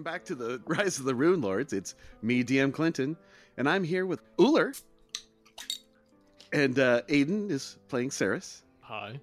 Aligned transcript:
welcome 0.00 0.12
back 0.12 0.24
to 0.24 0.34
the 0.34 0.62
Rise 0.66 0.98
of 0.98 1.04
the 1.04 1.12
Runelords. 1.12 1.74
It's 1.74 1.94
me, 2.22 2.42
DM 2.42 2.72
Clinton, 2.72 3.16
and 3.58 3.68
I'm 3.68 3.84
here 3.84 4.06
with 4.06 4.22
Uller. 4.38 4.72
And 6.54 6.78
uh, 6.78 7.02
Aiden 7.08 7.50
is 7.50 7.76
playing 7.88 8.10
Saris. 8.10 8.62
Hi. 8.80 9.20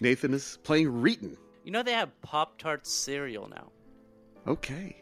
Nathan 0.00 0.32
is 0.32 0.58
playing 0.62 0.88
Reeton. 0.88 1.36
You 1.62 1.72
know 1.72 1.82
they 1.82 1.92
have 1.92 2.08
Pop 2.22 2.56
Tart 2.56 2.86
cereal 2.86 3.48
now. 3.48 3.70
Okay. 4.46 4.96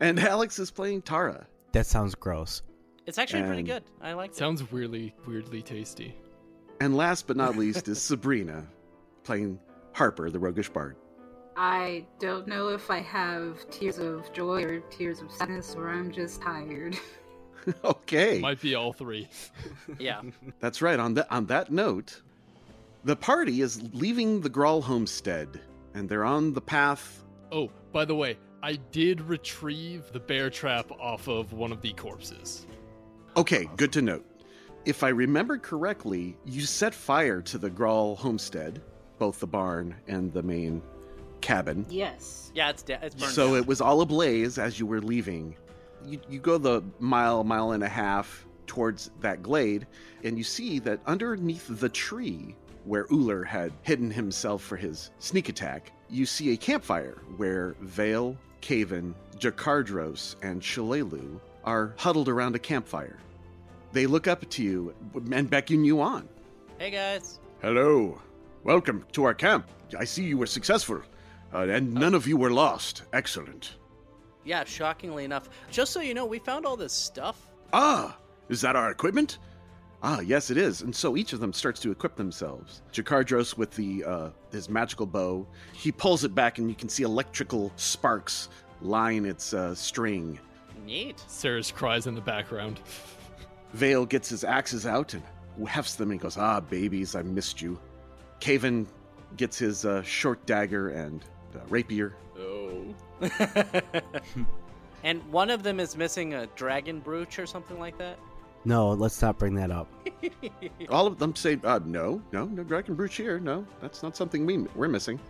And 0.00 0.18
Alex 0.34 0.58
is 0.58 0.70
playing 0.70 1.02
Tara. 1.02 1.46
That 1.72 1.84
sounds 1.84 2.14
gross. 2.14 2.62
It's 3.04 3.18
actually 3.18 3.42
pretty 3.42 3.62
good. 3.62 3.84
I 4.00 4.14
like 4.14 4.30
it. 4.30 4.36
Sounds 4.36 4.70
weirdly, 4.72 5.14
weirdly 5.26 5.60
tasty. 5.60 6.16
And 6.80 6.96
last 6.96 7.26
but 7.26 7.36
not 7.36 7.56
least 7.56 7.88
is 7.88 8.00
Sabrina 8.02 8.66
playing 9.22 9.60
Harper, 9.92 10.30
the 10.30 10.38
roguish 10.38 10.70
bard. 10.70 10.96
I 11.56 12.04
don't 12.18 12.46
know 12.46 12.68
if 12.68 12.90
I 12.90 13.00
have 13.00 13.68
tears 13.70 13.98
of 13.98 14.30
joy 14.34 14.62
or 14.62 14.80
tears 14.90 15.22
of 15.22 15.32
sadness, 15.32 15.74
or 15.74 15.88
I'm 15.88 16.12
just 16.12 16.42
tired. 16.42 16.98
okay. 17.84 18.38
Might 18.40 18.60
be 18.60 18.74
all 18.74 18.92
three. 18.92 19.28
Yeah. 19.98 20.20
That's 20.60 20.82
right. 20.82 20.98
On 20.98 21.14
that 21.14 21.28
on 21.30 21.46
that 21.46 21.70
note, 21.70 22.20
the 23.04 23.16
party 23.16 23.62
is 23.62 23.82
leaving 23.94 24.40
the 24.40 24.50
Graul 24.50 24.82
homestead, 24.82 25.60
and 25.94 26.08
they're 26.08 26.24
on 26.24 26.52
the 26.52 26.60
path. 26.60 27.24
Oh, 27.52 27.70
by 27.92 28.04
the 28.04 28.14
way, 28.14 28.36
I 28.62 28.74
did 28.90 29.20
retrieve 29.22 30.12
the 30.12 30.20
bear 30.20 30.50
trap 30.50 30.90
off 31.00 31.28
of 31.28 31.52
one 31.52 31.72
of 31.72 31.80
the 31.80 31.92
corpses. 31.92 32.66
Okay, 33.36 33.68
good 33.76 33.92
to 33.92 34.02
note. 34.02 34.26
If 34.84 35.02
I 35.04 35.08
remember 35.08 35.56
correctly, 35.56 36.36
you 36.44 36.62
set 36.62 36.94
fire 36.94 37.40
to 37.42 37.58
the 37.58 37.70
Graul 37.70 38.16
homestead, 38.16 38.82
both 39.18 39.40
the 39.40 39.46
barn 39.46 39.94
and 40.08 40.32
the 40.32 40.42
main 40.42 40.82
cabin. 41.40 41.86
yes. 41.88 42.42
Yeah, 42.54 42.70
it's 42.70 42.82
de- 42.82 42.98
it's 43.04 43.14
burned 43.14 43.32
So 43.32 43.48
down. 43.48 43.56
it 43.58 43.66
was 43.66 43.80
all 43.82 44.00
ablaze 44.00 44.56
as 44.58 44.80
you 44.80 44.86
were 44.86 45.00
leaving. 45.02 45.54
You, 46.06 46.18
you 46.28 46.38
go 46.38 46.56
the 46.56 46.82
mile, 46.98 47.44
mile 47.44 47.72
and 47.72 47.82
a 47.82 47.88
half 47.88 48.46
towards 48.66 49.10
that 49.20 49.42
glade, 49.42 49.86
and 50.24 50.38
you 50.38 50.44
see 50.44 50.78
that 50.80 51.00
underneath 51.06 51.66
the 51.68 51.88
tree 51.90 52.54
where 52.84 53.06
Uller 53.12 53.44
had 53.44 53.72
hidden 53.82 54.10
himself 54.10 54.62
for 54.62 54.76
his 54.76 55.10
sneak 55.18 55.48
attack, 55.50 55.92
you 56.08 56.24
see 56.24 56.52
a 56.52 56.56
campfire 56.56 57.18
where 57.36 57.74
Vale, 57.80 58.36
Caven, 58.62 59.14
Jakardros, 59.38 60.36
and 60.42 60.62
Shalelu 60.62 61.40
are 61.64 61.92
huddled 61.98 62.28
around 62.28 62.54
a 62.54 62.58
campfire. 62.60 63.18
They 63.92 64.06
look 64.06 64.26
up 64.28 64.48
to 64.50 64.62
you 64.62 64.94
and 65.32 65.50
beckon 65.50 65.84
you 65.84 66.00
on. 66.00 66.28
Hey 66.78 66.90
guys. 66.90 67.40
Hello. 67.60 68.20
Welcome 68.64 69.04
to 69.12 69.24
our 69.24 69.34
camp. 69.34 69.66
I 69.98 70.04
see 70.04 70.24
you 70.24 70.38
were 70.38 70.46
successful, 70.46 71.02
uh, 71.56 71.66
and 71.68 71.94
none 71.94 72.14
of 72.14 72.26
you 72.26 72.36
were 72.36 72.50
lost. 72.50 73.04
Excellent. 73.12 73.76
Yeah, 74.44 74.64
shockingly 74.64 75.24
enough, 75.24 75.48
just 75.70 75.92
so 75.92 76.00
you 76.00 76.14
know, 76.14 76.26
we 76.26 76.38
found 76.38 76.66
all 76.66 76.76
this 76.76 76.92
stuff. 76.92 77.50
Ah, 77.72 78.16
is 78.48 78.60
that 78.60 78.76
our 78.76 78.90
equipment? 78.90 79.38
Ah, 80.02 80.20
yes, 80.20 80.50
it 80.50 80.56
is. 80.56 80.82
And 80.82 80.94
so 80.94 81.16
each 81.16 81.32
of 81.32 81.40
them 81.40 81.52
starts 81.52 81.80
to 81.80 81.90
equip 81.90 82.14
themselves. 82.14 82.82
Jakardros 82.92 83.56
with 83.56 83.72
the 83.72 84.04
uh, 84.04 84.30
his 84.52 84.68
magical 84.68 85.06
bow, 85.06 85.46
he 85.72 85.90
pulls 85.90 86.22
it 86.22 86.34
back, 86.34 86.58
and 86.58 86.68
you 86.68 86.76
can 86.76 86.88
see 86.88 87.02
electrical 87.02 87.72
sparks 87.76 88.48
line 88.82 89.24
its 89.24 89.54
uh, 89.54 89.74
string. 89.74 90.38
Neat. 90.84 91.24
Sarah's 91.26 91.72
cries 91.72 92.06
in 92.06 92.14
the 92.14 92.20
background. 92.20 92.80
Vale 93.72 94.06
gets 94.06 94.28
his 94.28 94.44
axes 94.44 94.86
out 94.86 95.14
and 95.14 95.22
hefts 95.66 95.96
them 95.96 96.10
and 96.12 96.20
goes, 96.20 96.36
"Ah, 96.36 96.60
babies, 96.60 97.16
I 97.16 97.22
missed 97.22 97.60
you." 97.60 97.80
Caven 98.38 98.86
gets 99.36 99.58
his 99.58 99.84
uh, 99.84 100.02
short 100.02 100.44
dagger 100.46 100.90
and 100.90 101.24
uh, 101.56 101.60
rapier. 101.68 102.14
Oh. 102.38 102.94
and 105.04 105.22
one 105.32 105.50
of 105.50 105.62
them 105.62 105.80
is 105.80 105.96
missing 105.96 106.34
a 106.34 106.46
dragon 106.48 107.00
brooch 107.00 107.38
or 107.38 107.46
something 107.46 107.78
like 107.78 107.96
that. 107.98 108.18
No, 108.64 108.90
let's 108.90 109.22
not 109.22 109.38
bring 109.38 109.54
that 109.54 109.70
up. 109.70 109.88
All 110.88 111.06
of 111.06 111.18
them 111.18 111.36
say, 111.36 111.58
uh, 111.62 111.78
"No, 111.84 112.20
no, 112.32 112.46
no 112.46 112.64
dragon 112.64 112.94
brooch 112.94 113.16
here. 113.16 113.38
No, 113.38 113.64
that's 113.80 114.02
not 114.02 114.16
something 114.16 114.44
we 114.44 114.58
we're 114.74 114.88
missing." 114.88 115.20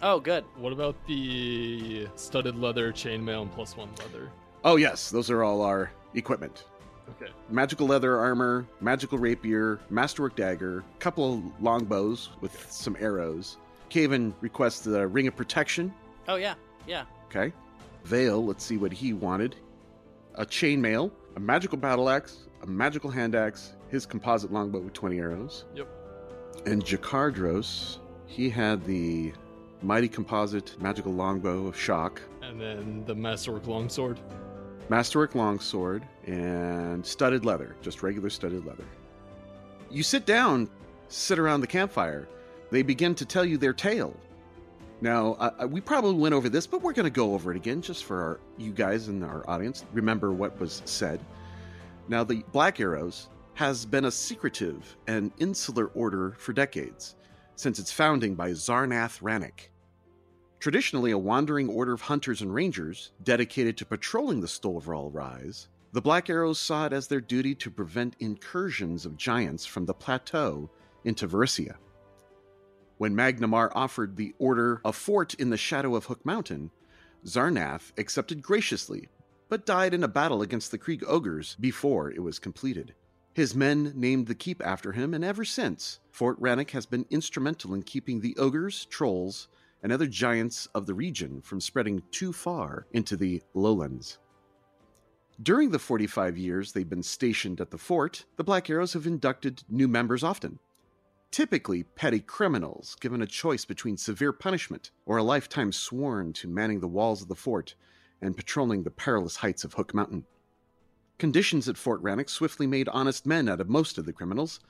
Oh, 0.00 0.20
good. 0.20 0.44
What 0.56 0.72
about 0.72 0.94
the 1.08 2.06
studded 2.14 2.56
leather, 2.56 2.92
chainmail, 2.92 3.42
and 3.42 3.52
plus 3.52 3.76
one 3.76 3.88
leather? 3.98 4.30
Oh 4.64 4.76
yes, 4.76 5.10
those 5.10 5.28
are 5.28 5.42
all 5.42 5.62
our 5.62 5.90
equipment. 6.14 6.64
Okay. 7.20 7.32
magical 7.48 7.86
leather 7.86 8.18
armor, 8.18 8.66
magical 8.82 9.16
rapier, 9.18 9.80
masterwork 9.88 10.36
dagger, 10.36 10.84
couple 10.98 11.34
of 11.38 11.62
longbows 11.62 12.28
with 12.40 12.70
some 12.70 12.96
arrows. 13.00 13.56
Caven 13.88 14.34
requests 14.40 14.80
the 14.80 15.06
ring 15.06 15.26
of 15.26 15.36
protection. 15.36 15.92
Oh 16.26 16.36
yeah, 16.36 16.54
yeah. 16.86 17.04
Okay. 17.26 17.52
Vale, 18.04 18.44
let's 18.44 18.64
see 18.64 18.76
what 18.76 18.92
he 18.92 19.12
wanted. 19.12 19.56
A 20.36 20.46
chainmail, 20.46 21.10
a 21.36 21.40
magical 21.40 21.76
battle 21.78 22.08
axe, 22.08 22.46
a 22.62 22.66
magical 22.66 23.10
hand 23.10 23.34
axe, 23.34 23.74
his 23.88 24.06
composite 24.06 24.52
longbow 24.52 24.80
with 24.80 24.92
20 24.92 25.18
arrows. 25.18 25.64
Yep. 25.74 25.88
And 26.66 26.84
Jakardros, 26.84 27.98
he 28.26 28.48
had 28.50 28.84
the 28.84 29.32
mighty 29.82 30.08
composite 30.08 30.80
magical 30.80 31.12
longbow 31.12 31.66
of 31.66 31.78
shock, 31.78 32.20
And 32.42 32.60
then 32.60 33.04
the 33.06 33.14
masterwork 33.14 33.66
longsword. 33.66 34.18
masterwork 34.88 35.34
longsword, 35.34 36.02
and 36.26 37.04
studded 37.04 37.44
leather, 37.44 37.76
just 37.82 38.02
regular 38.02 38.30
studded 38.30 38.64
leather. 38.64 38.84
You 39.90 40.02
sit 40.02 40.24
down, 40.26 40.68
sit 41.08 41.38
around 41.38 41.60
the 41.60 41.66
campfire. 41.66 42.28
They 42.70 42.82
begin 42.82 43.14
to 43.16 43.24
tell 43.24 43.44
you 43.44 43.56
their 43.56 43.72
tale. 43.72 44.14
Now, 45.00 45.34
uh, 45.34 45.66
we 45.70 45.80
probably 45.80 46.14
went 46.14 46.34
over 46.34 46.48
this, 46.48 46.66
but 46.66 46.82
we're 46.82 46.92
going 46.92 47.04
to 47.04 47.10
go 47.10 47.34
over 47.34 47.52
it 47.52 47.56
again 47.56 47.80
just 47.80 48.04
for 48.04 48.20
our, 48.20 48.40
you 48.56 48.72
guys 48.72 49.08
and 49.08 49.24
our 49.24 49.48
audience. 49.48 49.84
Remember 49.92 50.32
what 50.32 50.58
was 50.60 50.82
said. 50.84 51.20
Now, 52.08 52.24
the 52.24 52.42
Black 52.52 52.80
Arrows 52.80 53.28
has 53.54 53.84
been 53.84 54.06
a 54.06 54.10
secretive 54.10 54.96
and 55.06 55.30
insular 55.38 55.86
order 55.88 56.34
for 56.38 56.52
decades, 56.52 57.16
since 57.54 57.78
its 57.78 57.92
founding 57.92 58.34
by 58.34 58.50
Zarnath 58.50 59.20
Rannick. 59.20 59.68
Traditionally 60.58 61.12
a 61.12 61.18
wandering 61.18 61.68
order 61.68 61.92
of 61.92 62.00
hunters 62.00 62.42
and 62.42 62.52
rangers 62.52 63.12
dedicated 63.22 63.76
to 63.76 63.86
patrolling 63.86 64.40
the 64.40 64.46
Storval 64.48 65.14
Rise, 65.14 65.68
the 65.92 66.02
Black 66.02 66.28
Arrows 66.28 66.58
saw 66.58 66.86
it 66.86 66.92
as 66.92 67.06
their 67.06 67.20
duty 67.20 67.54
to 67.54 67.70
prevent 67.70 68.16
incursions 68.18 69.06
of 69.06 69.16
giants 69.16 69.64
from 69.64 69.86
the 69.86 69.94
plateau 69.94 70.68
into 71.04 71.28
Varisia. 71.28 71.76
When 72.98 73.14
Magnimar 73.14 73.70
offered 73.76 74.16
the 74.16 74.34
order 74.38 74.80
a 74.84 74.92
fort 74.92 75.34
in 75.34 75.50
the 75.50 75.56
shadow 75.56 75.94
of 75.94 76.06
Hook 76.06 76.26
Mountain, 76.26 76.72
Zarnath 77.24 77.92
accepted 77.96 78.42
graciously, 78.42 79.08
but 79.48 79.64
died 79.64 79.94
in 79.94 80.02
a 80.02 80.08
battle 80.08 80.42
against 80.42 80.72
the 80.72 80.78
Kreeg 80.78 81.04
ogres 81.06 81.56
before 81.60 82.10
it 82.10 82.22
was 82.22 82.40
completed. 82.40 82.94
His 83.34 83.54
men 83.54 83.92
named 83.94 84.26
the 84.26 84.34
keep 84.34 84.60
after 84.66 84.90
him, 84.90 85.14
and 85.14 85.24
ever 85.24 85.44
since, 85.44 86.00
Fort 86.10 86.40
Rannick 86.40 86.70
has 86.70 86.86
been 86.86 87.06
instrumental 87.08 87.72
in 87.72 87.84
keeping 87.84 88.20
the 88.20 88.36
ogres, 88.36 88.84
trolls, 88.86 89.46
and 89.80 89.92
other 89.92 90.08
giants 90.08 90.66
of 90.74 90.86
the 90.86 90.94
region 90.94 91.40
from 91.40 91.60
spreading 91.60 92.02
too 92.10 92.32
far 92.32 92.88
into 92.92 93.16
the 93.16 93.40
lowlands. 93.54 94.18
During 95.40 95.70
the 95.70 95.78
45 95.78 96.36
years 96.36 96.72
they've 96.72 96.88
been 96.88 97.04
stationed 97.04 97.60
at 97.60 97.70
the 97.70 97.78
fort, 97.78 98.24
the 98.34 98.42
Black 98.42 98.68
Arrows 98.68 98.94
have 98.94 99.06
inducted 99.06 99.62
new 99.68 99.86
members 99.86 100.24
often. 100.24 100.58
Typically, 101.30 101.82
petty 101.82 102.20
criminals 102.20 102.96
given 103.00 103.22
a 103.22 103.26
choice 103.26 103.64
between 103.64 103.96
severe 103.96 104.32
punishment 104.32 104.90
or 105.04 105.18
a 105.18 105.22
lifetime 105.22 105.72
sworn 105.72 106.32
to 106.32 106.48
manning 106.48 106.80
the 106.80 106.88
walls 106.88 107.22
of 107.22 107.28
the 107.28 107.34
fort 107.34 107.74
and 108.20 108.36
patrolling 108.36 108.82
the 108.82 108.90
perilous 108.90 109.36
heights 109.36 109.62
of 109.62 109.74
Hook 109.74 109.94
Mountain. 109.94 110.24
Conditions 111.18 111.68
at 111.68 111.76
Fort 111.76 112.02
Rannick 112.02 112.30
swiftly 112.30 112.66
made 112.66 112.88
honest 112.88 113.26
men 113.26 113.48
out 113.48 113.60
of 113.60 113.68
most 113.68 113.98
of 113.98 114.06
the 114.06 114.12
criminals, 114.12 114.60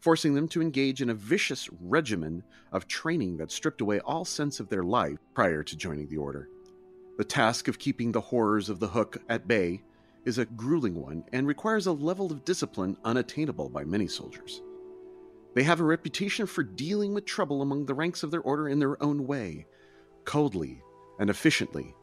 forcing 0.00 0.34
them 0.34 0.48
to 0.48 0.60
engage 0.60 1.00
in 1.00 1.08
a 1.08 1.14
vicious 1.14 1.70
regimen 1.80 2.42
of 2.72 2.86
training 2.86 3.36
that 3.38 3.50
stripped 3.50 3.80
away 3.80 4.00
all 4.00 4.24
sense 4.24 4.60
of 4.60 4.68
their 4.68 4.82
life 4.82 5.18
prior 5.34 5.62
to 5.62 5.76
joining 5.76 6.08
the 6.08 6.16
Order. 6.16 6.48
The 7.16 7.24
task 7.24 7.68
of 7.68 7.78
keeping 7.78 8.12
the 8.12 8.20
horrors 8.20 8.68
of 8.68 8.80
the 8.80 8.88
Hook 8.88 9.22
at 9.28 9.48
bay 9.48 9.82
is 10.24 10.38
a 10.38 10.44
grueling 10.44 11.00
one 11.00 11.24
and 11.32 11.46
requires 11.46 11.86
a 11.86 11.92
level 11.92 12.32
of 12.32 12.44
discipline 12.44 12.96
unattainable 13.04 13.68
by 13.68 13.84
many 13.84 14.08
soldiers. 14.08 14.62
They 15.54 15.62
have 15.62 15.80
a 15.80 15.84
reputation 15.84 16.46
for 16.46 16.62
dealing 16.62 17.14
with 17.14 17.24
trouble 17.24 17.62
among 17.62 17.86
the 17.86 17.94
ranks 17.94 18.22
of 18.22 18.30
their 18.30 18.40
order 18.40 18.68
in 18.68 18.80
their 18.80 19.00
own 19.02 19.26
way, 19.26 19.66
coldly 20.24 20.82
and 21.18 21.30
efficiently. 21.30 21.94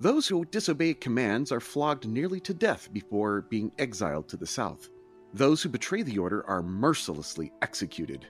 Those 0.00 0.26
who 0.26 0.44
disobey 0.44 0.94
commands 0.94 1.52
are 1.52 1.60
flogged 1.60 2.06
nearly 2.06 2.40
to 2.40 2.54
death 2.54 2.92
before 2.92 3.42
being 3.42 3.72
exiled 3.78 4.28
to 4.28 4.36
the 4.36 4.46
south. 4.46 4.88
Those 5.34 5.62
who 5.62 5.68
betray 5.68 6.02
the 6.02 6.18
order 6.18 6.46
are 6.46 6.62
mercilessly 6.62 7.52
executed. 7.62 8.26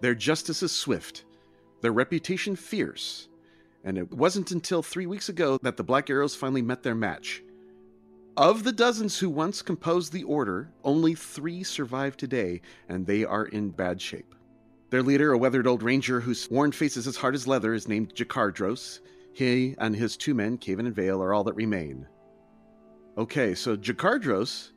Their 0.00 0.14
justice 0.14 0.62
is 0.62 0.72
swift, 0.72 1.24
their 1.80 1.92
reputation 1.92 2.56
fierce, 2.56 3.28
and 3.84 3.98
it 3.98 4.12
wasn't 4.12 4.50
until 4.50 4.82
three 4.82 5.06
weeks 5.06 5.28
ago 5.28 5.58
that 5.62 5.76
the 5.76 5.84
Black 5.84 6.10
Arrows 6.10 6.34
finally 6.34 6.62
met 6.62 6.82
their 6.82 6.94
match. 6.94 7.42
Of 8.36 8.64
the 8.64 8.72
dozens 8.72 9.18
who 9.18 9.28
once 9.28 9.60
composed 9.60 10.10
the 10.10 10.24
order, 10.24 10.72
only 10.84 11.14
three 11.14 11.62
survive 11.62 12.16
today, 12.16 12.62
and 12.88 13.06
they 13.06 13.24
are 13.24 13.44
in 13.44 13.68
bad 13.68 14.00
shape. 14.00 14.34
Their 14.88 15.02
leader, 15.02 15.32
a 15.32 15.38
weathered 15.38 15.66
old 15.66 15.82
ranger 15.82 16.18
whose 16.18 16.50
worn 16.50 16.72
face 16.72 16.96
is 16.96 17.06
as 17.06 17.16
hard 17.16 17.34
as 17.34 17.46
leather, 17.46 17.74
is 17.74 17.88
named 17.88 18.14
Jakardros. 18.14 19.00
He 19.34 19.74
and 19.78 19.94
his 19.94 20.16
two 20.16 20.32
men, 20.32 20.56
Caven 20.56 20.86
and 20.86 20.94
Vale, 20.94 21.22
are 21.22 21.34
all 21.34 21.44
that 21.44 21.54
remain. 21.54 22.06
Okay, 23.18 23.54
so 23.54 23.76
Jakardros, 23.76 24.70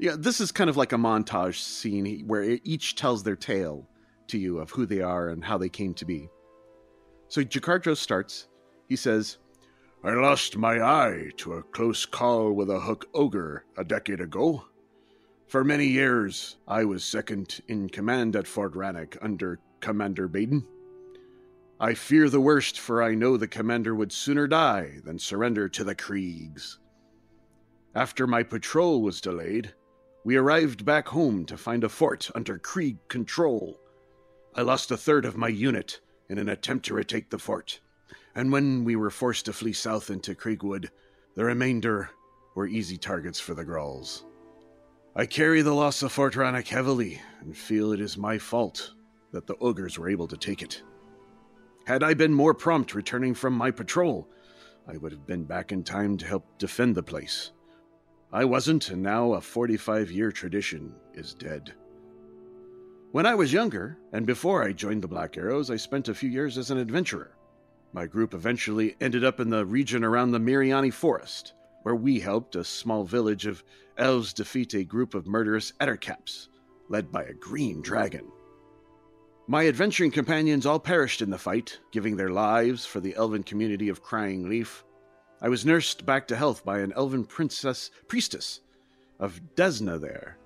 yeah, 0.00 0.16
this 0.18 0.40
is 0.40 0.50
kind 0.50 0.68
of 0.68 0.76
like 0.76 0.92
a 0.92 0.96
montage 0.96 1.60
scene 1.60 2.24
where 2.26 2.58
each 2.64 2.96
tells 2.96 3.22
their 3.22 3.36
tale 3.36 3.88
to 4.26 4.38
you 4.38 4.58
of 4.58 4.70
who 4.70 4.86
they 4.86 5.02
are 5.02 5.28
and 5.28 5.44
how 5.44 5.56
they 5.56 5.68
came 5.68 5.94
to 5.94 6.04
be. 6.04 6.28
So 7.28 7.44
Jakardros 7.44 7.98
starts. 7.98 8.48
He 8.88 8.96
says, 8.96 9.38
I 10.04 10.14
lost 10.14 10.56
my 10.56 10.80
eye 10.80 11.32
to 11.38 11.54
a 11.54 11.62
close 11.62 12.06
call 12.06 12.52
with 12.52 12.70
a 12.70 12.78
hook 12.78 13.08
ogre 13.14 13.64
a 13.76 13.82
decade 13.82 14.20
ago. 14.20 14.64
For 15.48 15.64
many 15.64 15.86
years, 15.86 16.56
I 16.68 16.84
was 16.84 17.04
second 17.04 17.60
in 17.66 17.88
command 17.88 18.36
at 18.36 18.46
Fort 18.46 18.74
Rannick 18.74 19.18
under 19.20 19.58
Commander 19.80 20.28
Bayden. 20.28 20.64
I 21.80 21.94
fear 21.94 22.28
the 22.28 22.40
worst, 22.40 22.78
for 22.78 23.02
I 23.02 23.16
know 23.16 23.36
the 23.36 23.48
commander 23.48 23.92
would 23.92 24.12
sooner 24.12 24.46
die 24.46 25.00
than 25.04 25.18
surrender 25.18 25.68
to 25.70 25.82
the 25.82 25.96
Kreegs. 25.96 26.78
After 27.92 28.26
my 28.28 28.44
patrol 28.44 29.02
was 29.02 29.20
delayed, 29.20 29.74
we 30.22 30.36
arrived 30.36 30.84
back 30.84 31.08
home 31.08 31.44
to 31.46 31.56
find 31.56 31.82
a 31.82 31.88
fort 31.88 32.30
under 32.36 32.56
Kreeg 32.58 32.98
control. 33.08 33.80
I 34.54 34.62
lost 34.62 34.92
a 34.92 34.96
third 34.96 35.24
of 35.24 35.36
my 35.36 35.48
unit 35.48 36.00
in 36.28 36.38
an 36.38 36.48
attempt 36.48 36.86
to 36.86 36.94
retake 36.94 37.30
the 37.30 37.38
fort, 37.38 37.80
and 38.38 38.52
when 38.52 38.84
we 38.84 38.94
were 38.94 39.10
forced 39.10 39.46
to 39.46 39.52
flee 39.52 39.72
south 39.72 40.10
into 40.10 40.32
Kreegwood, 40.32 40.90
the 41.34 41.44
remainder 41.44 42.10
were 42.54 42.68
easy 42.68 42.96
targets 42.96 43.40
for 43.40 43.52
the 43.52 43.64
Grauls. 43.64 44.26
I 45.16 45.26
carry 45.26 45.60
the 45.60 45.74
loss 45.74 46.04
of 46.04 46.12
Fort 46.12 46.34
Rannick 46.34 46.68
heavily 46.68 47.20
and 47.40 47.56
feel 47.56 47.90
it 47.90 48.00
is 48.00 48.16
my 48.16 48.38
fault 48.38 48.92
that 49.32 49.48
the 49.48 49.56
ogres 49.56 49.98
were 49.98 50.08
able 50.08 50.28
to 50.28 50.36
take 50.36 50.62
it. 50.62 50.84
Had 51.84 52.04
I 52.04 52.14
been 52.14 52.32
more 52.32 52.54
prompt 52.54 52.94
returning 52.94 53.34
from 53.34 53.54
my 53.54 53.72
patrol, 53.72 54.28
I 54.86 54.98
would 54.98 55.10
have 55.10 55.26
been 55.26 55.42
back 55.42 55.72
in 55.72 55.82
time 55.82 56.16
to 56.18 56.26
help 56.26 56.46
defend 56.58 56.94
the 56.94 57.02
place. 57.02 57.50
I 58.32 58.44
wasn't, 58.44 58.90
and 58.90 59.02
now 59.02 59.32
a 59.32 59.40
45 59.40 60.12
year 60.12 60.30
tradition 60.30 60.94
is 61.12 61.34
dead. 61.34 61.74
When 63.10 63.26
I 63.26 63.34
was 63.34 63.52
younger, 63.52 63.98
and 64.12 64.24
before 64.24 64.62
I 64.62 64.70
joined 64.70 65.02
the 65.02 65.08
Black 65.08 65.36
Arrows, 65.36 65.72
I 65.72 65.76
spent 65.76 66.08
a 66.08 66.14
few 66.14 66.30
years 66.30 66.56
as 66.56 66.70
an 66.70 66.78
adventurer. 66.78 67.32
My 67.92 68.06
group 68.06 68.34
eventually 68.34 68.96
ended 69.00 69.24
up 69.24 69.40
in 69.40 69.50
the 69.50 69.64
region 69.64 70.04
around 70.04 70.30
the 70.30 70.38
Mierani 70.38 70.92
Forest, 70.92 71.54
where 71.82 71.94
we 71.94 72.20
helped 72.20 72.54
a 72.54 72.64
small 72.64 73.04
village 73.04 73.46
of 73.46 73.64
elves 73.96 74.32
defeat 74.32 74.74
a 74.74 74.84
group 74.84 75.14
of 75.14 75.26
murderous 75.26 75.72
ettercaps, 75.80 76.48
led 76.88 77.10
by 77.10 77.22
a 77.22 77.32
green 77.32 77.80
dragon. 77.80 78.30
My 79.46 79.66
adventuring 79.66 80.10
companions 80.10 80.66
all 80.66 80.78
perished 80.78 81.22
in 81.22 81.30
the 81.30 81.38
fight, 81.38 81.78
giving 81.90 82.16
their 82.16 82.28
lives 82.28 82.84
for 82.84 83.00
the 83.00 83.16
elven 83.16 83.42
community 83.42 83.88
of 83.88 84.02
Crying 84.02 84.48
Leaf. 84.48 84.84
I 85.40 85.48
was 85.48 85.64
nursed 85.64 86.04
back 86.04 86.28
to 86.28 86.36
health 86.36 86.64
by 86.64 86.80
an 86.80 86.92
elven 86.94 87.24
princess 87.24 87.90
priestess 88.08 88.60
of 89.18 89.40
Desna 89.54 89.98
there, 89.98 90.36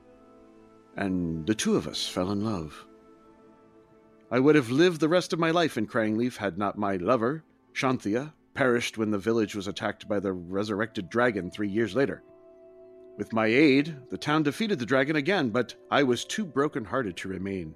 and 0.97 1.45
the 1.47 1.55
two 1.55 1.75
of 1.75 1.89
us 1.89 2.07
fell 2.07 2.31
in 2.31 2.45
love. 2.45 2.87
I 4.33 4.41
would 4.41 4.55
have 4.55 4.71
lived 4.71 4.99
the 4.99 5.11
rest 5.11 5.35
of 5.35 5.39
my 5.39 5.51
life 5.51 5.77
in 5.77 5.87
Crying 5.87 6.17
Leaf 6.17 6.39
had 6.39 6.57
not 6.57 6.79
my 6.79 6.97
lover, 6.97 7.45
Shanthia, 7.75 8.33
perished 8.55 8.97
when 8.97 9.11
the 9.11 9.19
village 9.19 9.55
was 9.55 9.67
attacked 9.67 10.09
by 10.09 10.21
the 10.21 10.33
resurrected 10.33 11.11
dragon 11.11 11.51
three 11.51 11.69
years 11.69 11.95
later. 11.95 12.23
With 13.19 13.35
my 13.35 13.47
aid, 13.47 13.95
the 14.09 14.17
town 14.17 14.43
defeated 14.43 14.79
the 14.79 14.87
dragon 14.87 15.17
again, 15.17 15.51
but 15.51 15.75
I 15.91 16.03
was 16.03 16.25
too 16.25 16.47
broken-hearted 16.47 17.15
to 17.19 17.29
remain. 17.29 17.75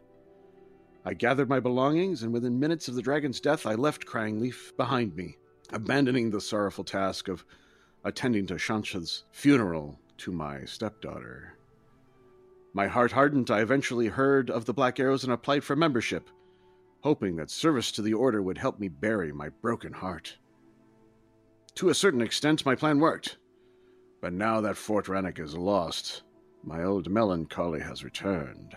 I 1.04 1.12
gathered 1.12 1.50
my 1.50 1.60
belongings, 1.60 2.22
and 2.22 2.32
within 2.32 2.58
minutes 2.58 2.88
of 2.88 2.94
the 2.94 3.02
dragon's 3.02 3.38
death, 3.38 3.66
I 3.66 3.74
left 3.74 4.06
Crying 4.06 4.40
Leaf 4.40 4.74
behind 4.78 5.14
me 5.14 5.36
abandoning 5.72 6.30
the 6.30 6.40
sorrowful 6.40 6.84
task 6.84 7.28
of 7.28 7.44
attending 8.04 8.46
to 8.46 8.54
Shansha's 8.54 9.24
funeral 9.32 9.98
to 10.18 10.32
my 10.32 10.64
stepdaughter. 10.64 11.58
My 12.72 12.86
heart 12.86 13.12
hardened, 13.12 13.50
I 13.50 13.60
eventually 13.60 14.06
heard 14.06 14.50
of 14.50 14.64
the 14.64 14.74
Black 14.74 15.00
Arrows 15.00 15.24
and 15.24 15.32
applied 15.32 15.64
for 15.64 15.76
membership, 15.76 16.30
hoping 17.06 17.36
that 17.36 17.48
service 17.48 17.92
to 17.92 18.02
the 18.02 18.12
Order 18.12 18.42
would 18.42 18.58
help 18.58 18.80
me 18.80 18.88
bury 18.88 19.32
my 19.32 19.48
broken 19.62 19.92
heart. 19.92 20.36
To 21.76 21.88
a 21.88 21.94
certain 21.94 22.20
extent, 22.20 22.66
my 22.66 22.74
plan 22.74 22.98
worked. 22.98 23.38
But 24.20 24.32
now 24.32 24.60
that 24.62 24.76
Fort 24.76 25.06
Rannick 25.06 25.38
is 25.38 25.56
lost, 25.56 26.24
my 26.64 26.82
old 26.82 27.08
melancholy 27.08 27.78
has 27.78 28.02
returned. 28.02 28.76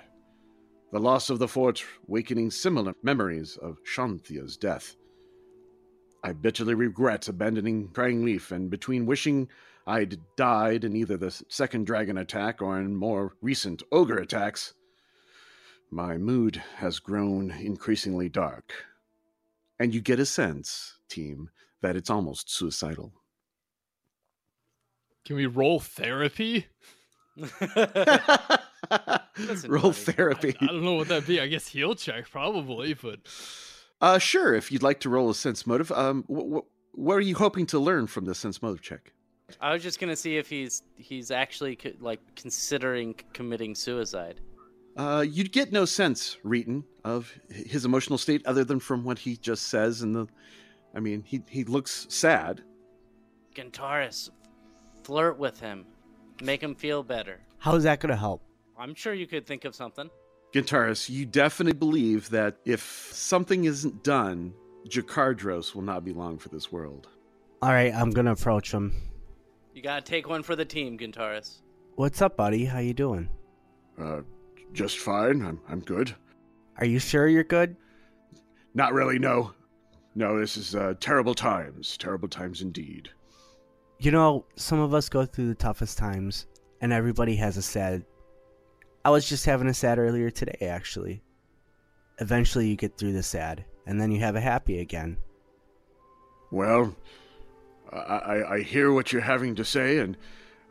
The 0.92 1.00
loss 1.00 1.32
of 1.32 1.40
the 1.40 1.48
fort 1.48 1.84
wakening 2.06 2.52
similar 2.52 2.94
memories 3.02 3.58
of 3.64 3.80
Shanthia's 3.84 4.58
death. 4.58 4.96
I 6.24 6.34
bitterly 6.34 6.76
regret 6.76 7.28
abandoning 7.30 7.88
Crying 7.88 8.24
Leaf, 8.24 8.52
and 8.52 8.70
between 8.70 9.08
wishing 9.08 9.48
I'd 9.88 10.20
died 10.36 10.84
in 10.84 10.96
either 10.96 11.18
the 11.18 11.32
second 11.48 11.88
dragon 11.88 12.20
attack 12.20 12.62
or 12.62 12.80
in 12.80 12.96
more 12.96 13.34
recent 13.42 13.82
ogre 13.92 14.20
attacks, 14.20 14.76
my 15.92 16.18
mood 16.18 16.62
has 16.78 17.00
grown 17.00 17.52
increasingly 17.52 18.30
dark. 18.30 18.74
And 19.80 19.94
you 19.94 20.02
get 20.02 20.20
a 20.20 20.26
sense, 20.26 20.98
team, 21.08 21.50
that 21.82 21.96
it's 21.96 22.10
almost 22.10 22.54
suicidal. 22.54 23.14
Can 25.26 25.36
we 25.36 25.46
roll 25.46 25.80
therapy? 25.80 26.68
roll 29.68 29.94
therapy. 29.94 30.56
I, 30.60 30.66
I, 30.66 30.68
don't 30.68 30.84
know 30.84 30.96
what 30.96 31.08
that'd 31.08 31.28
be. 31.28 31.40
I 31.40 31.48
guess 31.48 31.68
heal 31.68 31.96
check, 31.96 32.30
probably, 32.30 32.94
but 32.94 33.20
uh, 34.02 34.18
sure. 34.18 34.54
If 34.56 34.72
you'd 34.72 34.84
like 34.84 35.00
to 35.02 35.10
roll 35.10 35.30
a 35.30 35.36
sense 35.36 35.66
motive, 35.68 35.92
um, 35.92 36.24
wh- 36.30 36.58
wh- 36.58 36.98
what 36.98 37.16
are 37.16 37.22
you 37.22 37.36
hoping 37.36 37.66
to 37.68 37.80
learn 37.80 38.08
from 38.08 38.26
the 38.26 38.36
sense 38.36 38.62
motive 38.62 38.82
check? 38.82 39.14
I 39.62 39.74
was 39.74 39.82
just 39.82 40.00
gonna 40.00 40.16
see 40.16 40.38
if 40.38 40.50
he's 40.50 40.84
he's 40.96 41.32
actually 41.32 41.76
co- 41.76 41.94
like 42.00 42.20
considering 42.36 43.16
committing 43.34 43.76
suicide. 43.76 44.42
Uh, 45.00 45.22
you'd 45.22 45.54
get 45.54 45.72
no 45.72 45.86
sense, 45.86 46.36
Reeton, 46.44 46.84
of 47.06 47.34
his 47.50 47.86
emotional 47.86 48.18
state 48.18 48.46
other 48.46 48.66
than 48.66 48.82
from 48.82 49.06
what 49.06 49.18
he 49.18 49.38
just 49.38 49.70
says. 49.70 50.02
And 50.02 50.14
the, 50.14 50.28
I 50.94 51.00
mean, 51.00 51.24
he 51.24 51.42
he 51.48 51.64
looks 51.64 52.06
sad. 52.10 52.62
Gintaris, 53.56 54.30
flirt 55.04 55.40
with 55.40 55.58
him, 55.58 55.86
make 56.44 56.62
him 56.62 56.76
feel 56.76 57.02
better. 57.02 57.40
How 57.60 57.76
is 57.76 57.86
that 57.86 58.02
going 58.02 58.10
to 58.10 58.18
help? 58.18 58.44
I'm 58.78 58.94
sure 58.94 59.14
you 59.14 59.26
could 59.26 59.48
think 59.48 59.64
of 59.64 59.74
something. 59.74 60.10
Gintaris, 60.54 61.10
you 61.10 61.26
definitely 61.26 61.80
believe 61.80 62.30
that 62.32 62.58
if 62.66 63.10
something 63.14 63.64
isn't 63.64 64.04
done, 64.04 64.54
Jakardros 64.90 65.76
will 65.76 65.82
not 65.82 66.04
be 66.04 66.12
long 66.12 66.38
for 66.38 66.50
this 66.50 66.74
world. 66.74 67.08
All 67.62 67.72
right, 67.72 67.94
I'm 67.94 68.10
gonna 68.10 68.34
approach 68.34 68.72
him. 68.72 68.94
You 69.74 69.82
gotta 69.82 70.02
take 70.02 70.28
one 70.28 70.44
for 70.44 70.58
the 70.58 70.66
team, 70.66 70.98
Gintaris. 70.98 71.62
What's 71.96 72.22
up, 72.22 72.36
buddy? 72.36 72.66
How 72.66 72.80
you 72.80 72.94
doing? 72.94 73.30
Uh, 73.98 74.22
just 74.74 75.00
fine. 75.00 75.42
I'm 75.42 75.60
I'm 75.68 75.80
good. 75.82 76.16
Are 76.78 76.86
you 76.86 77.00
sure 77.00 77.28
you're 77.28 77.44
good? 77.44 77.76
Not 78.74 78.94
really. 78.94 79.20
No, 79.20 79.54
no. 80.16 80.40
This 80.40 80.58
is 80.58 80.76
uh, 80.76 80.94
terrible 81.00 81.34
times. 81.34 81.98
Terrible 81.98 82.28
times 82.28 82.62
indeed. 82.62 83.10
You 84.00 84.12
know, 84.12 84.46
some 84.56 84.80
of 84.80 84.94
us 84.94 85.10
go 85.10 85.26
through 85.26 85.50
the 85.50 85.56
toughest 85.56 85.98
times, 85.98 86.48
and 86.80 86.94
everybody 86.94 87.36
has 87.36 87.58
a 87.58 87.62
sad 87.62 88.06
I 89.06 89.12
was 89.12 89.28
just 89.28 89.46
having 89.46 89.68
a 89.68 89.74
sad 89.74 89.98
earlier 89.98 90.30
today, 90.30 90.58
actually. 90.62 91.24
Eventually, 92.20 92.68
you 92.68 92.76
get 92.76 92.98
through 92.98 93.14
the 93.14 93.24
sad, 93.24 93.64
and 93.86 94.00
then 94.00 94.12
you 94.12 94.20
have 94.20 94.36
a 94.36 94.42
happy 94.42 94.80
again. 94.80 95.18
Well, 96.52 96.96
I, 97.92 98.44
I 98.50 98.62
hear 98.62 98.92
what 98.92 99.14
you're 99.14 99.22
having 99.22 99.56
to 99.56 99.64
say, 99.64 100.00
and 100.00 100.18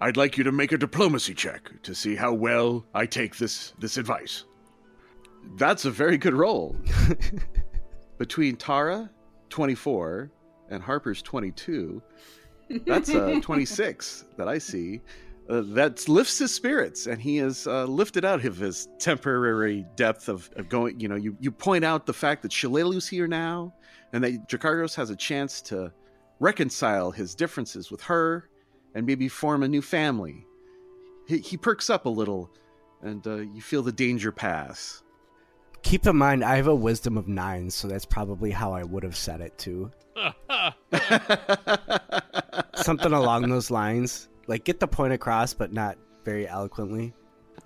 I'd 0.01 0.17
like 0.17 0.39
you 0.39 0.45
to 0.45 0.53
make 0.53 0.73
a 0.73 0.79
diplomacy 0.79 1.35
check 1.35 1.71
to 1.83 1.95
see 1.95 2.15
how 2.15 2.33
well 2.33 2.85
I 2.95 3.07
take 3.07 3.37
this 3.37 3.73
this 3.79 3.97
advice. 3.97 4.45
That's 5.57 5.85
a 5.85 5.91
very 5.91 6.19
good 6.19 6.35
roll. 6.35 6.77
Between 8.19 8.57
Tara, 8.57 9.11
24, 9.51 10.31
and 10.71 10.83
Harper's 10.83 11.23
22, 11.23 12.03
that's 12.87 13.09
a 13.09 13.41
26 13.43 14.25
that 14.37 14.49
I 14.49 14.59
see 14.59 15.01
uh, 15.49 15.63
that 15.65 16.09
lifts 16.09 16.39
his 16.39 16.55
spirits 16.55 17.07
and 17.07 17.21
he 17.21 17.39
is 17.39 17.67
uh, 17.67 17.85
lifted 17.85 18.25
out 18.25 18.45
of 18.45 18.57
his 18.57 18.89
temporary 18.99 19.87
depth 19.97 20.29
of, 20.29 20.51
of, 20.57 20.69
going 20.69 21.01
you 21.01 21.09
know 21.09 21.17
you, 21.17 21.37
you 21.41 21.51
point 21.51 21.85
out 21.85 22.07
the 22.07 22.13
fact 22.13 22.43
that 22.43 22.51
Shalelu's 22.51 23.09
here 23.09 23.27
now 23.27 23.73
and 24.13 24.23
that 24.23 24.49
Jakardros 24.49 24.95
has 24.95 25.11
a 25.11 25.17
chance 25.17 25.63
to 25.63 25.91
reconcile 26.39 27.11
his 27.11 27.35
differences 27.35 27.91
with 27.91 28.03
her 28.03 28.49
and 28.95 29.07
maybe 29.07 29.29
form 29.29 29.63
a 29.63 29.69
new 29.69 29.83
family 29.83 30.47
he, 31.27 31.39
he 31.39 31.57
perks 31.57 31.91
up 31.91 32.07
a 32.07 32.11
little 32.11 32.51
and 33.03 33.27
uh, 33.27 33.37
you 33.37 33.61
feel 33.61 33.83
the 33.83 33.93
danger 33.93 34.33
pass 34.33 35.03
keep 35.83 36.07
in 36.07 36.17
mind 36.17 36.45
i 36.45 36.57
have 36.57 36.67
a 36.67 36.75
wisdom 36.75 37.17
of 37.17 37.29
nine 37.29 37.71
so 37.71 37.87
that's 37.89 38.05
probably 38.05 38.51
how 38.51 38.73
i 38.73 38.83
would 38.83 39.03
have 39.03 39.17
said 39.17 39.41
it 39.41 39.57
too 39.59 39.91
something 42.75 43.13
along 43.13 43.49
those 43.49 43.71
lines 43.71 44.29
like 44.49 44.65
get 44.65 44.81
the 44.81 44.89
point 44.89 45.13
across, 45.13 45.55
but 45.55 45.73
not 45.73 45.97
very 46.25 46.49
eloquently. 46.49 47.15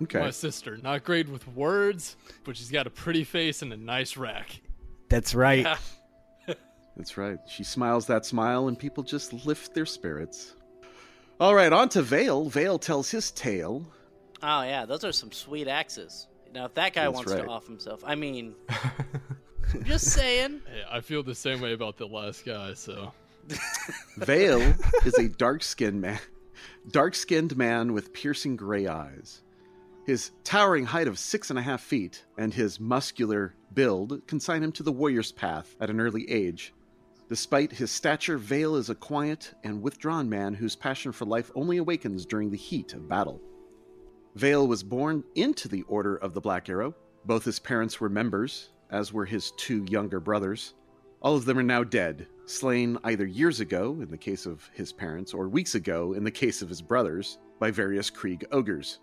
Okay. 0.03 0.19
My 0.19 0.29
sister, 0.29 0.77
not 0.77 1.03
great 1.03 1.29
with 1.29 1.47
words, 1.47 2.17
but 2.43 2.57
she's 2.57 2.69
got 2.69 2.85
a 2.85 2.89
pretty 2.89 3.23
face 3.23 3.61
and 3.61 3.71
a 3.73 3.77
nice 3.77 4.17
rack. 4.17 4.61
That's 5.09 5.33
right. 5.33 5.65
Yeah. 6.47 6.55
That's 6.97 7.17
right. 7.17 7.39
She 7.47 7.63
smiles 7.63 8.05
that 8.07 8.25
smile, 8.25 8.67
and 8.67 8.77
people 8.77 9.03
just 9.03 9.33
lift 9.45 9.73
their 9.73 9.85
spirits. 9.85 10.55
All 11.39 11.55
right, 11.55 11.73
on 11.73 11.89
to 11.89 12.01
Vale. 12.01 12.49
Vale 12.49 12.79
tells 12.79 13.09
his 13.09 13.31
tale. 13.31 13.85
Oh 14.41 14.63
yeah, 14.63 14.85
those 14.85 15.03
are 15.03 15.11
some 15.11 15.31
sweet 15.31 15.67
axes. 15.67 16.27
Now 16.53 16.65
if 16.65 16.73
that 16.75 16.93
guy 16.93 17.05
That's 17.05 17.15
wants 17.15 17.31
right. 17.31 17.43
to 17.43 17.47
off 17.49 17.65
himself, 17.65 18.03
I 18.05 18.15
mean, 18.15 18.55
just 19.83 20.11
saying. 20.11 20.61
Hey, 20.67 20.83
I 20.89 21.01
feel 21.01 21.23
the 21.23 21.35
same 21.35 21.61
way 21.61 21.73
about 21.73 21.97
the 21.97 22.07
last 22.07 22.45
guy, 22.45 22.73
so. 22.73 23.11
Vale 24.17 24.73
is 25.05 25.17
a 25.17 25.27
dark-skinned 25.27 25.99
man, 25.99 26.19
dark-skinned 26.91 27.57
man 27.57 27.93
with 27.93 28.13
piercing 28.13 28.55
gray 28.55 28.87
eyes. 28.87 29.41
His 30.05 30.31
towering 30.43 30.85
height 30.85 31.07
of 31.07 31.17
six 31.17 31.49
and 31.49 31.57
a 31.57 31.61
half 31.61 31.81
feet 31.81 32.25
and 32.37 32.53
his 32.53 32.79
muscular 32.79 33.55
build 33.73 34.21
consign 34.27 34.61
him 34.61 34.71
to 34.73 34.83
the 34.83 34.91
warrior's 34.91 35.31
path 35.31 35.75
at 35.79 35.89
an 35.89 35.99
early 35.99 36.29
age. 36.29 36.73
Despite 37.29 37.71
his 37.71 37.89
stature, 37.89 38.37
Vale 38.37 38.75
is 38.75 38.89
a 38.89 38.95
quiet 38.95 39.53
and 39.63 39.81
withdrawn 39.81 40.29
man 40.29 40.53
whose 40.53 40.75
passion 40.75 41.11
for 41.11 41.25
life 41.25 41.51
only 41.55 41.77
awakens 41.77 42.25
during 42.25 42.51
the 42.51 42.57
heat 42.57 42.93
of 42.93 43.07
battle. 43.07 43.41
Vale 44.35 44.67
was 44.67 44.83
born 44.83 45.23
into 45.35 45.67
the 45.67 45.83
Order 45.83 46.17
of 46.17 46.33
the 46.33 46.41
Black 46.41 46.67
Arrow. 46.67 46.93
Both 47.25 47.45
his 47.45 47.59
parents 47.59 48.01
were 48.01 48.09
members, 48.09 48.71
as 48.89 49.13
were 49.13 49.25
his 49.25 49.51
two 49.51 49.85
younger 49.89 50.19
brothers. 50.19 50.73
All 51.21 51.37
of 51.37 51.45
them 51.45 51.57
are 51.57 51.63
now 51.63 51.85
dead, 51.85 52.27
slain 52.45 52.97
either 53.05 53.25
years 53.25 53.61
ago, 53.61 54.01
in 54.01 54.11
the 54.11 54.17
case 54.17 54.45
of 54.45 54.69
his 54.73 54.91
parents, 54.91 55.33
or 55.33 55.47
weeks 55.47 55.75
ago, 55.75 56.13
in 56.13 56.25
the 56.25 56.31
case 56.31 56.61
of 56.61 56.67
his 56.67 56.81
brothers, 56.81 57.39
by 57.57 57.71
various 57.71 58.11
Kreeg 58.11 58.43
ogres. 58.51 58.99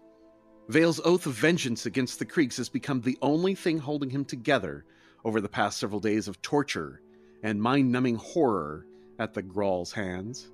Vale's 0.69 1.00
oath 1.05 1.25
of 1.27 1.33
vengeance 1.33 1.87
against 1.87 2.19
the 2.19 2.27
Kreegs 2.27 2.59
has 2.59 2.69
become 2.69 3.00
the 3.00 3.19
only 3.23 3.55
thing 3.55 3.79
holding 3.79 4.11
him 4.11 4.27
together 4.27 4.85
over 5.25 5.41
the 5.41 5.49
past 5.49 5.79
several 5.79 6.00
days 6.00 6.29
of 6.29 6.43
torture 6.43 7.00
and 7.42 7.61
mind 7.61 7.90
numbing 7.90 8.16
horror 8.16 8.87
at 9.18 9.35
the 9.35 9.42
Graul's 9.42 9.92
hands. 9.92 10.50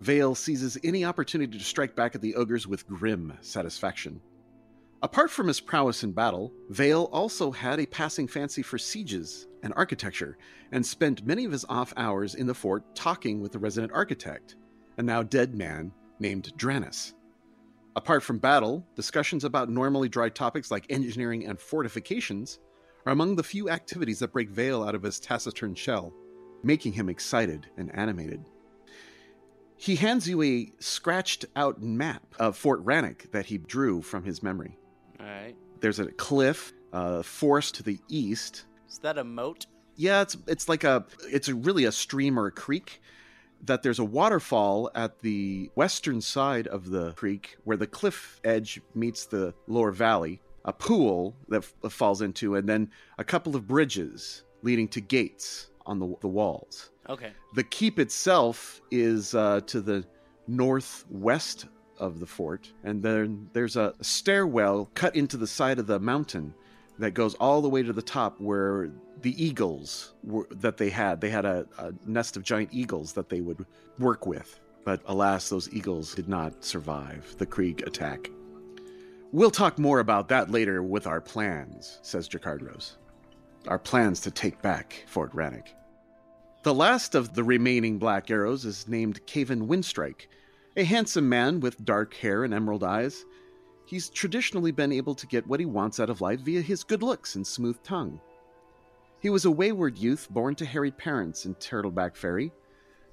Vale 0.00 0.34
seizes 0.34 0.78
any 0.84 1.04
opportunity 1.04 1.58
to 1.58 1.64
strike 1.64 1.96
back 1.96 2.14
at 2.14 2.20
the 2.20 2.36
ogres 2.36 2.66
with 2.66 2.86
grim 2.86 3.36
satisfaction. 3.40 4.20
Apart 5.02 5.30
from 5.30 5.46
his 5.46 5.60
prowess 5.60 6.02
in 6.02 6.12
battle, 6.12 6.52
Vale 6.70 7.08
also 7.12 7.50
had 7.50 7.78
a 7.78 7.86
passing 7.86 8.26
fancy 8.26 8.62
for 8.62 8.78
sieges 8.78 9.46
and 9.62 9.72
architecture, 9.76 10.36
and 10.72 10.84
spent 10.84 11.26
many 11.26 11.44
of 11.44 11.52
his 11.52 11.64
off 11.68 11.92
hours 11.96 12.34
in 12.34 12.46
the 12.46 12.54
fort 12.54 12.94
talking 12.94 13.40
with 13.40 13.52
the 13.52 13.58
resident 13.58 13.92
architect, 13.92 14.56
a 14.96 15.02
now 15.02 15.22
dead 15.22 15.54
man 15.54 15.92
named 16.18 16.52
Dranis. 16.56 17.14
Apart 17.96 18.22
from 18.22 18.38
battle, 18.38 18.86
discussions 18.94 19.44
about 19.44 19.68
normally 19.68 20.08
dry 20.08 20.28
topics 20.28 20.70
like 20.70 20.86
engineering 20.90 21.46
and 21.46 21.58
fortifications 21.58 22.60
are 23.08 23.12
among 23.12 23.36
the 23.36 23.42
few 23.42 23.70
activities 23.70 24.18
that 24.18 24.34
break 24.34 24.50
Vale 24.50 24.82
out 24.82 24.94
of 24.94 25.02
his 25.02 25.18
taciturn 25.18 25.74
shell, 25.74 26.12
making 26.62 26.92
him 26.92 27.08
excited 27.08 27.66
and 27.78 27.90
animated. 27.94 28.44
He 29.78 29.96
hands 29.96 30.28
you 30.28 30.42
a 30.42 30.70
scratched 30.78 31.46
out 31.56 31.80
map 31.80 32.22
of 32.38 32.54
Fort 32.54 32.84
Rannick 32.84 33.30
that 33.32 33.46
he 33.46 33.56
drew 33.56 34.02
from 34.02 34.24
his 34.24 34.42
memory. 34.42 34.76
All 35.18 35.24
right. 35.24 35.56
There's 35.80 36.00
a 36.00 36.12
cliff, 36.12 36.74
a 36.92 37.22
forest 37.22 37.76
to 37.76 37.82
the 37.82 37.98
east. 38.08 38.66
Is 38.90 38.98
that 38.98 39.16
a 39.16 39.24
moat? 39.24 39.64
Yeah, 39.96 40.20
it's 40.20 40.36
it's 40.46 40.68
like 40.68 40.84
a 40.84 41.06
it's 41.22 41.48
a 41.48 41.54
really 41.54 41.84
a 41.84 41.92
stream 41.92 42.38
or 42.38 42.46
a 42.46 42.52
creek. 42.52 43.00
That 43.64 43.82
there's 43.82 43.98
a 44.00 44.04
waterfall 44.04 44.90
at 44.94 45.20
the 45.20 45.70
western 45.74 46.20
side 46.20 46.66
of 46.66 46.90
the 46.90 47.12
creek 47.12 47.56
where 47.64 47.76
the 47.78 47.86
cliff 47.86 48.38
edge 48.44 48.82
meets 48.94 49.24
the 49.24 49.54
lower 49.66 49.92
valley, 49.92 50.42
a 50.68 50.72
pool 50.72 51.34
that 51.48 51.64
f- 51.82 51.90
falls 51.90 52.20
into, 52.20 52.56
and 52.56 52.68
then 52.68 52.90
a 53.16 53.24
couple 53.24 53.56
of 53.56 53.66
bridges 53.66 54.44
leading 54.62 54.86
to 54.86 55.00
gates 55.00 55.70
on 55.86 55.98
the, 55.98 56.14
the 56.20 56.28
walls. 56.28 56.90
Okay. 57.08 57.32
The 57.54 57.64
keep 57.64 57.98
itself 57.98 58.82
is 58.90 59.34
uh, 59.34 59.62
to 59.66 59.80
the 59.80 60.04
northwest 60.46 61.66
of 61.98 62.20
the 62.20 62.26
fort, 62.26 62.70
and 62.84 63.02
then 63.02 63.48
there's 63.54 63.76
a 63.76 63.94
stairwell 64.02 64.90
cut 64.94 65.16
into 65.16 65.38
the 65.38 65.46
side 65.46 65.78
of 65.78 65.86
the 65.86 65.98
mountain 65.98 66.52
that 66.98 67.12
goes 67.12 67.34
all 67.36 67.62
the 67.62 67.68
way 67.68 67.82
to 67.82 67.94
the 67.94 68.02
top 68.02 68.38
where 68.38 68.90
the 69.22 69.42
eagles 69.42 70.12
were, 70.22 70.46
that 70.50 70.76
they 70.76 70.90
had. 70.90 71.20
They 71.20 71.30
had 71.30 71.46
a, 71.46 71.66
a 71.78 71.92
nest 72.04 72.36
of 72.36 72.42
giant 72.42 72.70
eagles 72.72 73.14
that 73.14 73.30
they 73.30 73.40
would 73.40 73.64
work 73.98 74.26
with. 74.26 74.60
But 74.84 75.00
alas, 75.06 75.48
those 75.48 75.72
eagles 75.72 76.14
did 76.14 76.28
not 76.28 76.62
survive 76.62 77.34
the 77.38 77.46
Kreeg 77.46 77.86
attack. 77.86 78.30
We'll 79.30 79.50
talk 79.50 79.78
more 79.78 80.00
about 80.00 80.28
that 80.28 80.50
later 80.50 80.82
with 80.82 81.06
our 81.06 81.20
plans, 81.20 81.98
says 82.00 82.30
Jakardros. 82.30 82.96
Our 83.66 83.78
plans 83.78 84.20
to 84.22 84.30
take 84.30 84.62
back 84.62 85.04
Fort 85.06 85.34
Rannick. 85.34 85.74
The 86.62 86.72
last 86.72 87.14
of 87.14 87.34
the 87.34 87.44
remaining 87.44 87.98
Black 87.98 88.30
Arrows 88.30 88.64
is 88.64 88.88
named 88.88 89.26
Caven 89.26 89.68
Windstrike, 89.68 90.28
a 90.78 90.84
handsome 90.84 91.28
man 91.28 91.60
with 91.60 91.84
dark 91.84 92.14
hair 92.14 92.42
and 92.44 92.54
emerald 92.54 92.82
eyes. 92.82 93.26
He's 93.84 94.08
traditionally 94.08 94.70
been 94.70 94.92
able 94.92 95.14
to 95.14 95.26
get 95.26 95.46
what 95.46 95.60
he 95.60 95.66
wants 95.66 96.00
out 96.00 96.08
of 96.08 96.22
life 96.22 96.40
via 96.40 96.62
his 96.62 96.82
good 96.82 97.02
looks 97.02 97.34
and 97.34 97.46
smooth 97.46 97.82
tongue. 97.82 98.18
He 99.20 99.28
was 99.28 99.44
a 99.44 99.50
wayward 99.50 99.98
youth 99.98 100.26
born 100.30 100.54
to 100.54 100.64
harried 100.64 100.96
parents 100.96 101.44
in 101.44 101.54
Turtleback 101.56 102.16
Ferry, 102.16 102.50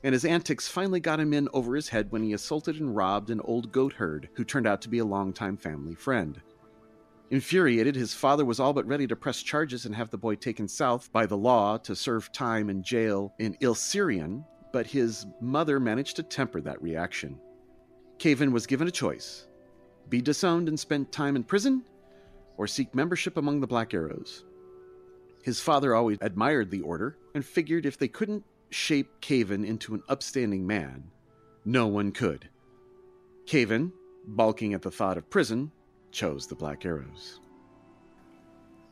and 0.06 0.14
his 0.14 0.24
antics 0.24 0.68
finally 0.68 1.00
got 1.00 1.20
him 1.20 1.34
in 1.34 1.50
over 1.52 1.76
his 1.76 1.90
head 1.90 2.12
when 2.12 2.22
he 2.22 2.32
assaulted 2.32 2.80
and 2.80 2.96
robbed 2.96 3.32
an 3.32 3.40
old 3.40 3.72
goat 3.72 3.92
herd 3.94 4.30
who 4.36 4.44
turned 4.44 4.68
out 4.68 4.80
to 4.80 4.88
be 4.88 5.00
a 5.00 5.04
longtime 5.04 5.58
family 5.58 5.96
friend. 5.96 6.40
Infuriated, 7.32 7.96
his 7.96 8.14
father 8.14 8.46
was 8.46 8.60
all 8.60 8.72
but 8.72 8.86
ready 8.86 9.08
to 9.08 9.16
press 9.16 9.42
charges 9.42 9.84
and 9.84 9.96
have 9.96 10.12
the 10.12 10.18
boy 10.18 10.36
taken 10.36 10.68
south 10.68 11.12
by 11.12 11.26
the 11.26 11.36
law 11.36 11.76
to 11.80 11.96
serve 11.96 12.32
time 12.32 12.70
in 12.70 12.84
jail 12.84 13.34
in 13.40 13.58
Ilsurian, 13.62 14.46
but 14.72 14.86
his 14.86 15.26
mother 15.42 15.80
managed 15.80 16.18
to 16.18 16.24
temper 16.24 16.62
that 16.62 16.84
reaction. 16.84 17.40
Caven 18.20 18.52
was 18.52 18.68
given 18.68 18.88
a 18.88 18.92
choice 18.92 19.48
be 20.10 20.22
disowned 20.22 20.68
and 20.68 20.80
spend 20.80 21.12
time 21.12 21.36
in 21.36 21.44
prison, 21.44 21.84
or 22.58 22.68
seek 22.68 22.94
membership 22.94 23.38
among 23.38 23.60
the 23.60 23.66
Black 23.66 23.92
Arrows. 23.92 24.46
His 25.42 25.60
father 25.60 25.96
always 25.96 26.20
admired 26.22 26.70
the 26.70 26.82
order 26.82 27.18
and 27.34 27.44
figured 27.44 27.88
if 27.88 27.98
they 27.98 28.08
couldn't 28.08 28.44
shape 28.70 29.22
Caven 29.22 29.64
into 29.64 29.94
an 29.94 30.04
upstanding 30.10 30.66
man, 30.66 31.12
no 31.66 31.88
one 31.88 32.12
could. 32.12 32.50
Caven, 33.46 33.92
balking 34.28 34.74
at 34.74 34.82
the 34.82 34.92
thought 34.92 35.18
of 35.18 35.30
prison, 35.30 35.72
chose 36.12 36.48
the 36.48 36.56
Black 36.56 36.86
Arrows. 36.86 37.40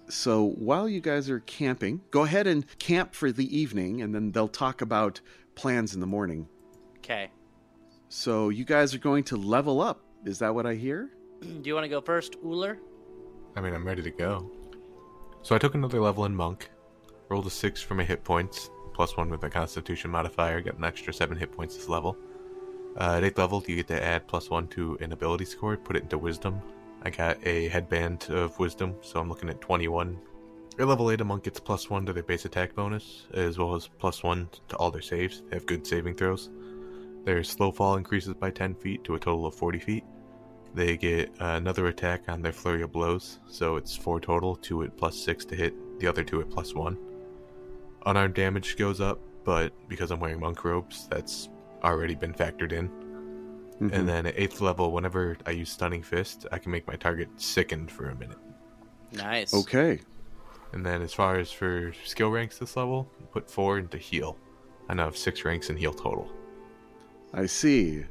So 0.10 0.50
while 0.58 0.89
you 0.89 1.00
guys 1.00 1.30
are 1.30 1.39
camping, 1.42 2.01
go 2.12 2.24
ahead 2.24 2.46
and 2.46 2.65
camp 2.77 3.15
for 3.15 3.32
the 3.32 3.58
evening, 3.58 4.01
and 4.01 4.13
then 4.13 4.32
they'll 4.32 4.48
talk 4.48 4.82
about 4.82 5.22
plans 5.56 5.94
in 5.94 6.00
the 6.00 6.08
morning. 6.08 6.48
Okay. 6.98 7.32
So 8.10 8.50
you 8.50 8.65
guys 8.65 8.94
are 8.94 9.00
going 9.00 9.24
to 9.25 9.38
level 9.38 9.82
up. 9.82 10.01
Is 10.25 10.39
that 10.39 10.53
what 10.53 10.65
I 10.65 10.75
hear? 10.75 11.10
Do 11.42 11.62
you 11.63 11.74
want 11.74 11.86
to 11.86 11.89
go 11.89 12.01
first, 12.01 12.36
Uller? 12.44 12.77
I 13.56 13.62
mean, 13.62 13.74
I'm 13.74 13.86
ready 13.86 14.01
to 14.01 14.12
go. 14.12 14.51
So 15.42 15.56
I 15.56 15.58
took 15.58 15.75
another 15.75 16.00
level 16.00 16.25
in 16.25 16.36
Monk, 16.36 16.70
rolled 17.30 17.48
a 17.48 17.50
6 17.50 17.82
for 17.82 17.96
my 17.96 18.03
hit 18.03 18.24
points, 18.24 18.70
plus 18.94 19.18
1 19.18 19.30
with 19.30 19.42
my 19.42 19.50
Constitution 19.50 20.12
modifier, 20.12 20.62
get 20.62 20.78
an 20.78 20.84
extra 20.84 21.14
7 21.14 21.38
hit 21.38 21.52
points 21.52 21.76
this 21.76 21.90
level. 21.90 22.18
Uh, 23.00 23.16
at 23.18 23.24
8th 23.24 23.38
level, 23.38 23.64
you 23.68 23.76
get 23.78 23.88
to 23.88 24.04
add 24.04 24.28
plus 24.28 24.50
1 24.50 24.68
to 24.70 24.98
an 25.02 25.12
ability 25.12 25.46
score, 25.46 25.76
put 25.78 25.96
it 25.96 26.04
into 26.04 26.18
Wisdom. 26.18 26.62
I 27.04 27.10
got 27.10 27.38
a 27.46 27.68
headband 27.68 28.28
of 28.30 28.58
Wisdom, 28.60 28.96
so 29.02 29.20
I'm 29.20 29.30
looking 29.30 29.50
at 29.50 29.60
21. 29.62 30.20
At 30.80 30.88
level 30.88 31.12
8, 31.12 31.22
a 31.22 31.24
monk 31.24 31.44
gets 31.44 31.60
plus 31.60 31.90
1 31.90 32.06
to 32.06 32.14
their 32.14 32.24
base 32.24 32.46
attack 32.46 32.76
bonus, 32.76 33.28
as 33.34 33.58
well 33.58 33.76
as 33.76 33.88
plus 33.88 34.24
1 34.24 34.50
to 34.70 34.76
all 34.78 34.92
their 34.92 35.02
saves. 35.02 35.44
They 35.50 35.56
have 35.56 35.66
good 35.66 35.86
saving 35.86 36.16
throws. 36.16 36.50
Their 37.26 37.44
slow 37.44 37.72
fall 37.72 37.96
increases 37.96 38.34
by 38.34 38.52
10 38.52 38.76
feet 38.76 39.04
to 39.04 39.16
a 39.16 39.20
total 39.20 39.46
of 39.46 39.56
40 39.56 39.80
feet. 39.80 40.04
They 40.74 40.98
get 40.98 41.32
another 41.40 41.88
attack 41.88 42.24
on 42.28 42.42
their 42.42 42.52
flurry 42.52 42.82
of 42.82 42.92
blows, 42.92 43.40
so 43.48 43.76
it's 43.76 43.96
4 43.96 44.20
total, 44.20 44.56
2 44.56 44.84
at 44.84 44.98
plus 44.98 45.18
6 45.18 45.46
to 45.46 45.56
hit, 45.56 46.00
the 46.00 46.08
other 46.08 46.24
2 46.24 46.42
at 46.42 46.50
plus 46.50 46.74
1. 46.74 46.98
Unarmed 48.06 48.34
damage 48.34 48.76
goes 48.78 49.00
up, 49.02 49.20
but 49.44 49.72
because 49.88 50.12
I'm 50.12 50.20
wearing 50.20 50.40
monk 50.40 50.64
robes, 50.64 51.08
that's 51.10 51.50
already 51.84 52.16
been 52.16 52.34
factored 52.34 52.72
in. 52.72 52.90
Mhm. 53.80 53.94
And 53.94 54.08
then 54.10 54.26
at 54.26 54.38
8th 54.38 54.62
level, 54.62 54.92
whenever 54.92 55.38
I 55.46 55.52
use 55.52 55.70
Stunning 55.70 56.04
Fist, 56.04 56.46
I 56.52 56.58
can 56.58 56.72
make 56.72 56.88
my 56.88 56.96
target 56.96 57.30
sickened 57.38 57.92
for 57.92 58.10
a 58.10 58.16
minute. 58.16 58.38
Nice. 59.12 59.54
Okay. 59.54 60.00
And 60.72 60.86
then 60.86 61.02
as 61.02 61.14
far 61.14 61.38
as 61.38 61.52
for 61.52 61.94
skill 62.04 62.30
ranks 62.30 62.58
this 62.58 62.76
level, 62.76 63.10
put 63.32 63.50
4 63.50 63.78
into 63.80 63.98
heal. 63.98 64.38
I 64.90 64.94
now 64.96 65.06
have 65.06 65.18
6 65.18 65.46
ranks 65.46 65.70
in 65.70 65.78
heal 65.78 65.94
total. 65.94 66.32
I 67.34 67.46
see. 67.46 68.06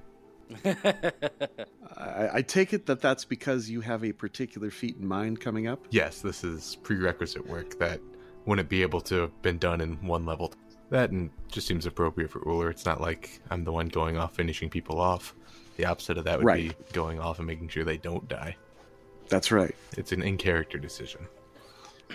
I, 0.65 2.29
I 2.35 2.43
take 2.43 2.73
it 2.73 2.87
that 2.87 3.01
that's 3.01 3.25
because 3.25 3.71
you 3.71 3.81
have 3.81 4.05
a 4.05 4.13
particular 4.13 4.71
feat 4.71 4.97
in 4.99 5.07
mind 5.07 5.41
coming 5.41 5.67
up. 5.67 5.87
Yes, 5.91 6.21
this 6.21 6.45
is 6.45 6.77
prerequisite 6.83 7.47
work 7.47 7.79
that 7.79 8.01
wouldn't 8.47 8.69
be 8.69 8.83
able 8.83 9.01
to 9.03 9.15
have 9.23 9.43
been 9.43 9.59
done 9.59 9.81
in 9.81 9.95
one 10.07 10.27
level. 10.27 10.53
That 10.91 11.11
and 11.11 11.31
just 11.49 11.67
seems 11.67 11.87
appropriate 11.87 12.31
for 12.31 12.47
Uller. 12.49 12.69
It's 12.71 12.85
not 12.85 13.01
like 13.01 13.41
I'm 13.51 13.65
the 13.65 13.73
one 13.73 13.89
going 13.89 14.17
off 14.19 14.35
finishing 14.35 14.69
people 14.69 15.01
off. 15.01 15.35
The 15.77 15.87
opposite 15.87 16.19
of 16.19 16.25
that 16.25 16.39
would 16.39 16.47
Right. 16.47 16.77
be 16.79 16.93
going 16.93 17.19
off 17.19 17.39
and 17.39 17.47
making 17.47 17.69
sure 17.69 17.85
they 17.85 17.97
don't 17.97 18.29
die. 18.29 18.57
That's 19.29 19.51
right. 19.51 19.75
It's 19.97 20.13
an 20.13 20.23
in 20.23 20.37
character 20.37 20.79
decision. 20.79 21.27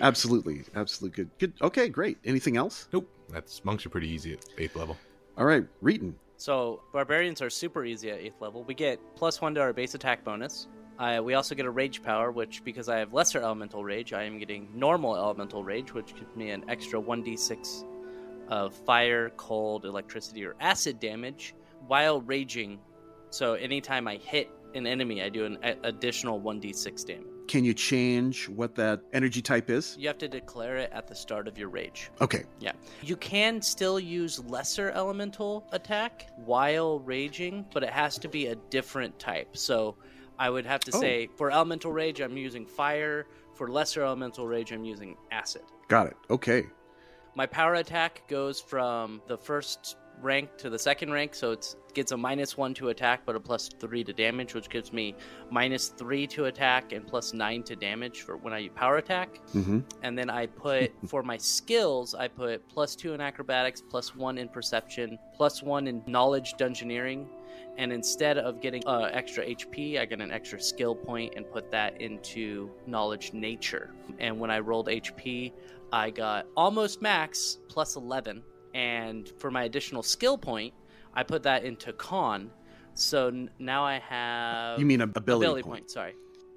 Absolutely. 0.00 0.62
Absolutely 0.76 1.16
good. 1.16 1.30
Good. 1.38 1.52
Okay, 1.60 1.88
great. 1.88 2.18
Anything 2.24 2.56
else? 2.56 2.88
Nope. 2.92 3.08
That's 3.30 3.64
monks 3.64 3.84
are 3.84 3.88
pretty 3.88 4.08
easy 4.08 4.34
at 4.34 4.44
eighth 4.58 4.76
level. 4.76 4.96
All 5.36 5.44
right, 5.44 5.66
Reeton. 5.82 6.14
So 6.36 6.82
barbarians 6.92 7.42
are 7.42 7.50
super 7.50 7.84
easy 7.84 8.10
at 8.10 8.20
eighth 8.20 8.40
level. 8.40 8.62
We 8.62 8.74
get 8.74 9.00
plus 9.16 9.40
one 9.40 9.54
to 9.56 9.60
our 9.60 9.72
base 9.72 9.94
attack 9.94 10.22
bonus. 10.24 10.68
Uh, 10.98 11.20
we 11.22 11.34
also 11.34 11.54
get 11.54 11.64
a 11.64 11.70
rage 11.70 12.02
power, 12.02 12.32
which 12.32 12.64
because 12.64 12.88
I 12.88 12.98
have 12.98 13.12
lesser 13.12 13.40
elemental 13.40 13.84
rage, 13.84 14.12
I 14.12 14.24
am 14.24 14.38
getting 14.38 14.68
normal 14.74 15.14
elemental 15.14 15.62
rage, 15.62 15.94
which 15.94 16.14
gives 16.14 16.34
me 16.34 16.50
an 16.50 16.64
extra 16.68 16.98
one 16.98 17.22
d 17.22 17.36
six 17.36 17.84
of 18.48 18.74
fire, 18.74 19.30
cold, 19.36 19.84
electricity, 19.84 20.44
or 20.44 20.56
acid 20.58 20.98
damage 20.98 21.54
while 21.86 22.20
raging. 22.22 22.80
So 23.30 23.54
anytime 23.54 24.08
I 24.08 24.16
hit 24.16 24.50
an 24.74 24.86
enemy, 24.86 25.22
I 25.22 25.28
do 25.28 25.44
an 25.44 25.58
additional 25.84 26.40
one 26.40 26.58
d 26.58 26.72
six 26.72 27.04
damage. 27.04 27.26
Can 27.46 27.64
you 27.64 27.72
change 27.72 28.48
what 28.48 28.74
that 28.74 29.00
energy 29.14 29.40
type 29.40 29.70
is? 29.70 29.96
You 29.98 30.08
have 30.08 30.18
to 30.18 30.28
declare 30.28 30.76
it 30.76 30.90
at 30.92 31.06
the 31.06 31.14
start 31.14 31.48
of 31.48 31.56
your 31.56 31.68
rage. 31.68 32.10
Okay. 32.20 32.44
Yeah. 32.60 32.72
You 33.02 33.16
can 33.16 33.62
still 33.62 33.98
use 33.98 34.38
lesser 34.44 34.90
elemental 34.90 35.66
attack 35.72 36.28
while 36.44 36.98
raging, 37.00 37.64
but 37.72 37.82
it 37.82 37.88
has 37.88 38.18
to 38.18 38.28
be 38.28 38.48
a 38.48 38.56
different 38.68 39.18
type. 39.18 39.56
So 39.56 39.96
I 40.38 40.50
would 40.50 40.66
have 40.66 40.80
to 40.82 40.92
Oh. 40.96 41.00
say 41.00 41.28
for 41.36 41.50
elemental 41.50 41.92
rage, 41.92 42.20
I'm 42.20 42.36
using 42.36 42.66
fire. 42.66 43.26
For 43.54 43.66
lesser 43.68 44.02
elemental 44.04 44.46
rage, 44.46 44.70
I'm 44.70 44.84
using 44.84 45.16
acid. 45.32 45.62
Got 45.88 46.06
it. 46.08 46.16
Okay. 46.30 46.66
My 47.34 47.46
power 47.46 47.74
attack 47.74 48.22
goes 48.28 48.60
from 48.60 49.20
the 49.26 49.36
first 49.36 49.96
rank 50.22 50.56
to 50.58 50.70
the 50.70 50.78
second 50.78 51.10
rank, 51.12 51.34
so 51.34 51.52
it 51.52 51.74
gets 51.94 52.12
a 52.12 52.16
minus 52.16 52.56
one 52.56 52.74
to 52.74 52.88
attack, 52.88 53.22
but 53.26 53.34
a 53.36 53.40
plus 53.40 53.68
three 53.80 54.04
to 54.04 54.12
damage, 54.12 54.54
which 54.54 54.68
gives 54.68 54.92
me 54.92 55.14
minus 55.50 55.88
three 55.88 56.26
to 56.28 56.46
attack 56.46 56.92
and 56.92 57.06
plus 57.06 57.32
nine 57.32 57.62
to 57.64 57.74
damage 57.76 58.22
for 58.22 58.36
when 58.36 58.52
I 58.52 58.68
power 58.68 58.96
attack 58.98 59.40
Mm-hmm. 59.54 59.80
and 60.02 60.16
then 60.18 60.30
I 60.30 60.46
put 60.46 60.92
for 61.06 61.22
my 61.22 61.36
skills, 61.36 62.14
I 62.14 62.28
put 62.28 62.68
plus 62.68 62.94
two 62.96 63.14
in 63.14 63.20
acrobatics, 63.20 63.82
plus 63.88 64.14
one 64.14 64.38
in 64.38 64.48
perception, 64.48 65.18
plus 65.34 65.62
one 65.62 65.86
in 65.86 66.02
knowledge 66.06 66.54
dungeoneering, 66.58 67.26
and 67.76 67.92
instead 67.92 68.38
of 68.38 68.60
getting 68.60 68.82
uh, 68.86 69.08
extra 69.12 69.44
HP, 69.44 69.98
I 70.00 70.04
get 70.04 70.20
an 70.20 70.30
extra 70.32 70.60
skill 70.60 70.94
point 70.94 71.34
and 71.36 71.48
put 71.50 71.70
that 71.70 72.00
into 72.00 72.70
knowledge 72.86 73.32
nature. 73.32 73.92
And 74.18 74.38
when 74.38 74.50
I 74.50 74.58
rolled 74.58 74.88
HP, 74.88 75.52
I 75.92 76.10
got 76.10 76.46
almost 76.56 77.00
max 77.00 77.58
plus 77.68 77.96
eleven, 77.96 78.42
and 78.74 79.28
for 79.38 79.50
my 79.50 79.64
additional 79.64 80.02
skill 80.02 80.38
point, 80.38 80.74
I 81.14 81.22
put 81.22 81.42
that 81.44 81.64
into 81.64 81.92
con. 81.92 82.50
So 82.94 83.28
n- 83.28 83.50
now 83.58 83.84
I 83.84 83.98
have 84.00 84.78
You 84.78 84.86
mean 84.86 85.00
a 85.00 85.04
ability, 85.04 85.44
ability 85.46 85.62
point? 85.62 85.80
point. 85.82 85.90
Sorry. 85.90 86.14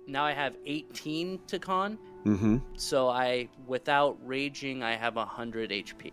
Now 0.07 0.25
I 0.25 0.33
have 0.33 0.55
18 0.65 1.39
to 1.47 1.59
con, 1.59 1.97
Mm-hmm. 2.25 2.57
so 2.75 3.07
I, 3.09 3.49
without 3.65 4.17
raging, 4.23 4.83
I 4.83 4.95
have 4.95 5.15
100 5.15 5.71
HP. 5.71 6.11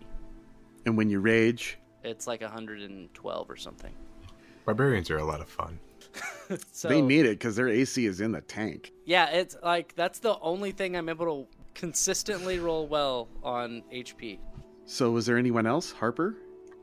And 0.85 0.97
when 0.97 1.09
you 1.09 1.19
rage, 1.19 1.77
It's 2.03 2.25
like 2.27 2.41
112 2.41 3.49
or 3.49 3.55
something. 3.57 3.93
Barbarians 4.65 5.09
are 5.11 5.17
a 5.17 5.23
lot 5.25 5.41
of 5.41 5.49
fun. 5.49 5.79
So 6.71 6.87
they 6.87 7.01
need 7.03 7.25
it 7.27 7.37
because 7.37 7.55
their 7.55 7.67
AC 7.67 8.03
is 8.07 8.21
in 8.21 8.31
the 8.31 8.41
tank. 8.41 8.91
yeah, 9.05 9.29
it's 9.29 9.55
like 9.61 9.93
that's 9.95 10.17
the 10.17 10.39
only 10.39 10.71
thing 10.71 10.95
I'm 10.97 11.07
able 11.09 11.25
to 11.45 11.57
consistently 11.75 12.57
roll 12.57 12.87
well 12.87 13.27
on 13.43 13.83
HP. 13.93 14.39
So, 14.91 15.11
was 15.11 15.27
there 15.27 15.37
anyone 15.37 15.67
else? 15.67 15.91
Harper? 15.91 16.35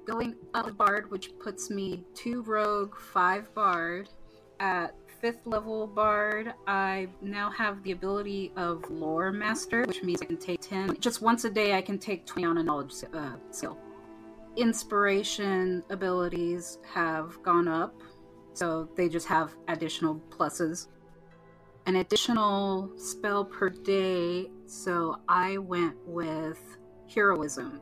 Going 0.05 0.37
up 0.55 0.77
bard, 0.77 1.11
which 1.11 1.37
puts 1.41 1.71
me 1.71 2.05
two 2.15 2.43
rogue, 2.43 2.95
five 2.97 3.53
bard. 3.53 4.09
At 4.61 4.95
fifth 5.21 5.45
level 5.45 5.89
bard, 5.89 6.55
I 6.69 7.09
now 7.21 7.51
have 7.51 7.83
the 7.83 7.91
ability 7.91 8.53
of 8.57 8.89
lore 8.89 9.33
master, 9.33 9.83
which 9.87 10.05
means 10.05 10.23
I 10.23 10.27
can 10.27 10.37
take 10.37 10.61
10. 10.61 11.01
Just 11.01 11.21
once 11.21 11.45
a 11.47 11.51
day, 11.51 11.77
I 11.77 11.83
can 11.83 11.99
take 11.99 12.25
20 12.27 12.47
on 12.47 12.59
a 12.59 12.63
knowledge 12.63 12.95
uh, 13.13 13.33
skill. 13.51 13.77
Inspiration 14.55 15.83
abilities 15.91 16.79
have 16.95 17.43
gone 17.43 17.67
up, 17.67 18.01
so 18.53 18.89
they 18.95 19.09
just 19.09 19.27
have 19.27 19.57
additional 19.67 20.23
pluses. 20.31 20.87
An 21.87 21.97
additional 21.97 22.89
spell 22.97 23.45
per 23.45 23.69
day, 23.69 24.49
so 24.67 25.17
I 25.29 25.59
went 25.59 25.97
with 26.07 26.61
heroism. 27.13 27.81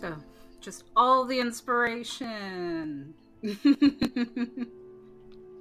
So 0.00 0.14
just 0.60 0.84
all 0.96 1.24
the 1.24 1.38
inspiration. 1.40 3.14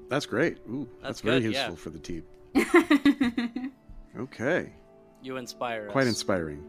That's 0.10 0.26
great. 0.26 0.58
Ooh, 0.70 0.88
that's, 1.02 1.04
That's 1.04 1.22
very 1.22 1.40
good, 1.42 1.54
yeah. 1.54 1.70
useful 1.70 1.76
for 1.76 1.90
the 1.90 2.00
team. 2.00 2.24
Okay. 4.20 4.72
You 5.24 5.38
inspire 5.38 5.88
us. 5.88 5.92
Quite 5.92 6.08
inspiring. 6.08 6.64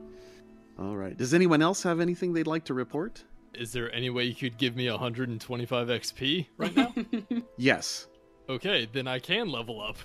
All 0.78 0.96
right. 0.96 1.16
Does 1.16 1.34
anyone 1.34 1.60
else 1.62 1.82
have 1.82 2.00
anything 2.00 2.32
they'd 2.32 2.46
like 2.46 2.64
to 2.64 2.74
report? 2.74 3.22
Is 3.54 3.72
there 3.72 3.94
any 3.94 4.10
way 4.10 4.24
you 4.24 4.34
could 4.34 4.56
give 4.56 4.74
me 4.74 4.90
125 4.90 5.88
XP 5.88 6.46
right 6.56 6.74
now? 6.74 6.94
Yes. 7.58 8.06
okay, 8.48 8.88
then 8.92 9.06
I 9.06 9.18
can 9.18 9.48
level 9.48 9.80
up. 9.80 9.98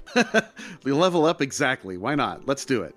we 0.84 0.92
level 0.92 1.26
up 1.26 1.42
exactly. 1.42 1.98
Why 1.98 2.15
not? 2.15 2.46
Let's 2.46 2.65
do 2.65 2.84
it. 2.84 2.94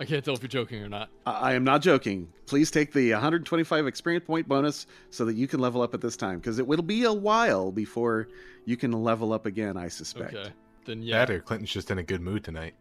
I 0.00 0.04
can't 0.04 0.24
tell 0.24 0.34
if 0.34 0.42
you're 0.42 0.48
joking 0.48 0.82
or 0.82 0.88
not. 0.88 1.08
I, 1.24 1.32
I 1.32 1.52
am 1.54 1.64
not 1.64 1.82
joking. 1.82 2.28
Please 2.46 2.70
take 2.70 2.92
the 2.92 3.12
125 3.12 3.86
experience 3.86 4.24
point 4.26 4.48
bonus 4.48 4.86
so 5.10 5.24
that 5.24 5.34
you 5.34 5.46
can 5.46 5.60
level 5.60 5.82
up 5.82 5.94
at 5.94 6.00
this 6.00 6.16
time 6.16 6.38
because 6.38 6.58
it 6.58 6.66
will 6.66 6.82
be 6.82 7.04
a 7.04 7.12
while 7.12 7.70
before 7.70 8.28
you 8.64 8.76
can 8.76 8.92
level 8.92 9.32
up 9.32 9.46
again, 9.46 9.76
I 9.76 9.88
suspect. 9.88 10.34
Okay. 10.34 10.50
Then 10.84 11.02
yeah. 11.02 11.24
That 11.24 11.44
Clinton's 11.44 11.72
just 11.72 11.90
in 11.90 11.98
a 11.98 12.02
good 12.02 12.20
mood 12.20 12.44
tonight. 12.44 12.74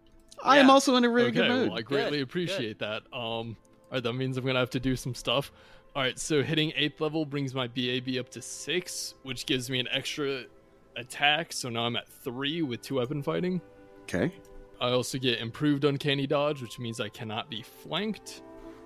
I 0.43 0.57
am 0.57 0.69
also 0.69 0.95
in 0.95 1.05
a 1.05 1.09
really 1.09 1.29
okay, 1.29 1.37
good 1.37 1.49
mood. 1.49 1.69
well, 1.69 1.77
I 1.77 1.81
greatly 1.81 2.17
Good, 2.17 2.23
appreciate 2.23 2.79
that. 2.79 3.03
Um, 3.13 3.13
all 3.13 3.55
right, 3.93 4.03
that 4.03 4.13
means 4.13 4.37
I'm 4.37 4.45
gonna 4.45 4.59
have 4.59 4.71
to 4.71 4.79
do 4.79 4.95
some 4.95 5.15
stuff. 5.15 5.51
All 5.95 6.01
right, 6.01 6.17
so 6.17 6.41
hitting 6.41 6.73
eighth 6.75 6.99
level 6.99 7.25
brings 7.25 7.53
my 7.53 7.67
BAB 7.67 8.17
up 8.19 8.29
to 8.29 8.41
six, 8.41 9.13
which 9.23 9.45
gives 9.45 9.69
me 9.69 9.79
an 9.79 9.87
extra 9.91 10.43
attack. 10.95 11.53
So 11.53 11.69
now 11.69 11.81
I'm 11.81 11.95
at 11.95 12.09
three 12.09 12.61
with 12.61 12.81
two 12.81 12.95
weapon 12.95 13.21
fighting. 13.21 13.61
Okay. 14.03 14.33
I 14.83 14.91
also 14.91 15.17
get 15.17 15.39
improved 15.39 15.85
uncanny 15.85 16.27
dodge, 16.27 16.61
which 16.61 16.77
means 16.77 16.99
I 16.99 17.07
cannot 17.07 17.49
be 17.49 17.61
flanked. 17.61 18.43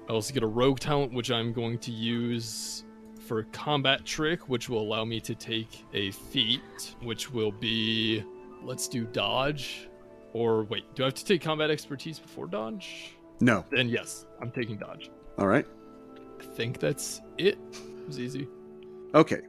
I 0.08 0.14
also 0.14 0.32
get 0.32 0.44
a 0.44 0.48
rogue 0.48 0.80
talent, 0.80 1.12
which 1.12 1.32
I'm 1.32 1.52
going 1.52 1.80
to 1.80 1.92
use 1.92 2.84
for 3.20 3.42
combat 3.46 4.06
trick, 4.06 4.48
which 4.48 4.70
will 4.70 4.80
allow 4.80 5.04
me 5.06 5.20
to 5.22 5.34
take 5.34 5.84
a 5.96 6.12
feat, 6.12 6.96
which 7.02 7.32
will 7.32 7.52
be 7.52 8.24
let's 8.62 8.88
do 8.88 9.06
dodge. 9.06 9.90
Or 10.34 10.66
wait, 10.66 10.84
do 10.94 11.02
I 11.02 11.08
have 11.08 11.16
to 11.16 11.26
take 11.26 11.42
combat 11.42 11.72
expertise 11.72 12.20
before 12.20 12.46
dodge? 12.46 13.18
No. 13.42 13.66
Then 13.72 13.90
yes, 13.90 14.28
I'm 14.40 14.52
taking 14.52 14.78
dodge. 14.78 15.10
All 15.40 15.48
right. 15.48 15.66
I 16.40 16.44
think 16.44 16.80
that's 16.80 17.22
it. 17.40 17.58
It 17.72 18.08
was 18.08 18.20
easy. 18.20 18.48
Okay. 19.16 19.42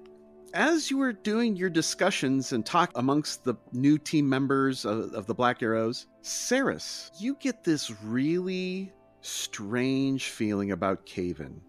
As 0.58 0.90
you 0.90 0.98
were 0.98 1.12
doing 1.12 1.54
your 1.54 1.70
discussions 1.70 2.52
and 2.52 2.66
talk 2.66 2.90
amongst 2.96 3.44
the 3.44 3.54
new 3.72 3.96
team 3.96 4.28
members 4.28 4.84
of, 4.84 5.14
of 5.14 5.26
the 5.26 5.34
Black 5.34 5.62
Arrows, 5.62 6.08
Saris, 6.20 7.12
you 7.20 7.36
get 7.36 7.62
this 7.62 7.92
really 8.02 8.92
strange 9.20 10.30
feeling 10.30 10.72
about 10.72 11.06
Caven. 11.06 11.60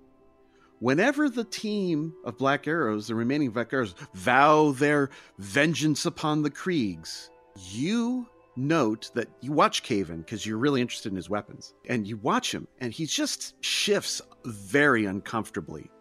Whenever 0.79 1.29
the 1.29 1.43
team 1.43 2.15
of 2.25 2.39
Black 2.39 2.67
Arrows, 2.67 3.07
the 3.07 3.13
remaining 3.13 3.51
Black 3.51 3.71
Arrows, 3.71 3.93
vow 4.15 4.71
their 4.71 5.11
vengeance 5.37 6.07
upon 6.07 6.41
the 6.41 6.49
Kreegs, 6.49 7.29
you 7.69 8.27
note 8.55 9.11
that 9.13 9.27
you 9.41 9.51
watch 9.51 9.83
Caven 9.83 10.21
because 10.21 10.47
you're 10.47 10.57
really 10.57 10.81
interested 10.81 11.11
in 11.11 11.15
his 11.15 11.29
weapons, 11.29 11.75
and 11.87 12.07
you 12.07 12.17
watch 12.17 12.51
him, 12.51 12.67
and 12.79 12.91
he 12.91 13.05
just 13.05 13.53
shifts 13.63 14.19
very 14.45 15.05
uncomfortably 15.05 15.91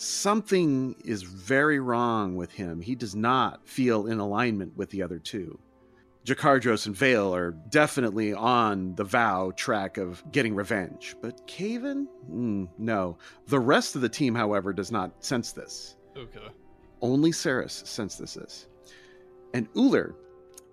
something 0.00 0.94
is 1.04 1.22
very 1.22 1.80
wrong 1.80 2.36
with 2.36 2.52
him. 2.52 2.80
He 2.80 2.94
does 2.94 3.14
not 3.14 3.66
feel 3.66 4.06
in 4.06 4.18
alignment 4.18 4.76
with 4.76 4.90
the 4.90 5.02
other 5.02 5.18
two. 5.18 5.58
Jakardros 6.24 6.86
and 6.86 6.94
Vale 6.94 7.34
are 7.34 7.52
definitely 7.70 8.34
on 8.34 8.94
the 8.96 9.04
vow 9.04 9.50
track 9.56 9.96
of 9.96 10.22
getting 10.30 10.54
revenge, 10.54 11.16
but 11.22 11.46
Caven? 11.46 12.06
Mm, 12.30 12.68
no. 12.76 13.16
The 13.46 13.58
rest 13.58 13.96
of 13.96 14.02
the 14.02 14.08
team, 14.08 14.34
however, 14.34 14.72
does 14.72 14.92
not 14.92 15.24
sense 15.24 15.52
this. 15.52 15.96
Okay. 16.16 16.48
Only 17.00 17.32
Saris 17.32 17.82
senses 17.86 18.34
this. 18.34 18.66
And 19.54 19.68
Uller, 19.74 20.14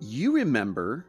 you 0.00 0.32
remember 0.32 1.06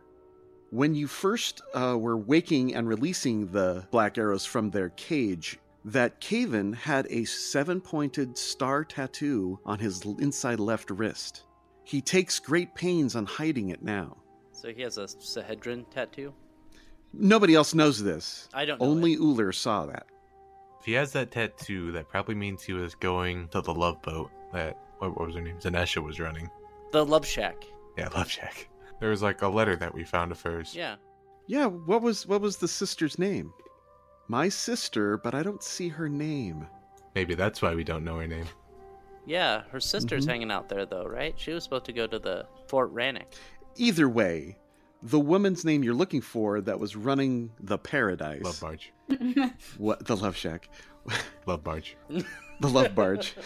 when 0.70 0.96
you 0.96 1.08
first 1.08 1.62
uh, 1.74 1.98
were 2.00 2.18
waking 2.18 2.76
and 2.76 2.88
releasing 2.88 3.48
the 3.48 3.86
black 3.92 4.18
arrows 4.18 4.46
from 4.46 4.70
their 4.70 4.90
cage 4.90 5.60
that 5.88 6.20
Caven 6.20 6.74
had 6.74 7.08
a 7.10 7.24
seven 7.24 7.80
pointed 7.80 8.38
star 8.38 8.84
tattoo 8.84 9.58
on 9.66 9.80
his 9.80 10.04
inside 10.20 10.60
left 10.60 10.90
wrist. 10.92 11.44
He 11.86 12.02
takes 12.02 12.40
great 12.40 12.76
pains 12.76 13.16
on 13.16 13.26
hiding 13.26 13.70
it 13.70 13.82
now. 13.82 14.18
So 14.52 14.74
he 14.74 14.82
has 14.82 14.98
a 14.98 15.06
Sihedron 15.06 15.90
tattoo. 15.90 16.34
Nobody 17.14 17.56
else 17.56 17.74
knows 17.74 18.04
this. 18.04 18.50
I 18.54 18.66
don't 18.66 18.82
know. 18.82 18.88
Only 18.88 19.14
it. 19.14 19.22
Uller 19.22 19.54
saw 19.54 19.86
that. 19.86 20.08
If 20.82 20.86
he 20.86 20.92
has 20.94 21.14
that 21.14 21.32
tattoo, 21.32 21.94
that 21.94 22.10
probably 22.10 22.36
means 22.36 22.64
he 22.64 22.74
was 22.74 22.94
going 22.94 23.48
to 23.50 23.62
the 23.62 23.74
love 23.74 24.02
boat 24.02 24.30
that 24.52 24.78
what, 24.98 25.18
what 25.18 25.28
was 25.28 25.36
her 25.36 25.42
name? 25.42 25.58
Zanesha 25.60 26.04
was 26.04 26.20
running. 26.20 26.50
the 26.92 27.06
Love 27.06 27.26
Shack. 27.26 27.64
Yeah, 27.98 28.10
Love 28.10 28.30
Shack. 28.30 28.68
There 29.00 29.10
was 29.10 29.22
like 29.22 29.42
a 29.42 29.48
letter 29.48 29.78
that 29.78 29.94
we 29.94 30.04
found 30.04 30.32
of 30.34 30.42
hers. 30.42 30.76
Yeah. 30.76 30.96
Yeah, 31.46 31.68
what 31.68 32.02
was 32.02 32.28
what 32.28 32.42
was 32.42 32.58
the 32.58 32.68
sister's 32.68 33.18
name? 33.18 33.54
My 34.28 34.50
sister, 34.50 35.18
but 35.18 35.34
I 35.36 35.44
don't 35.44 35.64
see 35.64 35.88
her 35.90 36.10
name. 36.10 36.68
Maybe 37.16 37.34
that's 37.36 37.62
why 37.62 37.74
we 37.76 37.84
don't 37.84 38.04
know 38.04 38.18
her 38.20 38.28
name. 38.28 38.46
Yeah, 39.26 39.64
her 39.72 39.80
sister's 39.80 40.26
Mhm. 40.26 40.30
hanging 40.30 40.52
out 40.52 40.70
there 40.70 40.86
though, 40.86 41.06
right? 41.06 41.34
She 41.38 41.52
was 41.52 41.64
supposed 41.64 41.86
to 41.86 41.94
go 41.94 42.08
to 42.08 42.20
the 42.20 42.46
Fort 42.68 42.94
Rannick. 42.94 43.34
Either 43.76 44.08
way, 44.10 44.58
the 45.04 45.20
woman's 45.20 45.64
name 45.66 45.84
you're 45.84 45.94
looking 45.94 46.22
for 46.22 46.62
that 46.62 46.80
was 46.80 46.96
running 46.96 47.52
the 47.60 47.78
paradise. 47.78 48.42
Love 48.44 48.60
barge. 48.60 48.94
What 49.78 50.06
the 50.06 50.16
love 50.16 50.36
shack. 50.36 50.70
Love 51.46 51.64
barge. 51.64 51.96
the 52.10 52.68
love 52.70 52.94
barge. 52.96 53.36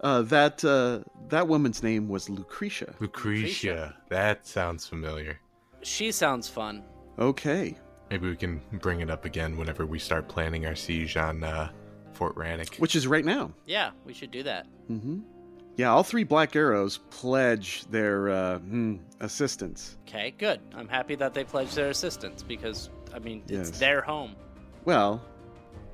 Uh, 0.00 0.22
that 0.22 0.64
uh, 0.64 1.00
that 1.28 1.46
woman's 1.46 1.82
name 1.82 2.08
was 2.08 2.28
Lucretia. 2.28 2.94
Lucretia. 3.00 3.94
That 4.08 4.46
sounds 4.46 4.86
familiar. 4.86 5.38
She 5.82 6.10
sounds 6.10 6.48
fun. 6.48 6.82
Okay, 7.20 7.76
Maybe 8.12 8.28
we 8.28 8.36
can 8.36 8.60
bring 8.72 9.00
it 9.00 9.08
up 9.08 9.24
again 9.24 9.56
whenever 9.56 9.86
we 9.86 9.98
start 9.98 10.28
planning 10.28 10.66
our 10.66 10.74
siege 10.76 11.16
on 11.16 11.42
uh, 11.42 11.70
Fort 12.12 12.34
Rannick. 12.36 12.78
which 12.78 12.94
is 12.94 13.06
right 13.06 13.24
now. 13.24 13.50
Yeah, 13.64 13.92
we 14.04 14.12
should 14.12 14.30
do 14.30 14.42
that. 14.42 14.66
hmm 14.86 15.20
Yeah, 15.78 15.90
all 15.90 16.02
three 16.02 16.22
Black 16.22 16.54
Arrows 16.54 16.98
pledge 17.08 17.86
their 17.86 18.28
uh, 18.28 18.58
hmm, 18.58 18.96
assistance. 19.20 19.96
Okay, 20.06 20.34
good. 20.36 20.60
I'm 20.74 20.88
happy 20.88 21.14
that 21.14 21.32
they 21.32 21.42
pledged 21.42 21.74
their 21.74 21.88
assistance 21.88 22.42
because 22.42 22.90
I 23.14 23.18
mean 23.18 23.44
Yes. 23.46 23.70
it's 23.70 23.78
their 23.78 24.02
home. 24.02 24.36
Well, 24.84 25.22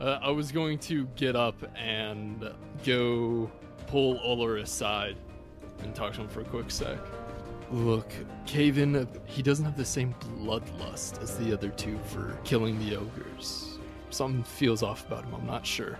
Uh, 0.00 0.18
I 0.20 0.30
was 0.30 0.50
going 0.50 0.80
to 0.90 1.06
get 1.14 1.36
up 1.36 1.54
and 1.76 2.52
go 2.84 3.48
pull 3.86 4.18
Uller 4.24 4.56
aside 4.56 5.16
and 5.84 5.94
talk 5.94 6.14
to 6.14 6.22
him 6.22 6.28
for 6.28 6.40
a 6.40 6.44
quick 6.44 6.68
sec. 6.72 6.98
Look, 7.70 8.10
Caven, 8.46 9.06
he 9.26 9.42
doesn't 9.42 9.64
have 9.64 9.76
the 9.76 9.84
same 9.84 10.14
bloodlust 10.38 11.22
as 11.22 11.36
the 11.36 11.52
other 11.52 11.68
two 11.70 11.98
for 12.06 12.38
killing 12.44 12.78
the 12.78 12.96
ogres. 12.96 13.78
Something 14.10 14.42
feels 14.42 14.82
off 14.82 15.06
about 15.06 15.24
him, 15.24 15.34
I'm 15.34 15.46
not 15.46 15.66
sure. 15.66 15.98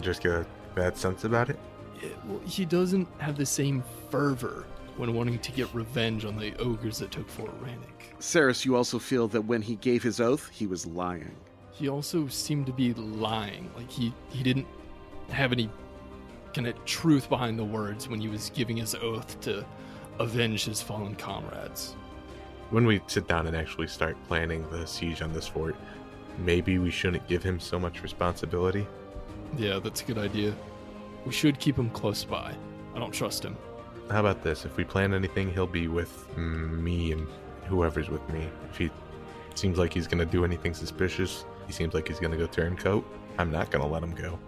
Just 0.00 0.22
get 0.22 0.32
a 0.32 0.46
bad 0.76 0.96
sense 0.96 1.24
about 1.24 1.50
it. 1.50 1.58
It- 2.00 2.16
well, 2.26 2.40
he 2.46 2.64
doesn't 2.64 3.08
have 3.18 3.36
the 3.36 3.46
same 3.46 3.82
fervor 4.10 4.64
when 4.96 5.12
wanting 5.14 5.38
to 5.40 5.52
get 5.52 5.72
revenge 5.74 6.24
on 6.24 6.36
the 6.36 6.56
ogres 6.58 6.98
that 6.98 7.10
took 7.10 7.28
Fort 7.28 7.50
Rannick. 7.62 8.20
Saris, 8.20 8.64
you 8.64 8.76
also 8.76 8.98
feel 9.00 9.26
that 9.28 9.42
when 9.42 9.62
he 9.62 9.74
gave 9.76 10.02
his 10.04 10.20
oath, 10.20 10.48
he 10.52 10.66
was 10.68 10.86
lying. 10.86 11.34
He 11.72 11.88
also 11.88 12.26
seemed 12.28 12.66
to 12.66 12.72
be 12.72 12.94
lying. 12.94 13.70
Like 13.76 13.90
he 13.90 14.12
he 14.30 14.42
didn't 14.42 14.66
have 15.30 15.52
any 15.52 15.70
kind 16.54 16.66
of 16.66 16.84
truth 16.84 17.28
behind 17.28 17.58
the 17.58 17.64
words 17.64 18.08
when 18.08 18.20
he 18.20 18.26
was 18.28 18.50
giving 18.50 18.76
his 18.76 18.94
oath 18.96 19.40
to 19.42 19.64
avenge 20.18 20.64
his 20.64 20.82
fallen 20.82 21.14
comrades. 21.14 21.94
When 22.70 22.86
we 22.86 23.00
sit 23.06 23.26
down 23.26 23.46
and 23.46 23.56
actually 23.56 23.86
start 23.86 24.16
planning 24.26 24.68
the 24.70 24.86
siege 24.86 25.22
on 25.22 25.32
this 25.32 25.46
fort, 25.46 25.76
maybe 26.38 26.78
we 26.78 26.90
shouldn't 26.90 27.26
give 27.26 27.42
him 27.42 27.58
so 27.58 27.78
much 27.78 28.02
responsibility. 28.02 28.86
Yeah, 29.56 29.78
that's 29.78 30.02
a 30.02 30.04
good 30.04 30.18
idea. 30.18 30.54
We 31.24 31.32
should 31.32 31.58
keep 31.58 31.78
him 31.78 31.90
close 31.90 32.24
by. 32.24 32.54
I 32.94 32.98
don't 32.98 33.12
trust 33.12 33.44
him. 33.44 33.56
How 34.10 34.20
about 34.20 34.42
this? 34.42 34.64
If 34.64 34.76
we 34.76 34.84
plan 34.84 35.14
anything, 35.14 35.52
he'll 35.52 35.66
be 35.66 35.88
with 35.88 36.36
me 36.36 37.12
and 37.12 37.26
whoever's 37.66 38.08
with 38.08 38.26
me. 38.30 38.48
If 38.70 38.78
he 38.78 38.90
seems 39.54 39.78
like 39.78 39.92
he's 39.92 40.06
gonna 40.06 40.26
do 40.26 40.44
anything 40.44 40.74
suspicious, 40.74 41.44
he 41.66 41.72
seems 41.72 41.94
like 41.94 42.08
he's 42.08 42.20
gonna 42.20 42.36
go 42.36 42.46
turncoat. 42.46 43.04
I'm 43.38 43.50
not 43.50 43.70
gonna 43.70 43.86
let 43.86 44.02
him 44.02 44.14
go. 44.14 44.38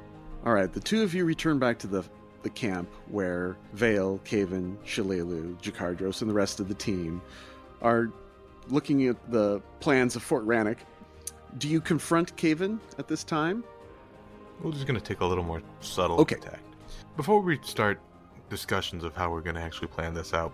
All 0.44 0.54
right, 0.54 0.72
the 0.72 0.80
two 0.80 1.02
of 1.02 1.14
you 1.14 1.24
return 1.24 1.58
back 1.58 1.78
to 1.80 1.86
the 1.86 2.04
the 2.42 2.50
camp 2.50 2.88
where 3.08 3.56
Vale, 3.74 4.18
Caven, 4.24 4.78
Shalelu, 4.84 5.56
Jakardros, 5.60 6.20
and 6.22 6.30
the 6.30 6.34
rest 6.34 6.60
of 6.60 6.68
the 6.68 6.74
team 6.74 7.20
are 7.82 8.10
looking 8.68 9.06
at 9.08 9.16
the 9.30 9.60
plans 9.80 10.16
of 10.16 10.22
Fort 10.22 10.46
Rannick. 10.46 10.78
Do 11.58 11.68
you 11.68 11.80
confront 11.80 12.36
Caven 12.36 12.80
at 12.98 13.08
this 13.08 13.24
time? 13.24 13.64
We're 14.62 14.72
just 14.72 14.86
gonna 14.86 15.00
take 15.00 15.20
a 15.20 15.24
little 15.26 15.44
more 15.44 15.62
subtle 15.80 16.18
Okay. 16.20 16.36
tact. 16.36 16.62
Before 17.16 17.40
we 17.40 17.58
start 17.62 17.98
discussions 18.48 19.04
of 19.04 19.14
how 19.14 19.30
we're 19.30 19.40
gonna 19.40 19.60
actually 19.60 19.88
plan 19.88 20.14
this 20.14 20.32
out, 20.34 20.52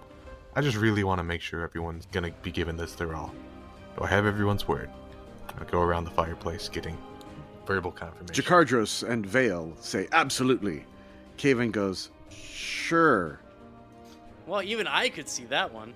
I 0.54 0.62
just 0.62 0.76
really 0.76 1.04
want 1.04 1.18
to 1.18 1.22
make 1.24 1.40
sure 1.42 1.62
everyone's 1.62 2.06
gonna 2.12 2.30
be 2.42 2.50
given 2.50 2.76
this 2.76 2.94
their 2.94 3.14
all. 3.14 3.32
Do 3.98 4.04
I 4.04 4.06
have 4.08 4.26
everyone's 4.26 4.66
word? 4.66 4.90
I 5.58 5.64
go 5.64 5.80
around 5.82 6.04
the 6.04 6.10
fireplace 6.10 6.68
getting 6.68 6.96
verbal 7.66 7.90
confirmation. 7.90 8.44
Jakardros 8.44 9.06
and 9.08 9.26
Vale 9.26 9.72
say 9.80 10.06
absolutely. 10.12 10.84
Caven 11.36 11.70
goes, 11.70 12.10
sure. 12.30 13.38
Well, 14.46 14.62
even 14.62 14.86
I 14.86 15.08
could 15.08 15.28
see 15.28 15.44
that 15.46 15.72
one. 15.72 15.94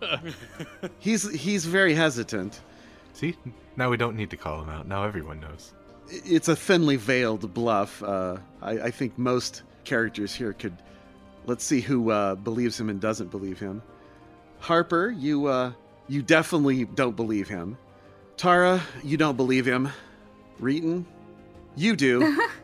He's 1.00 1.28
he's 1.34 1.64
very 1.64 1.94
hesitant. 1.94 2.60
See, 3.12 3.34
now 3.76 3.90
we 3.90 3.96
don't 3.96 4.14
need 4.16 4.30
to 4.30 4.36
call 4.36 4.62
him 4.62 4.68
out. 4.68 4.86
Now 4.86 5.02
everyone 5.02 5.40
knows. 5.40 5.72
it's 6.08 6.46
a 6.46 6.54
thinly 6.54 6.94
veiled 6.96 7.52
bluff. 7.52 8.00
Uh, 8.02 8.36
I, 8.62 8.72
I 8.72 8.90
think 8.92 9.18
most 9.18 9.62
characters 9.84 10.32
here 10.34 10.52
could. 10.52 10.76
Let's 11.46 11.64
see 11.64 11.80
who 11.80 12.10
uh, 12.10 12.36
believes 12.36 12.78
him 12.78 12.88
and 12.88 13.00
doesn't 13.00 13.30
believe 13.32 13.58
him. 13.58 13.82
Harper, 14.60 15.10
you 15.10 15.46
uh, 15.46 15.72
you 16.08 16.22
definitely 16.22 16.84
don't 16.84 17.16
believe 17.16 17.48
him. 17.48 17.76
Tara, 18.36 18.80
you 19.02 19.16
don't 19.16 19.36
believe 19.36 19.66
him. 19.66 19.88
Reeton, 20.60 21.04
you 21.76 21.96
do. 21.96 22.38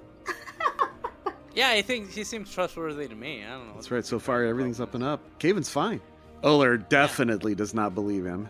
Yeah, 1.54 1.70
I 1.70 1.82
think 1.82 2.10
he 2.12 2.24
seems 2.24 2.52
trustworthy 2.52 3.08
to 3.08 3.14
me. 3.14 3.44
I 3.44 3.50
don't 3.50 3.68
know. 3.68 3.74
That's 3.74 3.90
right. 3.90 4.04
So 4.04 4.18
far, 4.18 4.44
everything's 4.44 4.80
up 4.80 4.94
and 4.94 5.02
up. 5.02 5.20
Caven's 5.38 5.68
fine. 5.68 6.00
Uller 6.42 6.76
definitely 6.76 7.54
does 7.54 7.74
not 7.74 7.94
believe 7.94 8.24
him. 8.24 8.48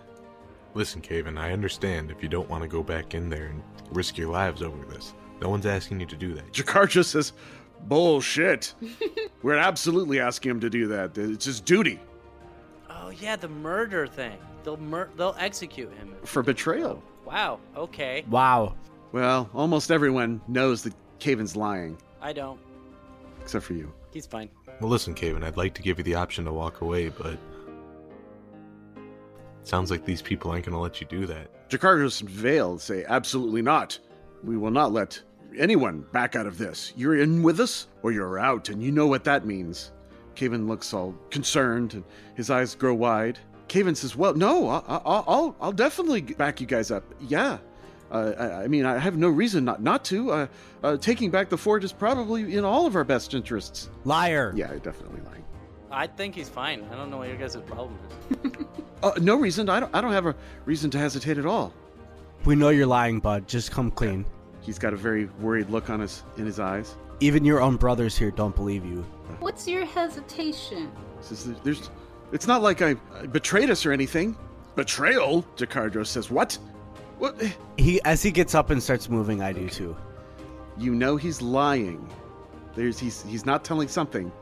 Listen, 0.75 1.01
Caven, 1.01 1.37
I 1.37 1.53
understand 1.53 2.11
if 2.11 2.23
you 2.23 2.29
don't 2.29 2.49
want 2.49 2.63
to 2.63 2.69
go 2.69 2.83
back 2.83 3.15
in 3.15 3.29
there 3.29 3.47
and 3.47 3.63
risk 3.91 4.17
your 4.17 4.31
lives 4.31 4.63
over 4.63 4.85
this. 4.87 5.15
No 5.41 5.49
one's 5.49 5.67
asking 5.67 5.99
you 6.01 6.07
to 6.07 6.17
do 6.17 6.35
that. 6.35 6.53
Jakar 6.53 7.05
says, 7.05 7.33
"Bullshit. 7.89 8.75
We're 9.43 9.57
absolutely 9.57 10.21
asking 10.21 10.51
him 10.53 10.61
to 10.61 10.71
do 10.71 10.87
that. 10.89 11.17
It's 11.19 11.47
his 11.47 11.61
duty 11.61 11.99
Oh 12.89 13.11
yeah, 13.11 13.35
the 13.37 13.49
murder 13.49 14.07
thing. 14.07 14.37
They'll 14.63 14.77
mur- 14.77 15.11
they'll 15.17 15.35
execute 15.39 15.93
him. 15.95 16.15
for 16.25 16.43
betrayal." 16.43 17.03
Wow. 17.25 17.59
Okay. 17.77 18.25
Wow. 18.29 18.75
Well, 19.13 19.49
almost 19.55 19.91
everyone 19.91 20.41
knows 20.47 20.83
that 20.83 20.95
Caven's 21.19 21.57
lying, 21.57 21.97
I 22.21 22.33
don't. 22.33 22.61
Except 23.41 23.65
for 23.65 23.75
you. 23.75 23.93
He's 24.13 24.27
fine. 24.27 24.51
Well, 24.81 24.91
listen, 24.91 25.15
Caven, 25.15 25.43
I'd 25.45 25.57
like 25.57 25.75
to 25.75 25.83
give 25.83 25.99
you 25.99 26.05
the 26.05 26.15
option 26.15 26.45
to 26.47 26.53
walk 26.53 26.81
away, 26.81 27.09
but. 27.11 27.39
Sounds 29.63 29.91
like 29.91 30.05
these 30.05 30.23
people 30.23 30.51
aren't 30.51 30.65
going 30.65 30.75
to 30.75 30.81
let 30.81 31.01
you 31.01 31.07
do 31.07 31.27
that. 31.27 31.69
Jakardos 31.69 32.21
and 32.21 32.31
Vale 32.31 32.79
say, 32.79 33.05
absolutely 33.09 33.63
not. 33.63 33.99
We 34.43 34.57
will 34.57 34.71
not 34.71 34.93
let 34.93 35.21
anyone 35.57 36.05
back 36.13 36.35
out 36.35 36.47
of 36.47 36.59
this. 36.59 36.93
You're 36.97 37.21
in 37.21 37.43
with 37.43 37.61
us, 37.61 37.87
or 38.03 38.11
you're 38.11 38.39
out, 38.39 38.69
and 38.71 38.83
you 38.83 38.91
know 38.91 39.07
what 39.07 39.25
that 39.25 39.47
means. 39.47 39.93
Caven 40.35 40.67
looks 40.67 40.95
all 40.95 41.15
concerned, 41.31 41.95
and 41.95 42.05
his 42.35 42.51
eyes 42.51 42.75
grow 42.75 42.95
wide. 42.95 43.39
Caven 43.69 43.95
says, 43.95 44.17
well, 44.17 44.35
no, 44.35 44.69
I- 44.69 44.79
I- 44.89 45.03
I'll, 45.05 45.25
I'll, 45.29 45.57
I'll 45.61 45.73
definitely 45.73 46.23
back 46.23 46.61
you 46.61 46.67
guys 46.67 46.91
up. 46.91 47.05
Yeah. 47.21 47.59
Uh, 48.11 48.33
I, 48.39 48.65
I 48.65 48.69
mean, 48.69 48.85
I 48.85 48.99
have 48.99 49.17
no 49.17 49.29
reason 49.29 49.65
not, 49.65 49.83
not 49.83 50.05
to. 50.07 50.33
Uh, 50.33 50.47
uh, 50.83 50.97
taking 50.97 51.31
back 51.31 51.49
the 51.49 51.59
fort 51.59 51.85
is 51.85 51.93
probably 51.93 52.57
in 52.57 52.65
all 52.65 52.87
of 52.87 52.97
our 52.97 53.05
best 53.05 53.35
interests. 53.35 53.89
Liar. 54.05 54.53
Yeah, 54.57 54.69
definitely 54.83 55.21
lying. 55.23 55.45
I 55.91 56.07
think 56.07 56.35
he's 56.35 56.49
fine. 56.49 56.87
I 56.93 56.97
don't 56.97 57.11
know 57.11 57.19
what 57.19 57.29
your 57.29 57.37
guys' 57.37 57.57
problem 57.57 57.99
is. 58.33 58.53
Uh, 59.03 59.13
no 59.19 59.35
reason. 59.35 59.71
I 59.71 59.81
don't, 59.81 59.95
I 59.95 60.03
don't 60.03 60.13
have 60.13 60.27
a 60.27 60.37
reason 60.67 60.91
to 60.91 60.99
hesitate 60.99 61.39
at 61.39 61.47
all. 61.47 61.73
We 62.45 62.55
know 62.55 62.69
you're 62.69 62.87
lying, 62.87 63.19
bud. 63.19 63.49
Just 63.49 63.71
come 63.71 63.91
clean. 63.91 64.27
He's 64.61 64.79
got 64.79 64.93
a 64.93 64.97
very 64.97 65.25
worried 65.41 65.71
look 65.71 65.89
on 65.89 66.01
his 66.01 66.23
in 66.37 66.45
his 66.45 66.61
eyes. 66.61 66.97
Even 67.21 67.43
your 67.43 67.63
own 67.63 67.77
brothers 67.77 68.15
here 68.15 68.31
don't 68.31 68.55
believe 68.55 68.85
you. 68.85 69.01
What's 69.39 69.67
your 69.67 69.87
hesitation? 69.87 70.93
Says 71.23 71.49
there's, 71.65 71.89
it's 72.31 72.47
not 72.47 72.61
like 72.61 72.83
I 72.83 72.95
I 73.15 73.25
betrayed 73.25 73.71
us 73.71 73.87
or 73.87 73.93
anything. 73.93 74.37
Betrayal? 74.77 75.45
Jacardro 75.57 76.07
says, 76.07 76.31
what? 76.31 76.59
What? 77.21 77.41
He 77.77 78.01
as 78.05 78.23
he 78.23 78.31
gets 78.31 78.55
up 78.55 78.71
and 78.71 78.83
starts 78.83 79.09
moving, 79.09 79.43
I 79.43 79.53
do 79.53 79.69
too. 79.69 79.97
You 80.79 80.95
know 80.95 81.17
he's 81.17 81.43
lying. 81.43 82.09
There's 82.75 82.99
he's 82.99 83.23
he's 83.23 83.45
not 83.45 83.63
telling 83.63 83.89
something. 83.89 84.33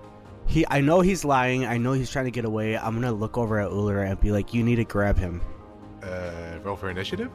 He 0.47 0.65
I 0.71 0.81
know 0.81 1.01
he's 1.01 1.25
lying. 1.25 1.67
I 1.67 1.77
know 1.77 1.93
he's 1.93 2.09
trying 2.11 2.27
to 2.27 2.31
get 2.31 2.45
away. 2.45 2.79
I'm 2.79 2.95
gonna 2.95 3.13
look 3.13 3.37
over 3.37 3.59
at 3.59 3.69
Uller 3.71 4.03
and 4.03 4.19
be 4.21 4.31
like, 4.31 4.55
"You 4.55 4.63
need 4.63 4.77
to 4.77 4.85
grab 4.85 5.19
him." 5.19 5.41
Uh, 6.03 6.59
roll 6.63 6.77
for 6.77 6.89
initiative? 6.89 7.31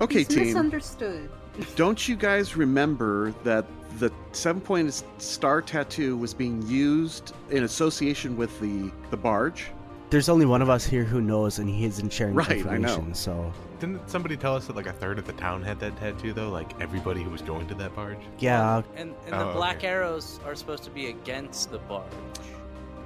Okay, 0.00 0.20
He's 0.20 0.28
team. 0.28 0.46
misunderstood. 0.46 1.30
Don't 1.76 2.08
you 2.08 2.16
guys 2.16 2.56
remember 2.56 3.32
that 3.44 3.66
the 3.98 4.10
seven-pointed 4.32 4.92
star 5.18 5.62
tattoo 5.62 6.16
was 6.16 6.34
being 6.34 6.62
used 6.66 7.32
in 7.50 7.62
association 7.64 8.36
with 8.36 8.58
the 8.60 8.90
the 9.10 9.16
barge? 9.16 9.66
There's 10.10 10.28
only 10.28 10.46
one 10.46 10.62
of 10.62 10.70
us 10.70 10.84
here 10.84 11.02
who 11.02 11.20
knows, 11.20 11.58
and 11.58 11.68
he 11.68 11.84
isn't 11.86 12.12
sharing 12.12 12.34
Right, 12.34 12.64
I 12.66 12.78
know. 12.78 13.04
So 13.14 13.52
Didn't 13.80 14.08
somebody 14.08 14.36
tell 14.36 14.54
us 14.54 14.66
that 14.66 14.76
like 14.76 14.86
a 14.86 14.92
third 14.92 15.18
of 15.18 15.26
the 15.26 15.32
town 15.32 15.62
had 15.62 15.80
that 15.80 15.96
tattoo, 15.96 16.32
though? 16.32 16.50
Like 16.50 16.80
everybody 16.80 17.22
who 17.22 17.30
was 17.30 17.42
going 17.42 17.66
to 17.68 17.74
that 17.76 17.94
barge? 17.96 18.18
yeah, 18.38 18.82
And 18.96 19.14
and 19.26 19.34
Oh, 19.34 19.48
the 19.48 19.54
black 19.54 19.78
okay. 19.78 19.88
arrows 19.88 20.38
are 20.46 20.54
supposed 20.54 20.84
to 20.84 20.90
be 20.90 21.08
against 21.08 21.70
the 21.70 21.78
barge. 21.78 22.04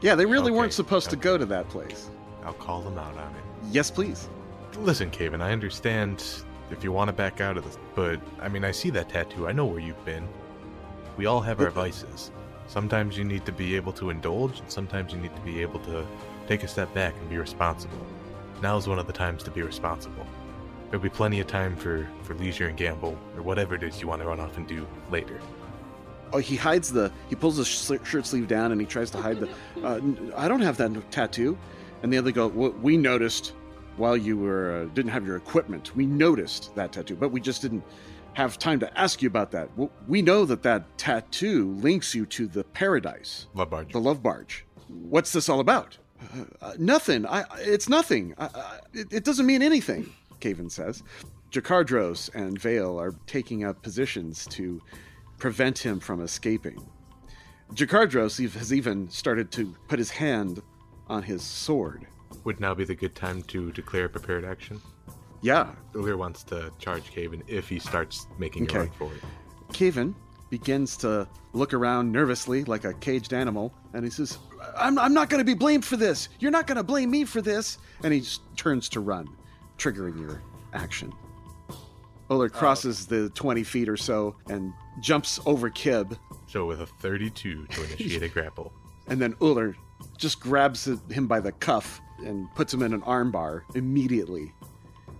Yeah, 0.01 0.15
they 0.15 0.27
really 0.27 0.51
Okay, 0.51 0.59
weren't 0.59 0.73
supposed 0.73 1.09
to 1.11 1.17
go 1.17 1.39
to 1.39 1.47
that 1.47 1.69
place. 1.71 2.11
I'll 2.45 2.53
call 2.53 2.83
them 2.83 2.99
out 2.99 3.17
on 3.17 3.31
it. 3.35 3.43
Yes, 3.71 3.91
please. 3.91 4.29
Listen, 4.79 5.11
Caven, 5.11 5.41
I 5.41 5.53
understand 5.53 6.25
if 6.71 6.85
you 6.85 6.93
want 6.93 7.09
to 7.09 7.13
back 7.13 7.41
out 7.41 7.57
of 7.57 7.65
this, 7.65 7.79
but 7.95 8.21
I 8.41 8.49
mean, 8.49 8.65
I 8.65 8.71
see 8.71 8.91
that 8.91 9.09
tattoo. 9.09 9.49
I 9.49 9.53
know 9.53 9.65
where 9.65 9.81
you've 9.81 10.05
been. 10.05 10.29
We 11.17 11.27
all 11.27 11.41
have 11.41 11.61
our 11.61 11.71
vices. 11.71 12.31
Sometimes 12.67 13.17
you 13.17 13.25
need 13.25 13.47
to 13.47 13.53
be 13.53 13.75
able 13.77 13.93
to 13.95 14.11
indulge, 14.11 14.61
and 14.61 14.71
sometimes 14.71 15.13
you 15.13 15.19
need 15.19 15.35
to 15.35 15.41
be 15.43 15.63
able 15.63 15.81
to 15.81 16.07
take 16.49 16.63
a 16.63 16.69
step 16.69 16.93
back 16.95 17.15
and 17.21 17.29
be 17.29 17.37
responsible. 17.37 17.99
Now's 18.63 18.89
one 18.89 18.99
of 18.99 19.07
the 19.07 19.13
times 19.13 19.43
to 19.45 19.51
be 19.51 19.63
responsible. 19.63 20.27
There'll 20.91 21.03
be 21.03 21.11
plenty 21.11 21.39
of 21.41 21.47
time 21.47 21.77
for, 21.77 22.09
for 22.23 22.35
leisure 22.35 22.67
and 22.69 22.77
gamble, 22.77 23.17
or 23.37 23.43
whatever 23.43 23.75
it 23.75 23.83
is 23.83 24.01
you 24.01 24.09
want 24.09 24.23
to 24.23 24.29
run 24.29 24.41
off 24.41 24.57
and 24.57 24.67
do 24.67 24.87
later. 25.11 25.39
Oh, 26.33 26.39
he 26.39 26.57
hides 26.57 26.91
the. 26.91 27.13
He 27.29 27.37
pulls 27.37 27.57
his 27.59 27.69
sh- 27.69 27.93
shirt 28.05 28.27
sleeve 28.27 28.49
down 28.49 28.73
and 28.73 28.81
he 28.81 28.87
tries 28.87 29.11
to 29.11 29.19
hide 29.19 29.39
the. 29.41 29.49
Uh, 29.83 30.01
I 30.37 30.49
don't 30.49 30.61
have 30.61 30.77
that 30.79 31.11
tattoo. 31.11 31.57
And 32.03 32.13
the 32.13 32.19
other 32.19 32.31
go. 32.33 32.47
"Well, 32.49 32.71
we 32.83 32.97
noticed 32.97 33.55
while 33.97 34.17
you 34.17 34.37
were 34.39 34.83
uh, 34.83 34.95
didn't 34.95 35.11
have 35.11 35.27
your 35.27 35.37
equipment. 35.37 35.97
We 35.97 36.07
noticed 36.07 36.75
that 36.75 36.93
tattoo, 36.93 37.17
but 37.17 37.31
we 37.31 37.41
just 37.41 37.61
didn't 37.63 37.83
have 38.35 38.59
time 38.59 38.79
to 38.81 38.99
ask 38.99 39.21
you 39.23 39.27
about 39.27 39.51
that. 39.53 39.69
We 40.07 40.23
know 40.23 40.45
that 40.45 40.63
that 40.63 40.97
tattoo 40.99 41.73
links 41.81 42.15
you 42.15 42.25
to 42.27 42.47
the 42.47 42.63
paradise, 42.63 43.47
Love 43.55 43.71
barge. 43.71 43.93
the 43.93 43.99
love 44.01 44.23
barge. 44.23 44.65
What's 44.89 45.33
this 45.33 45.49
all 45.49 45.61
about? 45.61 45.99
Uh, 46.61 46.73
nothing. 46.79 47.27
I, 47.27 47.41
I- 47.43 47.47
it's 47.61 47.89
nothing. 47.89 48.35
I, 48.39 48.45
I, 48.47 48.79
it, 48.93 49.13
it 49.13 49.25
doesn't 49.25 49.47
mean 49.47 49.63
anything. 49.63 50.11
Caven 50.41 50.71
says. 50.71 51.03
Jakardros 51.51 52.33
and 52.35 52.61
Vale 52.61 52.99
are 53.01 53.15
taking 53.27 53.65
up 53.65 53.83
positions 53.83 54.47
to 54.51 54.81
prevent 55.39 55.79
him 55.79 55.99
from 56.01 56.21
escaping. 56.21 56.87
Jakardros 57.75 58.39
has 58.55 58.73
even 58.73 59.09
started 59.11 59.51
to 59.53 59.75
put 59.89 59.99
his 59.99 60.11
hand 60.11 60.63
on 61.09 61.23
his 61.23 61.43
sword. 61.43 62.07
Would 62.45 62.61
now 62.61 62.75
be 62.75 62.85
the 62.85 62.95
good 62.95 63.15
time 63.15 63.43
to 63.45 63.73
declare 63.73 64.09
prepared 64.09 64.45
action. 64.45 64.81
Yeah, 65.41 65.71
Uller 65.95 66.17
wants 66.17 66.43
to 66.45 66.73
charge 66.79 67.11
Caven 67.11 67.43
if 67.47 67.69
he 67.69 67.79
starts 67.79 68.27
making 68.39 68.65
Okay. 68.65 68.77
a 68.77 68.81
run 68.81 68.91
for 68.99 69.13
it. 69.15 69.23
Caven 69.73 70.15
begins 70.51 70.97
to 70.99 71.29
look 71.53 71.75
around 71.75 72.11
nervously 72.13 72.65
like 72.65 72.85
a 72.85 72.95
caged 72.95 73.33
animal, 73.33 73.73
and 73.93 74.05
he 74.05 74.11
says, 74.11 74.39
I'm, 74.77 74.99
I'm 74.99 75.15
not 75.15 75.29
going 75.31 75.39
to 75.41 75.45
be 75.45 75.55
blamed 75.55 75.85
for 75.85 75.97
this. 75.97 76.29
You're 76.41 76.51
not 76.51 76.67
going 76.67 76.77
to 76.77 76.83
blame 76.83 77.11
me 77.11 77.25
for 77.25 77.41
this. 77.41 77.79
And 78.03 78.13
he 78.13 78.21
just 78.21 78.43
turns 78.57 78.89
to 78.91 79.01
run, 79.01 79.29
triggering 79.79 80.21
your 80.21 80.43
action. 80.73 81.13
Uller 82.31 82.47
uh, 82.47 82.49
crosses 82.49 83.07
the 83.07 83.31
20 83.31 83.63
feet 83.63 83.89
or 83.89 83.97
so 83.97 84.37
and 84.49 84.73
jumps 85.01 85.41
over 85.47 85.71
Kib, 85.71 86.19
So 86.47 86.67
with 86.67 86.81
a 86.81 86.87
32 86.87 87.67
to 87.67 87.85
initiate 87.85 88.23
a 88.23 88.29
grapple. 88.29 88.73
and 89.07 89.21
then 89.21 89.35
Uller 89.41 89.75
just 90.17 90.41
grabs 90.41 90.85
him 91.11 91.27
by 91.27 91.41
the 91.41 91.53
cuff 91.53 92.01
and 92.25 92.53
puts 92.55 92.75
him 92.75 92.83
in 92.83 92.93
an 92.93 93.01
armbar 93.03 93.63
immediately. 93.75 94.53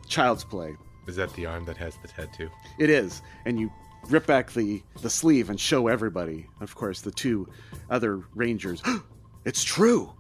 Child's 0.07 0.45
play. 0.45 0.77
Is 1.07 1.17
that 1.17 1.33
the 1.35 1.47
arm 1.47 1.65
that 1.65 1.77
has 1.79 1.97
the 2.03 2.09
tattoo? 2.09 2.51
It 2.79 2.91
is, 2.91 3.23
and 3.47 3.59
you 3.59 3.71
rip 4.09 4.27
back 4.27 4.53
the 4.53 4.83
the 5.03 5.11
sleeve 5.11 5.51
and 5.51 5.59
show 5.61 5.89
everybody. 5.89 6.47
Of 6.61 6.75
course, 6.75 7.01
the 7.01 7.11
two 7.11 7.49
other 7.91 8.23
rangers. 8.35 8.83
it's 9.45 9.65
true. 9.65 10.13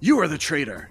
You 0.00 0.20
are 0.20 0.28
the 0.28 0.38
traitor. 0.38 0.90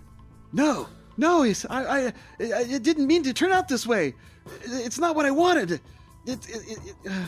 No, 0.53 0.87
no, 1.17 1.43
he's, 1.43 1.65
I, 1.65 1.83
I, 1.83 2.05
I, 2.07 2.13
it 2.39 2.83
didn't 2.83 3.07
mean 3.07 3.23
to 3.23 3.33
turn 3.33 3.51
out 3.51 3.67
this 3.67 3.85
way. 3.85 4.15
It's 4.63 4.99
not 4.99 5.15
what 5.15 5.25
I 5.25 5.31
wanted. 5.31 5.71
It, 5.71 5.81
it, 6.25 6.47
it, 6.49 6.77
it 7.03 7.11
uh... 7.11 7.25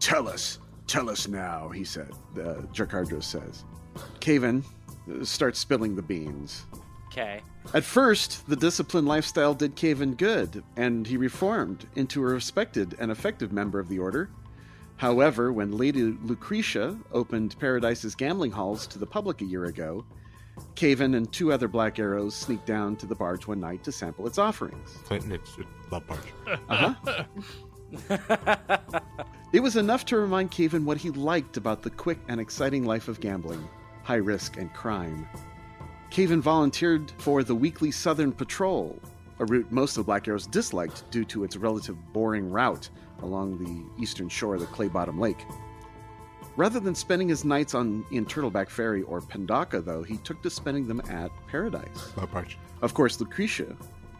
Tell 0.00 0.28
us, 0.28 0.58
tell 0.86 1.08
us 1.08 1.28
now. 1.28 1.68
He 1.68 1.84
said. 1.84 2.10
Uh, 2.34 2.62
Jakardros 2.72 3.24
says. 3.24 3.64
Caven 4.20 4.64
uh, 5.10 5.24
starts 5.24 5.58
spilling 5.58 5.94
the 5.94 6.02
beans. 6.02 6.64
Okay. 7.06 7.40
At 7.74 7.84
first, 7.84 8.48
the 8.48 8.56
disciplined 8.56 9.06
lifestyle 9.06 9.54
did 9.54 9.76
Caven 9.76 10.14
good, 10.14 10.64
and 10.76 11.06
he 11.06 11.16
reformed 11.16 11.86
into 11.94 12.22
a 12.22 12.26
respected 12.26 12.96
and 12.98 13.10
effective 13.10 13.52
member 13.52 13.78
of 13.78 13.88
the 13.88 13.98
order. 13.98 14.30
However, 15.02 15.52
when 15.52 15.76
Lady 15.76 16.16
Lucretia 16.22 16.96
opened 17.10 17.58
Paradise's 17.58 18.14
gambling 18.14 18.52
halls 18.52 18.86
to 18.86 19.00
the 19.00 19.06
public 19.06 19.40
a 19.40 19.44
year 19.44 19.64
ago, 19.64 20.04
Caven 20.76 21.16
and 21.16 21.32
two 21.32 21.52
other 21.52 21.66
Black 21.66 21.98
Arrows 21.98 22.36
sneaked 22.36 22.66
down 22.66 22.94
to 22.98 23.06
the 23.06 23.14
barge 23.16 23.48
one 23.48 23.58
night 23.58 23.82
to 23.82 23.90
sample 23.90 24.28
its 24.28 24.38
offerings. 24.38 24.98
Clinton, 25.04 25.32
it's 25.32 25.58
a 25.58 25.64
love 25.92 26.06
barge. 26.06 26.32
Uh 26.68 26.94
huh. 28.08 29.00
It 29.52 29.60
was 29.60 29.74
enough 29.74 30.04
to 30.06 30.16
remind 30.16 30.52
Caven 30.52 30.84
what 30.84 30.98
he 30.98 31.10
liked 31.10 31.56
about 31.56 31.82
the 31.82 31.90
quick 31.90 32.20
and 32.28 32.40
exciting 32.40 32.84
life 32.84 33.08
of 33.08 33.18
gambling, 33.18 33.68
high 34.04 34.14
risk, 34.14 34.56
and 34.56 34.72
crime. 34.72 35.28
Caven 36.10 36.40
volunteered 36.40 37.10
for 37.18 37.42
the 37.42 37.56
weekly 37.56 37.90
Southern 37.90 38.30
Patrol, 38.30 38.98
a 39.40 39.44
route 39.46 39.70
most 39.72 39.96
of 39.96 40.04
the 40.04 40.06
Black 40.06 40.28
Arrows 40.28 40.46
disliked 40.46 41.10
due 41.10 41.24
to 41.24 41.42
its 41.42 41.56
relative 41.56 41.96
boring 42.12 42.48
route 42.50 42.88
along 43.22 43.58
the 43.58 44.02
eastern 44.02 44.28
shore 44.28 44.54
of 44.54 44.60
the 44.60 44.66
Claybottom 44.66 45.18
Lake. 45.18 45.44
Rather 46.56 46.80
than 46.80 46.94
spending 46.94 47.28
his 47.28 47.44
nights 47.44 47.74
on 47.74 48.04
in 48.10 48.26
Turtleback 48.26 48.68
Ferry 48.68 49.02
or 49.02 49.20
Pendaka, 49.20 49.82
though, 49.82 50.02
he 50.02 50.18
took 50.18 50.42
to 50.42 50.50
spending 50.50 50.86
them 50.86 51.00
at 51.08 51.30
Paradise. 51.46 52.12
Of 52.82 52.92
course, 52.92 53.18
Lucretia 53.20 53.74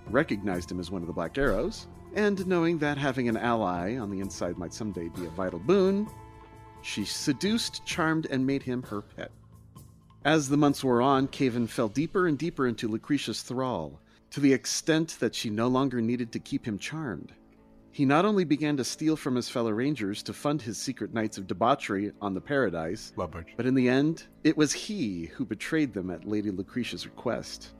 recognized 0.09 0.71
him 0.71 0.81
as 0.81 0.91
one 0.91 1.03
of 1.03 1.07
the 1.07 1.13
Black 1.13 1.37
Arrows, 1.37 1.87
and 2.15 2.47
knowing 2.47 2.79
that 2.79 2.97
having 2.97 3.29
an 3.29 3.37
ally 3.37 3.99
on 3.99 4.11
the 4.11 4.21
inside 4.21 4.57
might 4.57 4.73
someday 4.73 5.09
be 5.09 5.27
a 5.27 5.31
vital 5.31 5.59
boon, 5.59 6.09
she 6.83 7.05
seduced, 7.05 7.85
charmed, 7.85 8.27
and 8.31 8.47
made 8.47 8.63
him 8.63 8.83
her 8.85 9.03
pet. 9.03 9.31
As 10.25 10.49
the 10.49 10.57
months 10.57 10.83
wore 10.83 11.03
on, 11.03 11.29
Caven 11.29 11.67
fell 11.67 11.89
deeper 11.89 12.27
and 12.27 12.39
deeper 12.39 12.67
into 12.67 12.89
Lucretia's 12.89 13.43
thrall, 13.43 14.01
to 14.31 14.41
the 14.41 14.53
extent 14.53 15.17
that 15.21 15.35
she 15.35 15.51
no 15.51 15.69
longer 15.69 16.01
needed 16.01 16.33
to 16.33 16.39
keep 16.39 16.67
him 16.67 16.79
charmed. 16.79 17.33
He 17.95 18.07
not 18.07 18.25
only 18.25 18.45
began 18.45 18.79
to 18.79 18.85
steal 18.85 19.17
from 19.17 19.37
his 19.37 19.51
fellow 19.51 19.71
rangers 19.71 20.23
to 20.23 20.33
fund 20.33 20.63
his 20.63 20.79
secret 20.79 21.13
nights 21.13 21.37
of 21.37 21.47
debauchery 21.47 22.13
on 22.23 22.33
the 22.33 22.41
Paradise, 22.41 23.13
but 23.15 23.67
in 23.67 23.75
the 23.75 23.87
end, 23.87 24.25
it 24.45 24.57
was 24.57 24.73
he 24.73 25.27
who 25.27 25.45
betrayed 25.45 25.93
them 25.93 26.11
at 26.11 26.27
Lady 26.27 26.51
Lucretia's 26.51 27.07
request. 27.07 27.75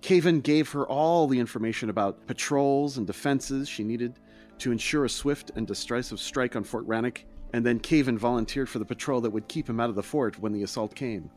Caven 0.00 0.40
gave 0.40 0.70
her 0.70 0.86
all 0.86 1.26
the 1.26 1.38
information 1.38 1.90
about 1.90 2.26
patrols 2.26 2.96
and 2.96 3.06
defenses 3.06 3.68
she 3.68 3.84
needed 3.84 4.18
to 4.58 4.72
ensure 4.72 5.04
a 5.04 5.10
swift 5.10 5.50
and 5.54 5.66
decisive 5.66 6.18
strike 6.18 6.56
on 6.56 6.64
Fort 6.64 6.86
Rannick, 6.86 7.24
and 7.52 7.64
then 7.64 7.80
Caven 7.80 8.16
volunteered 8.16 8.70
for 8.70 8.78
the 8.78 8.84
patrol 8.86 9.20
that 9.20 9.30
would 9.30 9.48
keep 9.48 9.68
him 9.68 9.80
out 9.80 9.90
of 9.90 9.96
the 9.96 10.02
fort 10.02 10.38
when 10.38 10.52
the 10.52 10.62
assault 10.62 10.94
came. 10.94 11.30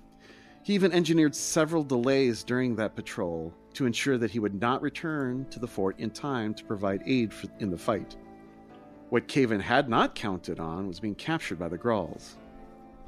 He 0.63 0.73
even 0.73 0.93
engineered 0.93 1.36
several 1.36 1.84
delays 1.84 2.43
during 2.43 2.75
that 2.77 2.95
patrol 2.95 3.53
to 3.78 3.86
ensure 3.86 4.18
that 4.18 4.32
he 4.32 4.40
would 4.40 4.60
not 4.60 4.82
return 4.82 5.46
to 5.52 5.60
the 5.60 5.68
fort 5.68 6.00
in 6.00 6.10
time 6.10 6.52
to 6.52 6.63
provide 6.63 7.00
aid 7.06 7.32
for, 7.32 7.48
in 7.60 7.70
the 7.70 7.78
fight. 7.78 8.16
What 9.10 9.28
Caven 9.28 9.60
had 9.60 9.88
not 9.88 10.16
counted 10.16 10.60
on 10.60 10.88
was 10.88 11.00
being 11.00 11.13
captured 11.13 11.60
by 11.60 11.70
the 11.70 11.78
Grauls. 11.78 12.38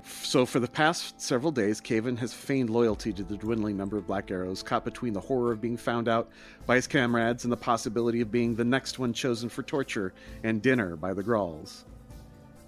So, 0.04 0.46
for 0.46 0.60
the 0.60 0.68
past 0.68 1.20
several 1.20 1.52
days, 1.52 1.82
Caven 1.82 2.16
has 2.18 2.36
feigned 2.36 2.70
loyalty 2.70 3.12
to 3.14 3.24
the 3.24 3.36
dwindling 3.36 3.78
number 3.78 3.98
of 3.98 4.06
Black 4.06 4.30
Arrows, 4.30 4.62
caught 4.62 4.86
between 4.86 5.12
the 5.12 5.20
horror 5.20 5.52
of 5.52 5.60
being 5.60 5.76
found 5.76 6.08
out 6.08 6.30
by 6.68 6.76
his 6.76 6.88
comrades 6.88 7.46
and 7.46 7.52
the 7.52 7.58
possibility 7.58 8.22
of 8.22 8.32
being 8.32 8.56
the 8.56 8.64
next 8.64 9.00
one 9.00 9.12
chosen 9.12 9.50
for 9.50 9.64
torture 9.64 10.14
and 10.44 10.62
dinner 10.62 10.96
by 10.96 11.16
the 11.16 11.24
Grauls. 11.24 11.84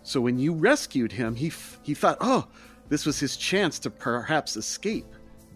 So, 0.01 0.19
when 0.19 0.39
you 0.39 0.53
rescued 0.53 1.11
him, 1.11 1.35
he, 1.35 1.47
f- 1.47 1.79
he 1.83 1.93
thought, 1.93 2.17
oh, 2.19 2.47
this 2.89 3.05
was 3.05 3.19
his 3.19 3.37
chance 3.37 3.77
to 3.79 3.91
perhaps 3.91 4.57
escape. 4.57 5.05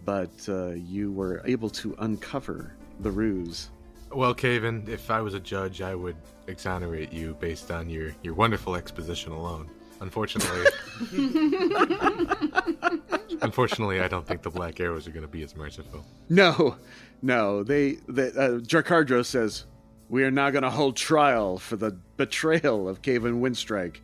But 0.06 0.30
uh, 0.48 0.68
you 0.68 1.12
were 1.12 1.42
able 1.44 1.68
to 1.70 1.94
uncover 1.98 2.72
the 3.00 3.10
ruse. 3.10 3.70
Well, 4.10 4.32
Caven, 4.32 4.84
if 4.88 5.10
I 5.10 5.20
was 5.20 5.34
a 5.34 5.40
judge, 5.40 5.82
I 5.82 5.94
would 5.94 6.16
exonerate 6.46 7.12
you 7.12 7.36
based 7.40 7.70
on 7.70 7.90
your, 7.90 8.12
your 8.22 8.34
wonderful 8.34 8.76
exposition 8.76 9.32
alone. 9.32 9.68
Unfortunately, 10.00 10.66
unfortunately, 13.42 14.00
I 14.00 14.08
don't 14.08 14.26
think 14.26 14.42
the 14.42 14.50
Black 14.50 14.78
Arrows 14.78 15.08
are 15.08 15.10
going 15.10 15.22
to 15.22 15.28
be 15.28 15.42
as 15.42 15.56
merciful. 15.56 16.04
No, 16.28 16.76
no. 17.22 17.62
They, 17.62 17.92
the, 18.06 18.28
uh, 18.28 18.48
Jarkardro 18.60 19.24
says, 19.24 19.64
we 20.08 20.22
are 20.22 20.30
now 20.30 20.50
going 20.50 20.64
to 20.64 20.70
hold 20.70 20.96
trial 20.96 21.58
for 21.58 21.76
the 21.76 21.92
betrayal 22.16 22.88
of 22.88 23.02
Caven 23.02 23.40
Windstrike. 23.40 23.96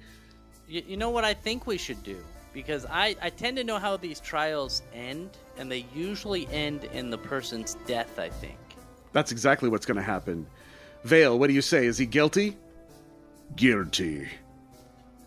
You, 0.66 0.82
you 0.86 0.96
know 0.96 1.10
what 1.10 1.24
I 1.24 1.34
think 1.34 1.66
we 1.66 1.76
should 1.76 2.02
do? 2.02 2.24
Because 2.52 2.86
I, 2.90 3.16
I 3.22 3.30
tend 3.30 3.56
to 3.56 3.64
know 3.64 3.78
how 3.78 3.96
these 3.96 4.20
trials 4.20 4.82
end, 4.92 5.30
and 5.56 5.70
they 5.70 5.86
usually 5.94 6.46
end 6.48 6.84
in 6.84 7.10
the 7.10 7.18
person's 7.18 7.76
death, 7.86 8.18
I 8.18 8.28
think. 8.28 8.58
That's 9.12 9.32
exactly 9.32 9.68
what's 9.68 9.86
going 9.86 9.96
to 9.96 10.02
happen. 10.02 10.46
Vale, 11.04 11.38
what 11.38 11.48
do 11.48 11.54
you 11.54 11.62
say? 11.62 11.86
Is 11.86 11.98
he 11.98 12.06
guilty? 12.06 12.56
Guilty. 13.56 14.28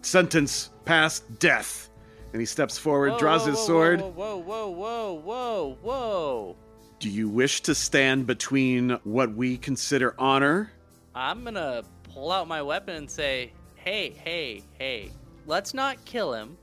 Sentence 0.02 0.70
past 0.86 1.40
death. 1.40 1.90
And 2.32 2.42
he 2.42 2.46
steps 2.46 2.78
forward, 2.78 3.14
Whoa, 3.14 3.20
draws 3.20 3.42
whoa, 3.42 3.48
his 3.48 3.60
whoa, 3.60 3.66
sword. 3.66 4.02
Whoa, 4.02 4.10
whoa, 4.10 4.38
whoa, 4.38 4.70
whoa, 4.70 5.14
whoa, 5.14 5.78
whoa. 5.82 6.56
Do 7.00 7.10
you 7.10 7.30
wish 7.30 7.62
to 7.62 7.76
stand 7.76 8.28
between 8.28 8.92
what 9.04 9.34
we 9.34 9.58
consider 9.58 10.16
honor? 10.18 10.72
I'm 11.14 11.44
gonna 11.44 11.84
pull 12.14 12.32
out 12.32 12.48
my 12.48 12.62
weapon 12.62 12.96
and 12.96 13.10
say, 13.10 13.54
hey, 13.76 14.10
hey, 14.10 14.64
hey, 14.80 15.12
let's 15.46 15.74
not 15.74 16.04
kill 16.06 16.34
him. 16.34 16.58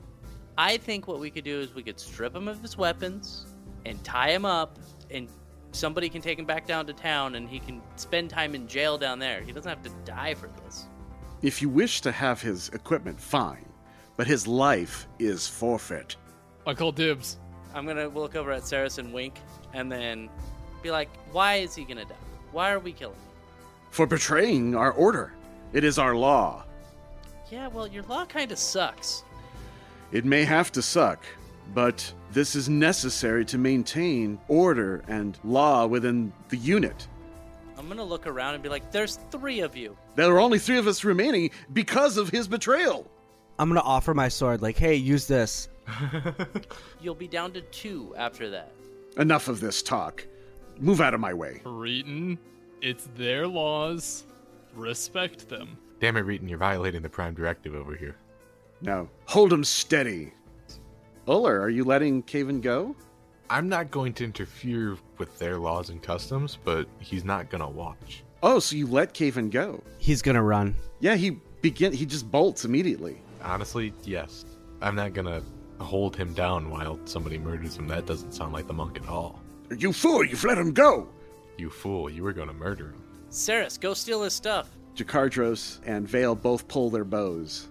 I 0.57 0.77
think 0.77 1.07
what 1.07 1.19
we 1.19 1.29
could 1.29 1.43
do 1.43 1.59
is 1.59 1.73
we 1.73 1.83
could 1.83 1.99
strip 1.99 2.35
him 2.35 2.47
of 2.47 2.61
his 2.61 2.77
weapons 2.77 3.47
and 3.85 4.01
tie 4.03 4.31
him 4.31 4.45
up, 4.45 4.77
and 5.09 5.27
somebody 5.71 6.09
can 6.09 6.21
take 6.21 6.37
him 6.37 6.45
back 6.45 6.67
down 6.67 6.85
to 6.85 6.93
town 6.93 7.35
and 7.35 7.49
he 7.49 7.59
can 7.59 7.81
spend 7.95 8.29
time 8.29 8.53
in 8.53 8.67
jail 8.67 8.97
down 8.97 9.19
there. 9.19 9.41
He 9.41 9.51
doesn't 9.51 9.69
have 9.69 9.83
to 9.83 9.89
die 10.05 10.35
for 10.35 10.47
this. 10.63 10.85
If 11.41 11.61
you 11.61 11.69
wish 11.69 12.01
to 12.01 12.11
have 12.11 12.41
his 12.41 12.69
equipment, 12.69 13.19
fine. 13.19 13.65
but 14.15 14.27
his 14.27 14.47
life 14.47 15.07
is 15.17 15.47
forfeit. 15.47 16.15
I 16.67 16.75
call 16.75 16.91
dibs. 16.91 17.39
I'm 17.73 17.87
gonna 17.87 18.07
look 18.07 18.35
over 18.35 18.51
at 18.51 18.63
Saris 18.63 18.99
and 18.99 19.11
wink, 19.11 19.39
and 19.73 19.91
then 19.91 20.29
be 20.83 20.91
like, 20.91 21.09
"Why 21.31 21.55
is 21.55 21.73
he 21.73 21.83
gonna 21.83 22.05
die? 22.05 22.15
Why 22.51 22.71
are 22.71 22.79
we 22.79 22.93
killing 22.93 23.15
him?" 23.15 23.21
For 23.89 24.05
betraying 24.05 24.75
our 24.75 24.91
order. 24.91 25.33
It 25.73 25.83
is 25.83 25.97
our 25.97 26.15
law. 26.15 26.63
Yeah, 27.49 27.67
well, 27.69 27.87
your 27.87 28.03
law 28.03 28.25
kind 28.25 28.51
of 28.51 28.59
sucks. 28.59 29.23
It 30.13 30.25
may 30.25 30.43
have 30.43 30.71
to 30.73 30.81
suck, 30.83 31.25
but 31.73 32.13
this 32.33 32.55
is 32.55 32.69
necessary 32.69 33.43
to 33.45 33.57
maintain 33.57 34.39
order 34.47 35.03
and 35.07 35.39
law 35.43 35.87
within 35.87 36.31
the 36.49 36.57
unit. 36.57 37.07
I'm 37.79 37.87
gonna 37.87 38.03
look 38.03 38.27
around 38.27 38.53
and 38.53 38.61
be 38.61 38.69
like, 38.69 38.91
"There's 38.91 39.17
three 39.31 39.61
of 39.61 39.75
you." 39.75 39.97
There 40.13 40.31
are 40.31 40.39
only 40.39 40.59
three 40.59 40.77
of 40.77 40.85
us 40.85 41.03
remaining 41.03 41.49
because 41.73 42.17
of 42.17 42.29
his 42.29 42.47
betrayal. 42.47 43.09
I'm 43.57 43.69
gonna 43.69 43.81
offer 43.81 44.13
my 44.13 44.27
sword, 44.27 44.61
like, 44.61 44.77
hey, 44.77 44.93
use 44.93 45.25
this. 45.25 45.67
You'll 47.01 47.15
be 47.15 47.27
down 47.27 47.51
to 47.53 47.61
two 47.61 48.13
after 48.15 48.51
that. 48.51 48.71
Enough 49.17 49.47
of 49.47 49.61
this 49.61 49.81
talk. 49.81 50.27
Move 50.77 51.01
out 51.01 51.15
of 51.15 51.21
my 51.21 51.33
way. 51.33 51.61
Reeton, 51.65 52.37
it's 52.83 53.09
their 53.15 53.47
laws. 53.47 54.25
Respect 54.75 55.49
them. 55.49 55.75
Damn 55.99 56.17
it, 56.17 56.25
Reeton, 56.25 56.49
you're 56.49 56.59
violating 56.59 57.01
the 57.01 57.09
Prime 57.09 57.33
Directive 57.33 57.73
over 57.73 57.95
here. 57.95 58.15
Now, 58.83 59.07
hold 59.25 59.53
him 59.53 59.63
steady. 59.63 60.33
Uller, 61.25 61.59
are 61.61 61.69
you 61.69 61.85
letting 61.85 62.21
Caven 62.23 62.59
go? 62.59 62.93
I'm 63.49 63.69
not 63.69 63.91
going 63.91 64.11
to 64.15 64.25
interfere 64.25 64.97
with 65.17 65.39
their 65.39 65.57
laws 65.57 65.89
and 65.89 66.03
customs, 66.03 66.57
but 66.65 66.85
he's 66.99 67.23
not 67.23 67.49
gonna 67.49 67.69
watch. 67.69 68.23
Oh, 68.41 68.59
so 68.59 68.75
you 68.75 68.85
let 68.87 69.13
Caven 69.13 69.49
go? 69.49 69.81
He's 69.99 70.21
gonna 70.21 70.43
run. 70.43 70.75
Yeah, 70.99 71.15
he 71.15 71.37
begin. 71.61 71.93
He 71.93 72.05
just 72.05 72.29
bolts 72.29 72.65
immediately. 72.65 73.21
Honestly, 73.41 73.93
yes. 74.03 74.43
I'm 74.81 74.95
not 74.95 75.13
gonna 75.13 75.41
hold 75.79 76.17
him 76.17 76.33
down 76.33 76.69
while 76.69 76.99
somebody 77.05 77.37
murders 77.37 77.77
him. 77.77 77.87
That 77.87 78.05
doesn't 78.05 78.33
sound 78.33 78.51
like 78.51 78.67
the 78.67 78.73
monk 78.73 78.97
at 79.01 79.07
all. 79.07 79.39
You 79.77 79.93
fool! 79.93 80.25
You've 80.25 80.43
let 80.43 80.57
him 80.57 80.73
go. 80.73 81.07
You 81.57 81.69
fool, 81.69 82.09
you 82.09 82.23
were 82.23 82.33
gonna 82.33 82.53
murder 82.53 82.87
him. 82.87 83.03
Saris, 83.29 83.77
go 83.77 83.93
steal 83.93 84.23
his 84.23 84.33
stuff. 84.33 84.69
Jakardros 84.93 85.79
and 85.85 86.05
Vale 86.05 86.35
both 86.35 86.67
pull 86.67 86.89
their 86.89 87.05
bows. 87.05 87.69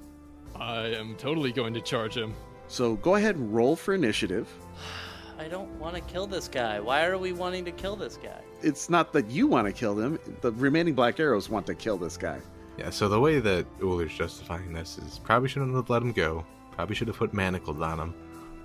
I 0.57 0.87
am 0.89 1.15
totally 1.17 1.53
going 1.53 1.75
to 1.75 1.81
charge 1.81 2.17
him. 2.17 2.35
So 2.69 2.97
go 2.97 3.17
ahead 3.17 3.37
and 3.37 3.53
roll 3.55 3.77
for 3.77 3.95
initiative. 3.95 4.49
I 5.39 5.49
don't 5.49 5.71
want 5.79 5.97
to 5.97 6.01
kill 6.03 6.27
this 6.27 6.49
guy. 6.49 6.79
Why 6.81 7.05
are 7.07 7.19
we 7.19 7.33
wanting 7.33 7.65
to 7.65 7.73
kill 7.73 7.97
this 7.97 8.17
guy? 8.17 8.41
It's 8.63 8.89
not 8.89 9.13
that 9.13 9.29
you 9.31 9.47
want 9.47 9.67
to 9.67 9.73
kill 9.73 9.99
him. 9.99 10.19
The 10.41 10.53
remaining 10.53 10.95
Black 10.95 11.19
Arrows 11.19 11.49
want 11.49 11.67
to 11.67 11.75
kill 11.75 11.99
this 11.99 12.17
guy. 12.17 12.41
Yeah, 12.79 12.91
so 12.91 13.09
the 13.09 13.21
way 13.21 13.41
that 13.41 13.67
Uller's 13.83 14.15
justifying 14.15 14.73
this 14.73 14.99
is 14.99 15.19
probably 15.19 15.49
shouldn't 15.49 15.75
have 15.75 15.91
let 15.91 16.03
him 16.03 16.13
go. 16.13 16.45
Probably 16.71 16.95
should 16.95 17.09
have 17.09 17.17
put 17.17 17.35
manacles 17.35 17.81
on 17.81 17.99
him. 17.99 18.15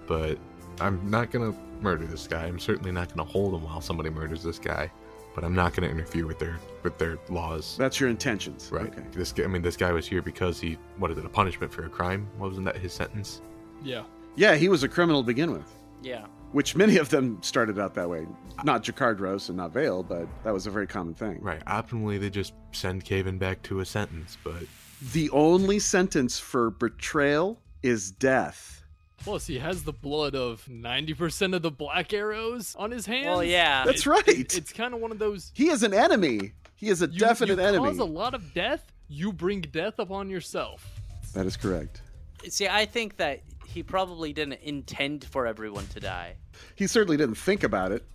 But 0.05 0.37
I'm 0.79 1.09
not 1.09 1.31
gonna 1.31 1.53
murder 1.81 2.05
this 2.05 2.27
guy. 2.27 2.45
I'm 2.45 2.59
certainly 2.59 2.91
not 2.91 3.09
gonna 3.09 3.29
hold 3.29 3.55
him 3.55 3.63
while 3.63 3.81
somebody 3.81 4.09
murders 4.09 4.43
this 4.43 4.59
guy. 4.59 4.91
But 5.37 5.43
I'm 5.43 5.53
not 5.53 5.75
gonna 5.75 5.87
interfere 5.87 6.25
with 6.25 6.39
their 6.39 6.57
with 6.81 6.97
their 6.97 7.19
laws. 7.29 7.75
That's 7.77 7.99
your 7.99 8.09
intentions. 8.09 8.69
Right. 8.71 8.87
Okay. 8.87 9.03
This 9.11 9.31
guy, 9.31 9.43
I 9.43 9.47
mean, 9.47 9.61
this 9.61 9.77
guy 9.77 9.91
was 9.91 10.07
here 10.07 10.23
because 10.23 10.59
he 10.59 10.79
what 10.97 11.11
is 11.11 11.17
it? 11.19 11.25
A 11.25 11.29
punishment 11.29 11.71
for 11.71 11.85
a 11.85 11.89
crime? 11.89 12.27
Wasn't 12.39 12.65
that 12.65 12.75
his 12.75 12.91
sentence? 12.91 13.43
Yeah. 13.83 14.01
Yeah, 14.35 14.55
he 14.55 14.67
was 14.67 14.81
a 14.81 14.89
criminal 14.89 15.21
to 15.21 15.27
begin 15.27 15.51
with. 15.51 15.71
Yeah. 16.01 16.25
Which 16.53 16.75
many 16.75 16.97
of 16.97 17.09
them 17.09 17.37
started 17.43 17.77
out 17.77 17.93
that 17.93 18.09
way. 18.09 18.25
Not 18.63 18.83
Jakardros 18.83 19.49
and 19.49 19.57
not 19.57 19.73
Vale, 19.73 20.01
but 20.01 20.27
that 20.43 20.55
was 20.55 20.65
a 20.65 20.71
very 20.71 20.87
common 20.87 21.13
thing. 21.13 21.37
Right. 21.39 21.63
Optimally, 21.65 22.19
they 22.19 22.31
just 22.31 22.53
send 22.71 23.05
Caven 23.05 23.37
back 23.37 23.61
to 23.63 23.81
a 23.81 23.85
sentence, 23.85 24.39
but 24.43 24.63
The 25.11 25.29
only 25.29 25.77
sentence 25.77 26.39
for 26.39 26.71
betrayal 26.71 27.61
is 27.83 28.09
death. 28.09 28.76
Plus, 29.23 29.47
he 29.47 29.59
has 29.59 29.83
the 29.83 29.91
blood 29.93 30.35
of 30.35 30.65
90% 30.69 31.55
of 31.55 31.61
the 31.61 31.71
Black 31.71 32.13
Arrows 32.13 32.75
on 32.77 32.91
his 32.91 33.05
hands. 33.05 33.25
Well, 33.25 33.43
yeah. 33.43 33.83
That's 33.85 34.01
It- 34.01 34.09
right. 34.09 34.27
it- 34.27 34.57
it's 34.57 34.71
kind 34.71 34.93
of 34.93 34.99
one 35.01 35.11
of 35.11 35.19
those. 35.19 35.51
He 35.55 35.69
is 35.69 35.83
an 35.83 35.93
enemy. 35.93 36.53
He 36.75 36.89
is 36.89 37.01
a 37.01 37.07
You, 37.07 37.19
definite 37.19 37.57
you 37.57 37.63
enemy. 37.65 37.85
cause 37.89 37.97
a 37.99 38.03
lot 38.05 38.33
of 38.33 38.53
death, 38.53 38.91
you 39.09 39.33
bring 39.33 39.61
death 39.61 39.99
upon 39.99 40.29
yourself. 40.29 40.85
That 41.33 41.45
is 41.45 41.57
correct. 41.57 42.01
See, 42.47 42.67
I 42.67 42.85
think 42.85 43.17
that 43.17 43.41
he 43.65 43.83
probably 43.83 44.31
didn't 44.31 44.59
intend 44.61 45.25
for 45.25 45.47
everyone 45.47 45.87
to 45.87 45.99
die. 45.99 46.35
He 46.75 46.87
certainly 46.87 47.17
didn't 47.17 47.35
think 47.35 47.63
about 47.63 47.91
it. 47.91 48.05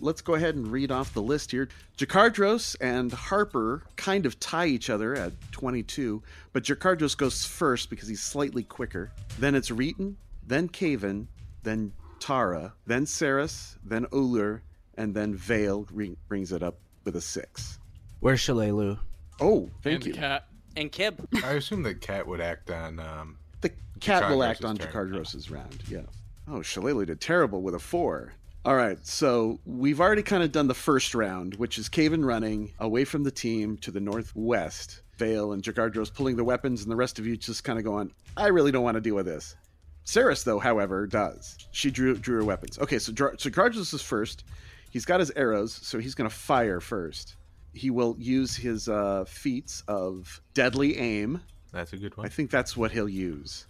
Let's 0.00 0.20
go 0.22 0.34
ahead 0.34 0.54
and 0.54 0.66
read 0.66 0.90
off 0.90 1.12
the 1.12 1.22
list 1.22 1.50
here. 1.50 1.68
Jakardros 1.98 2.74
and 2.80 3.12
Harper 3.12 3.84
kind 3.96 4.24
of 4.26 4.40
tie 4.40 4.66
each 4.66 4.88
other 4.88 5.14
at 5.14 5.32
22, 5.52 6.22
but 6.52 6.64
Jakardros 6.64 7.16
goes 7.16 7.44
first 7.44 7.90
because 7.90 8.08
he's 8.08 8.22
slightly 8.22 8.62
quicker. 8.62 9.12
Then 9.38 9.54
it's 9.54 9.70
Reeton, 9.70 10.14
then 10.46 10.68
Caven, 10.68 11.28
then 11.62 11.92
Tara, 12.18 12.72
then 12.86 13.04
Saris, 13.06 13.76
then 13.84 14.06
Uller, 14.12 14.62
and 14.96 15.14
then 15.14 15.34
Vale 15.34 15.86
re- 15.92 16.16
brings 16.28 16.52
it 16.52 16.62
up 16.62 16.78
with 17.04 17.16
a 17.16 17.20
six. 17.20 17.78
Where's 18.20 18.40
Shalelu? 18.40 18.98
Oh, 19.40 19.70
thank 19.82 19.96
and 19.96 20.06
you. 20.06 20.12
the 20.12 20.18
cat. 20.18 20.46
And 20.76 20.92
Kib, 20.92 21.26
I 21.44 21.52
assume 21.52 21.82
that 21.82 22.00
Cat 22.00 22.26
would 22.26 22.40
act 22.40 22.70
on. 22.70 23.00
Um, 23.00 23.38
The 23.60 23.72
cat 23.98 24.30
will 24.30 24.42
act 24.44 24.64
on 24.64 24.76
turn. 24.76 24.92
Jakardros' 24.92 25.50
round. 25.50 25.82
Yeah. 25.88 26.02
Oh, 26.46 26.60
Shalelu 26.60 27.06
did 27.06 27.20
terrible 27.20 27.62
with 27.62 27.74
a 27.74 27.78
four. 27.78 28.34
All 28.62 28.76
right, 28.76 28.98
so 29.06 29.58
we've 29.64 30.00
already 30.00 30.22
kind 30.22 30.42
of 30.42 30.52
done 30.52 30.66
the 30.68 30.74
first 30.74 31.14
round, 31.14 31.54
which 31.54 31.78
is 31.78 31.88
Caven 31.88 32.24
running 32.24 32.74
away 32.78 33.04
from 33.06 33.22
the 33.24 33.30
team 33.30 33.78
to 33.78 33.90
the 33.90 34.00
northwest. 34.00 35.00
Vale 35.16 35.52
and 35.52 35.62
Jakardros 35.62 36.12
pulling 36.12 36.36
the 36.36 36.44
weapons, 36.44 36.82
and 36.82 36.90
the 36.90 36.96
rest 36.96 37.18
of 37.18 37.26
you 37.26 37.36
just 37.38 37.64
kind 37.64 37.78
of 37.78 37.84
going, 37.84 38.12
I 38.36 38.48
really 38.48 38.70
don't 38.70 38.84
want 38.84 38.96
to 38.96 39.00
deal 39.00 39.14
with 39.14 39.26
this. 39.26 39.56
Saris, 40.04 40.42
though, 40.42 40.58
however, 40.58 41.06
does. 41.06 41.56
She 41.72 41.90
drew 41.90 42.14
drew 42.16 42.36
her 42.38 42.44
weapons. 42.44 42.78
Okay, 42.78 42.98
so 42.98 43.12
Dra- 43.12 43.36
Jakardros 43.36 43.94
is 43.94 44.02
first. 44.02 44.44
He's 44.90 45.04
got 45.04 45.20
his 45.20 45.30
arrows, 45.36 45.72
so 45.72 45.98
he's 45.98 46.14
going 46.14 46.28
to 46.28 46.34
fire 46.34 46.80
first. 46.80 47.36
He 47.72 47.90
will 47.90 48.16
use 48.18 48.56
his 48.56 48.88
uh, 48.88 49.24
feats 49.26 49.84
of 49.88 50.40
deadly 50.52 50.98
aim. 50.98 51.40
that's 51.72 51.92
a 51.92 51.96
good 51.96 52.16
one. 52.16 52.26
I 52.26 52.28
think 52.28 52.50
that's 52.50 52.76
what 52.76 52.90
he'll 52.90 53.08
use. 53.08 53.66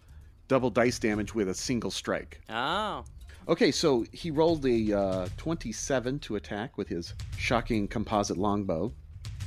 Double 0.48 0.70
dice 0.70 0.98
damage 0.98 1.34
with 1.34 1.48
a 1.48 1.54
single 1.54 1.90
strike. 1.90 2.40
oh, 2.48 3.04
Okay, 3.48 3.70
so 3.70 4.04
he 4.12 4.30
rolled 4.30 4.64
a 4.66 4.92
uh, 4.96 5.28
27 5.36 6.18
to 6.20 6.36
attack 6.36 6.78
with 6.78 6.88
his 6.88 7.14
shocking 7.36 7.88
composite 7.88 8.36
longbow. 8.36 8.92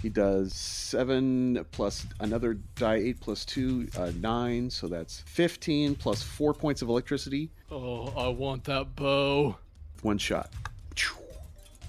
He 0.01 0.09
does 0.09 0.53
7 0.53 1.65
plus 1.71 2.05
another 2.19 2.55
die 2.75 2.95
8 2.95 3.21
plus 3.21 3.45
2, 3.45 3.87
uh, 3.97 4.11
9, 4.19 4.69
so 4.69 4.89
that's 4.89 5.21
15 5.21 5.95
plus 5.95 6.21
4 6.21 6.53
points 6.53 6.81
of 6.81 6.89
electricity. 6.89 7.51
Oh, 7.71 8.07
I 8.17 8.27
want 8.27 8.65
that 8.65 8.95
bow. 8.97 9.55
One 10.01 10.17
shot. 10.17 10.51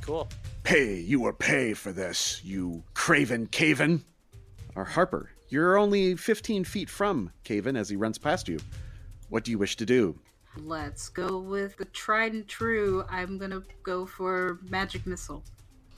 cool. 0.00 0.28
Pay, 0.62 1.00
you 1.00 1.18
will 1.18 1.32
pay 1.32 1.74
for 1.74 1.90
this, 1.90 2.40
you 2.44 2.84
craven 2.94 3.48
Caven. 3.48 4.04
Or 4.76 4.84
Harper, 4.84 5.30
you're 5.48 5.76
only 5.76 6.14
15 6.14 6.62
feet 6.64 6.88
from 6.88 7.32
Caven 7.42 7.76
as 7.76 7.88
he 7.88 7.96
runs 7.96 8.18
past 8.18 8.48
you. 8.48 8.60
What 9.28 9.42
do 9.44 9.50
you 9.50 9.58
wish 9.58 9.76
to 9.76 9.86
do? 9.86 10.20
Let's 10.56 11.08
go 11.08 11.38
with 11.38 11.76
the 11.76 11.84
tried 11.86 12.32
and 12.32 12.46
true. 12.48 13.04
I'm 13.10 13.38
gonna 13.38 13.62
go 13.82 14.06
for 14.06 14.58
magic 14.68 15.06
missile. 15.06 15.42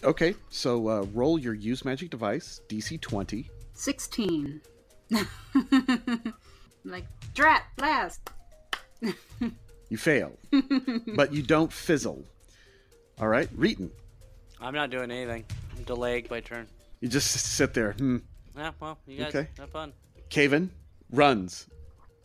Okay, 0.04 0.34
so 0.50 0.88
uh, 0.88 1.06
roll 1.12 1.38
your 1.38 1.54
use 1.54 1.84
magic 1.84 2.10
device, 2.10 2.60
DC 2.68 3.00
20. 3.00 3.48
16. 3.74 4.60
like, 6.84 7.04
drat, 7.34 7.64
blast. 7.76 8.30
You 9.88 9.96
fail, 9.96 10.32
but 11.14 11.32
you 11.32 11.42
don't 11.44 11.72
fizzle. 11.72 12.24
All 13.20 13.28
right, 13.28 13.48
Reeton, 13.56 13.88
I'm 14.60 14.74
not 14.74 14.90
doing 14.90 15.12
anything. 15.12 15.44
I'm 15.76 15.84
delayed 15.84 16.28
by 16.28 16.40
turn. 16.40 16.66
you 17.00 17.06
just 17.08 17.30
sit 17.30 17.72
there. 17.72 17.92
Hmm. 17.92 18.16
Yeah, 18.56 18.72
well, 18.80 18.98
you 19.06 19.18
guys 19.18 19.28
Okay. 19.32 19.48
have 19.58 19.70
fun. 19.70 19.92
Caven 20.28 20.72
runs, 21.12 21.68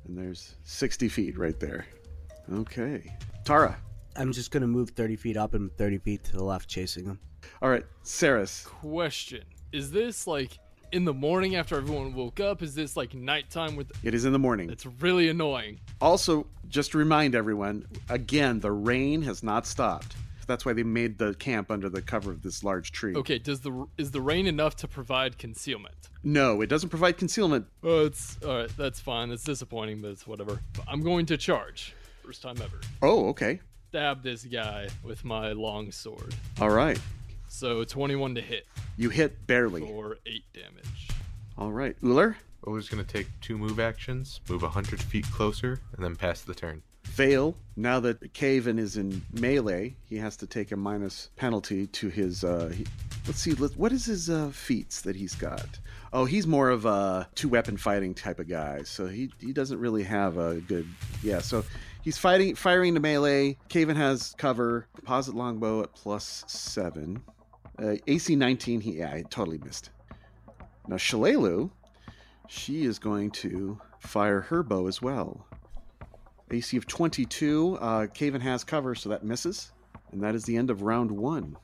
and 0.08 0.18
there's 0.18 0.56
60 0.64 1.08
feet 1.08 1.38
right 1.38 1.60
there. 1.60 1.86
Okay, 2.52 3.16
Tara. 3.46 3.78
I'm 4.18 4.34
just 4.34 4.52
gonna 4.52 4.68
move 4.68 4.90
30 4.90 5.16
feet 5.16 5.38
up 5.38 5.54
and 5.54 5.76
30 5.78 5.98
feet 6.00 6.24
to 6.26 6.34
the 6.34 6.44
left, 6.44 6.68
chasing 6.70 7.06
him. 7.06 7.20
All 7.62 7.70
right, 7.70 7.86
Saris. 8.04 8.66
Question: 8.66 9.44
Is 9.72 9.92
this 9.92 10.28
like 10.28 10.60
in 10.92 11.06
the 11.06 11.14
morning 11.14 11.56
after 11.56 11.78
everyone 11.78 12.14
woke 12.14 12.40
up? 12.40 12.62
Is 12.62 12.76
this 12.76 12.98
like 12.98 13.14
nighttime 13.14 13.76
with? 13.76 13.92
It 14.04 14.14
is 14.14 14.26
in 14.26 14.34
the 14.34 14.40
morning. 14.40 14.70
It's 14.70 14.86
really 14.86 15.30
annoying. 15.30 15.80
Also, 16.02 16.46
just 16.68 16.92
to 16.92 16.98
remind 16.98 17.36
everyone, 17.36 17.86
again, 18.10 18.60
the 18.60 18.72
rain 18.72 19.22
has 19.22 19.44
not 19.44 19.66
stopped. 19.66 20.16
That's 20.48 20.66
why 20.66 20.74
they 20.74 20.84
made 20.84 21.18
the 21.18 21.34
camp 21.36 21.72
under 21.72 21.88
the 21.88 22.02
cover 22.02 22.32
of 22.32 22.42
this 22.42 22.62
large 22.62 22.92
tree. 22.92 23.16
Okay, 23.16 23.40
does 23.40 23.62
the 23.62 23.88
is 23.98 24.12
the 24.12 24.20
rain 24.20 24.48
enough 24.48 24.76
to 24.78 24.88
provide 24.88 25.38
concealment? 25.38 25.96
No, 26.24 26.60
it 26.60 26.68
doesn't 26.68 26.90
provide 26.90 27.18
concealment. 27.18 27.66
Oh, 27.84 28.06
it's 28.06 28.38
all 28.46 28.58
right. 28.58 28.78
That's 28.78 29.00
fine. 29.00 29.32
It's 29.32 29.46
disappointing, 29.46 30.02
but 30.02 30.12
it's 30.12 30.28
whatever. 30.28 30.60
I'm 30.88 31.02
going 31.02 31.26
to 31.28 31.38
charge. 31.38 31.96
First 32.32 32.44
time 32.44 32.56
ever. 32.64 32.80
Oh, 33.02 33.28
okay. 33.28 33.60
Stab 33.90 34.24
this 34.24 34.46
guy 34.46 34.88
with 35.04 35.26
my 35.26 35.52
long 35.52 35.92
sword. 35.92 36.34
All 36.62 36.70
right. 36.70 36.98
So 37.50 37.84
21 37.84 38.36
to 38.36 38.42
hit 38.42 38.66
You 38.96 39.10
hit 39.10 39.46
barely. 39.48 39.82
for 39.82 40.18
eight 40.26 40.46
damage. 40.54 41.10
All 41.58 41.74
right, 41.74 41.94
Uller. 42.02 42.38
Uller's 42.66 42.88
gonna 42.88 43.04
take 43.04 43.28
two 43.42 43.58
move 43.58 43.82
actions, 43.82 44.40
move 44.50 44.62
100 44.62 45.02
feet 45.02 45.26
closer, 45.30 45.82
and 45.94 46.02
then 46.06 46.16
pass 46.16 46.40
the 46.40 46.56
turn. 46.56 46.84
Fail. 47.04 47.58
Now 47.76 48.00
that 48.00 48.32
Caven 48.34 48.80
is 48.80 48.96
in 48.96 49.22
melee, 49.34 49.98
he 50.08 50.16
has 50.16 50.38
to 50.38 50.48
take 50.48 50.72
a 50.72 50.78
minus 50.78 51.32
penalty 51.36 51.88
to 51.88 52.08
his. 52.08 52.46
Uh, 52.46 52.72
he, 52.74 52.86
let's 53.28 53.40
see. 53.42 53.52
Let, 53.56 53.76
what 53.76 53.92
is 53.92 54.06
his 54.06 54.30
uh, 54.30 54.52
feats 54.54 55.02
that 55.02 55.18
he's 55.18 55.36
got? 55.36 55.68
Oh, 56.14 56.24
he's 56.24 56.48
more 56.48 56.70
of 56.70 56.86
a 56.86 57.28
two 57.36 57.50
weapon 57.50 57.76
fighting 57.76 58.14
type 58.14 58.40
of 58.40 58.48
guy, 58.48 58.84
so 58.84 59.08
he 59.08 59.30
he 59.42 59.52
doesn't 59.52 59.80
really 59.80 60.04
have 60.04 60.38
a 60.38 60.56
good. 60.62 60.88
Yeah, 61.22 61.40
so 61.40 61.66
he's 62.02 62.18
fighting 62.18 62.56
firing 62.56 62.94
to 62.96 63.00
melee. 63.00 63.58
Caven 63.70 63.96
has 63.96 64.36
cover. 64.38 64.88
Composite 64.96 65.36
longbow 65.36 65.84
at 65.84 65.94
plus 65.94 66.44
seven. 66.48 67.24
Uh, 67.82 67.96
AC 68.08 68.36
19. 68.36 68.82
He 68.82 68.98
yeah, 68.98 69.18
he 69.18 69.24
totally 69.24 69.58
missed. 69.60 69.92
Now 70.88 70.98
Shalelu, 70.98 71.72
she 72.48 72.86
is 72.86 73.00
going 73.00 73.32
to 73.32 73.80
fire 74.00 74.42
her 74.42 74.64
bow 74.64 74.88
as 74.88 75.02
well. 75.02 75.46
AC 76.52 76.76
of 76.76 76.86
22. 76.86 77.78
Uh, 77.80 78.08
Caven 78.08 78.42
has 78.42 78.64
cover, 78.64 78.94
so 78.94 79.10
that 79.10 79.24
misses. 79.24 79.72
And 80.12 80.22
that 80.22 80.36
is 80.36 80.44
the 80.44 80.58
end 80.58 80.70
of 80.70 80.82
round 80.82 81.10
one. 81.10 81.56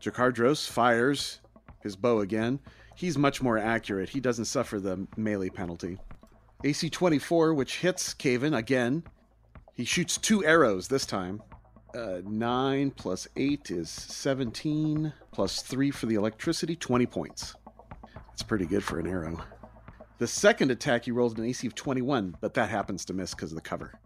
Jakardros 0.00 0.68
fires 0.68 1.40
his 1.80 1.96
bow 1.96 2.20
again. 2.20 2.60
He's 2.94 3.18
much 3.18 3.42
more 3.42 3.58
accurate. 3.58 4.08
He 4.08 4.20
doesn't 4.20 4.44
suffer 4.44 4.78
the 4.78 5.06
melee 5.16 5.48
penalty. 5.48 5.98
AC 6.64 6.90
24, 6.90 7.54
which 7.54 7.78
hits 7.78 8.14
Caven 8.14 8.54
again. 8.54 9.02
He 9.74 9.84
shoots 9.84 10.18
two 10.18 10.44
arrows 10.44 10.88
this 10.88 11.06
time. 11.06 11.42
Uh, 11.94 12.20
9 12.24 12.90
plus 12.92 13.28
8 13.36 13.70
is 13.70 13.90
17, 13.90 15.12
plus 15.30 15.62
3 15.62 15.90
for 15.90 16.06
the 16.06 16.14
electricity, 16.14 16.74
20 16.74 17.06
points. 17.06 17.54
That's 18.14 18.42
pretty 18.42 18.66
good 18.66 18.82
for 18.82 18.98
an 18.98 19.06
arrow. 19.06 19.42
The 20.18 20.26
second 20.26 20.70
attack, 20.70 21.04
he 21.04 21.10
rolls 21.10 21.36
an 21.36 21.44
AC 21.44 21.66
of 21.66 21.74
21, 21.74 22.36
but 22.40 22.54
that 22.54 22.70
happens 22.70 23.04
to 23.06 23.12
miss 23.12 23.34
because 23.34 23.50
of 23.50 23.56
the 23.56 23.62
cover. 23.62 23.98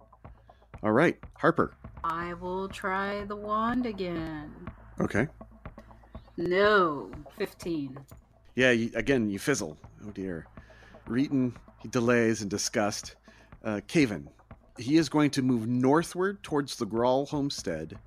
All 0.83 0.93
right, 0.93 1.17
Harper. 1.35 1.75
I 2.03 2.35
will 2.35 2.69
try 2.69 3.25
the 3.25 3.37
wand 3.37 3.87
again. 3.87 4.53
Okay. 5.01 5.29
No, 6.37 7.11
15. 7.39 7.99
Yeah, 8.55 8.71
you, 8.71 8.91
again, 8.95 9.29
you 9.29 9.39
fizzle. 9.39 9.77
Oh 10.07 10.11
dear. 10.11 10.47
Reeton, 11.09 11.55
he 11.79 11.89
delays 11.89 12.43
in 12.43 12.49
disgust. 12.49 13.17
Uh, 13.65 13.81
Caven, 13.87 14.29
he 14.79 14.97
is 14.97 15.09
going 15.09 15.31
to 15.31 15.43
move 15.43 15.67
northward 15.67 16.43
towards 16.43 16.77
the 16.77 16.87
Graul 16.87 17.29
homestead. 17.29 17.99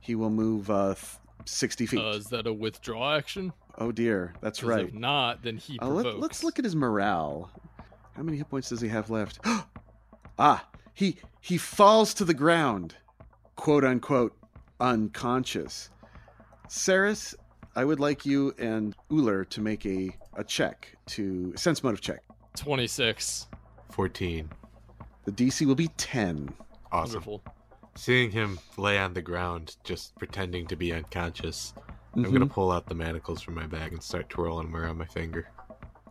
He 0.00 0.14
will 0.14 0.30
move 0.30 0.70
uh, 0.70 0.94
th- 0.94 1.06
60 1.46 1.86
feet. 1.86 2.00
Uh, 2.00 2.10
is 2.10 2.26
that 2.26 2.46
a 2.46 2.52
withdraw 2.52 3.16
action? 3.16 3.52
oh 3.78 3.90
dear, 3.90 4.34
that's 4.40 4.62
right. 4.62 4.86
If 4.86 4.94
not, 4.94 5.42
then 5.42 5.56
he 5.56 5.78
Uh, 5.80 5.88
let, 5.88 6.18
let's 6.20 6.44
look 6.44 6.58
at 6.58 6.64
his 6.64 6.76
morale. 6.76 7.50
How 8.16 8.22
many 8.22 8.36
hit 8.36 8.48
points 8.48 8.68
does 8.68 8.80
he 8.80 8.88
have 8.88 9.10
left? 9.10 9.40
ah, 10.38 10.68
he 10.94 11.16
he 11.40 11.58
falls 11.58 12.14
to 12.14 12.24
the 12.24 12.34
ground, 12.34 12.94
quote 13.56 13.84
unquote, 13.84 14.36
unconscious. 14.80 15.90
Saris, 16.68 17.34
I 17.74 17.84
would 17.84 17.98
like 18.00 18.24
you 18.24 18.54
and 18.58 18.94
Uller 19.10 19.44
to 19.46 19.60
make 19.60 19.84
a 19.86 20.16
a 20.34 20.44
check 20.44 20.96
to 21.06 21.52
sense 21.56 21.82
motive 21.82 22.00
check. 22.00 22.22
26. 22.56 23.48
14. 23.90 24.48
The 25.24 25.32
DC 25.32 25.66
will 25.66 25.74
be 25.74 25.88
ten. 25.96 26.52
Awesome. 26.92 27.14
Wonderful. 27.14 27.42
Seeing 27.96 28.30
him 28.30 28.58
lay 28.76 28.98
on 28.98 29.14
the 29.14 29.22
ground, 29.22 29.76
just 29.84 30.16
pretending 30.16 30.66
to 30.66 30.76
be 30.76 30.92
unconscious, 30.92 31.74
I'm 32.14 32.24
Mhm. 32.24 32.32
gonna 32.32 32.46
pull 32.46 32.70
out 32.72 32.86
the 32.86 32.94
manacles 32.94 33.40
from 33.40 33.54
my 33.54 33.66
bag 33.66 33.92
and 33.92 34.02
start 34.02 34.28
twirling 34.28 34.66
them 34.66 34.76
around 34.76 34.98
my 34.98 35.06
finger. 35.06 35.48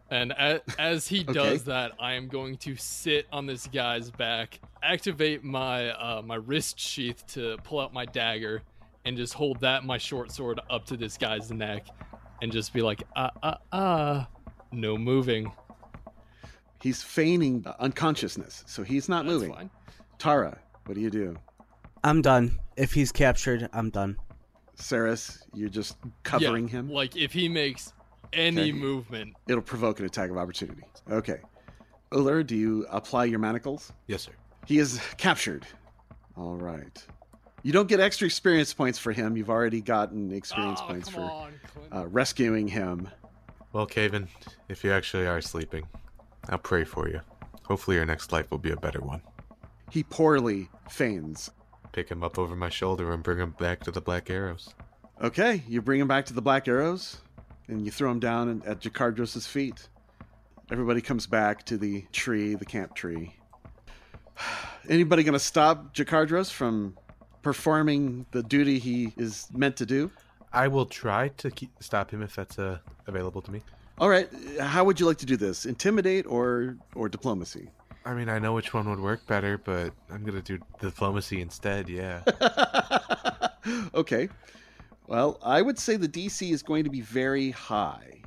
And 0.10 0.34
as, 0.34 0.62
as 0.80 1.08
he 1.08 1.22
Okay. 1.30 1.34
does 1.34 1.64
that, 1.66 1.92
I 2.00 2.14
am 2.14 2.28
going 2.28 2.58
to 2.58 2.76
sit 2.76 3.28
on 3.32 3.46
this 3.46 3.68
guy's 3.68 4.12
back, 4.12 4.60
activate 4.82 5.44
my 5.44 5.90
uh, 5.92 6.22
my 6.22 6.36
wrist 6.36 6.80
sheath 6.80 7.26
to 7.28 7.58
pull 7.64 7.80
out 7.80 7.94
my 7.94 8.06
dagger, 8.06 8.62
and 9.06 9.18
just 9.18 9.34
hold 9.34 9.60
that 9.62 9.84
my 9.86 9.98
short 9.98 10.32
sword 10.32 10.60
up 10.70 10.86
to 10.86 10.98
this 10.98 11.18
guy's 11.18 11.52
neck, 11.52 11.88
and 12.42 12.52
just 12.52 12.74
be 12.74 12.82
like, 12.82 13.04
ah 13.16 13.32
ah 13.44 13.58
ah, 13.72 14.28
no 14.72 14.98
moving. 14.98 15.52
He's 16.84 17.02
feigning 17.02 17.66
unconsciousness, 17.80 18.66
so 18.68 18.84
he's 18.84 19.08
not 19.08 19.24
That's 19.24 19.34
moving. 19.36 19.54
fine. 19.54 19.70
Tara, 20.20 20.58
what 20.86 20.96
do 20.96 21.00
you 21.00 21.10
do? 21.10 21.38
I'm 22.04 22.22
done. 22.22 22.60
If 22.76 22.92
he's 22.92 23.10
captured, 23.10 23.70
I'm 23.72 23.90
done. 23.90 24.18
Saris, 24.76 25.46
you're 25.54 25.70
just 25.70 25.96
covering 26.24 26.66
Yeah, 26.68 26.72
him. 26.80 26.90
Like 26.90 27.16
if 27.16 27.32
he 27.32 27.48
makes 27.48 27.94
any 28.34 28.64
Okay. 28.64 28.72
movement, 28.74 29.34
It'll 29.48 29.62
provoke 29.62 30.02
an 30.02 30.06
attack 30.06 30.30
of 30.30 30.36
opportunity. 30.36 30.84
Okay. 31.10 31.40
Uller, 32.12 32.44
do 32.44 32.54
you 32.58 32.86
apply 32.90 33.26
your 33.26 33.40
manacles? 33.40 33.94
Yes, 34.08 34.24
sir. 34.24 34.34
He 34.66 34.78
is 34.80 35.00
captured. 35.16 35.66
All 36.36 36.58
right. 36.58 37.02
You 37.62 37.72
don't 37.72 37.88
get 37.88 38.02
extra 38.02 38.26
experience 38.26 38.74
points 38.74 39.00
for 39.00 39.14
him. 39.14 39.38
You've 39.38 39.50
already 39.50 39.80
gotten 39.80 40.34
experience 40.34 40.82
oh, 40.84 40.88
points 40.88 41.08
for 41.08 41.22
on, 41.22 41.54
uh, 41.94 42.08
rescuing 42.08 42.68
him. 42.68 43.08
Well, 43.72 43.86
Caven, 43.86 44.28
if 44.68 44.84
you 44.84 44.92
actually 44.92 45.28
are 45.28 45.40
sleeping, 45.40 45.88
I'll 46.50 46.58
pray 46.58 46.84
for 46.84 47.08
you. 47.08 47.22
Hopefully, 47.64 47.98
your 47.98 48.06
next 48.06 48.32
life 48.32 48.52
will 48.52 48.58
be 48.58 48.72
a 48.72 48.78
better 48.78 49.02
one. 49.02 49.22
He 49.90 50.04
poorly 50.04 50.70
feigns. 50.90 51.50
Pick 51.92 52.10
him 52.10 52.24
up 52.24 52.40
over 52.40 52.56
my 52.56 52.70
shoulder 52.70 53.14
and 53.14 53.24
bring 53.24 53.38
him 53.38 53.52
back 53.60 53.82
to 53.82 53.92
the 53.92 54.02
Black 54.02 54.30
Arrows. 54.30 54.74
Okay, 55.22 55.64
you 55.68 55.82
bring 55.82 56.00
him 56.00 56.08
back 56.08 56.26
to 56.26 56.34
the 56.34 56.42
Black 56.42 56.68
Arrows, 56.68 57.18
and 57.68 57.86
you 57.86 57.92
throw 57.92 58.12
him 58.12 58.20
down 58.20 58.62
at 58.66 58.80
Jakardros' 58.82 59.48
feet. 59.48 59.88
Everybody 60.72 61.02
comes 61.02 61.28
back 61.28 61.64
to 61.66 61.78
the 61.78 62.06
tree, 62.12 62.56
the 62.56 62.66
camp 62.66 62.96
tree. 62.96 63.36
Anybody 64.90 65.24
going 65.24 65.34
to 65.34 65.40
stop 65.40 65.94
Jakardros 65.94 66.52
from 66.52 66.98
performing 67.42 68.26
the 68.32 68.42
duty 68.42 68.80
he 68.80 69.14
is 69.16 69.48
meant 69.54 69.78
to 69.78 69.86
do? 69.86 70.12
I 70.52 70.68
will 70.68 70.86
try 70.86 71.30
to 71.38 71.52
keep, 71.52 71.72
stop 71.80 72.12
him 72.12 72.22
if 72.22 72.36
that's 72.36 72.58
uh, 72.60 72.80
available 73.08 73.42
to 73.42 73.52
me. 73.52 73.62
All 74.00 74.10
right, 74.10 74.28
how 74.60 74.84
would 74.84 75.00
you 75.00 75.06
like 75.06 75.18
to 75.20 75.26
do 75.26 75.38
this? 75.38 75.66
Intimidate 75.66 76.26
or 76.26 76.78
or 76.96 77.10
diplomacy? 77.10 77.70
I 78.06 78.14
mean, 78.14 78.28
I 78.28 78.40
know 78.40 78.54
which 78.54 78.74
one 78.74 78.90
would 78.90 79.00
work 79.00 79.26
better, 79.28 79.58
but 79.58 79.94
I'm 80.12 80.24
gonna 80.26 80.42
do 80.42 80.60
diplomacy 80.82 81.42
instead. 81.42 81.88
Yeah. 81.90 82.22
okay. 83.96 84.30
Well, 85.08 85.38
I 85.44 85.62
would 85.62 85.78
say 85.78 85.96
the 85.98 86.08
DC 86.08 86.52
is 86.52 86.64
going 86.64 86.84
to 86.86 86.90
be 86.90 87.02
very 87.02 87.52
high. 87.52 88.22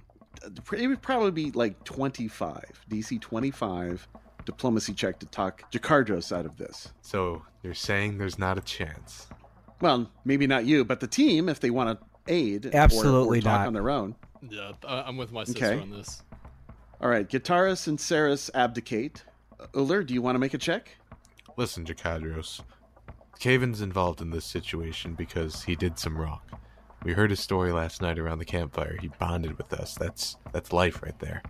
It 0.73 0.87
would 0.89 1.03
probably 1.03 1.31
be 1.31 1.51
like 1.53 1.83
25. 1.85 2.85
DC 2.91 3.21
25 3.21 4.07
diplomacy 4.45 4.93
check 4.95 5.19
to 5.19 5.27
talk 5.27 5.69
Jakardros 5.73 6.37
out 6.37 6.47
of 6.47 6.57
this. 6.57 6.93
so 7.03 7.43
you're 7.65 7.75
saying 7.75 8.19
there's 8.19 8.39
not 8.39 8.57
a 8.57 8.61
chance? 8.61 9.27
Well, 9.81 10.09
maybe 10.25 10.47
not 10.47 10.65
you, 10.65 10.85
but 10.85 11.01
the 11.01 11.09
team, 11.09 11.49
if 11.49 11.59
they 11.59 11.71
want 11.71 11.99
to 11.99 12.07
aid 12.33 12.67
or- 12.67 12.77
Absolutely 12.77 13.39
or, 13.39 13.43
talk 13.43 13.61
not. 13.61 13.67
on 13.67 13.73
their 13.73 13.91
own. 13.91 14.15
Yeah, 14.51 14.73
I- 14.87 15.03
I'm 15.03 15.17
with 15.17 15.33
my 15.33 15.45
sister 15.45 15.65
Okay. 15.67 15.81
on 15.81 15.91
this. 15.91 16.23
All 17.01 17.09
right, 17.09 17.29
Jakardros 17.29 17.87
and 17.89 18.01
Saris 18.01 18.51
abdicate. 18.55 19.25
Uh, 19.61 19.67
Uller, 19.75 20.03
do 20.03 20.15
you 20.15 20.23
want 20.23 20.35
to 20.35 20.39
make 20.39 20.55
a 20.55 20.59
check? 20.59 20.97
Listen, 21.57 21.85
Jakardros. 21.85 22.61
Caven's 23.39 23.83
involved 23.83 24.21
in 24.23 24.31
this 24.31 24.45
situation 24.47 25.15
because 25.15 25.63
he 25.65 25.77
did 25.77 25.99
some 25.99 26.17
wrong. 26.17 26.41
We 27.05 27.13
heard 27.13 27.31
his 27.31 27.41
story 27.41 27.71
last 27.71 28.01
night 28.01 28.19
around 28.19 28.39
the 28.39 28.45
campfire. 28.47 28.97
He 29.01 29.09
bonded 29.09 29.59
with 29.59 29.73
us. 29.75 29.95
That's 29.95 30.37
that's 30.53 30.73
life 30.73 31.03
right 31.03 31.19
there. 31.19 31.43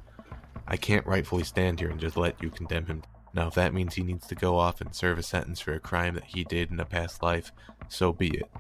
I 0.67 0.77
can't 0.77 1.07
rightfully 1.07 1.45
stand 1.45 1.79
here 1.79 1.89
and 1.91 2.01
just 2.01 2.17
let 2.17 2.43
you 2.43 2.51
condemn 2.51 2.87
him. 2.87 3.03
Now, 3.33 3.47
if 3.49 3.55
that 3.55 3.73
means 3.73 3.95
he 3.95 4.03
needs 4.03 4.27
to 4.27 4.35
go 4.35 4.59
off 4.59 4.81
and 4.81 4.95
serve 4.95 5.19
a 5.19 5.23
sentence 5.23 5.61
for 5.61 5.73
a 5.75 5.79
crime 5.81 6.15
that 6.15 6.25
he 6.25 6.43
did 6.43 6.71
in 6.73 6.81
a 6.81 6.85
past 6.85 7.23
life, 7.23 7.53
so 7.89 8.13
be 8.13 8.29
it. 8.37 8.51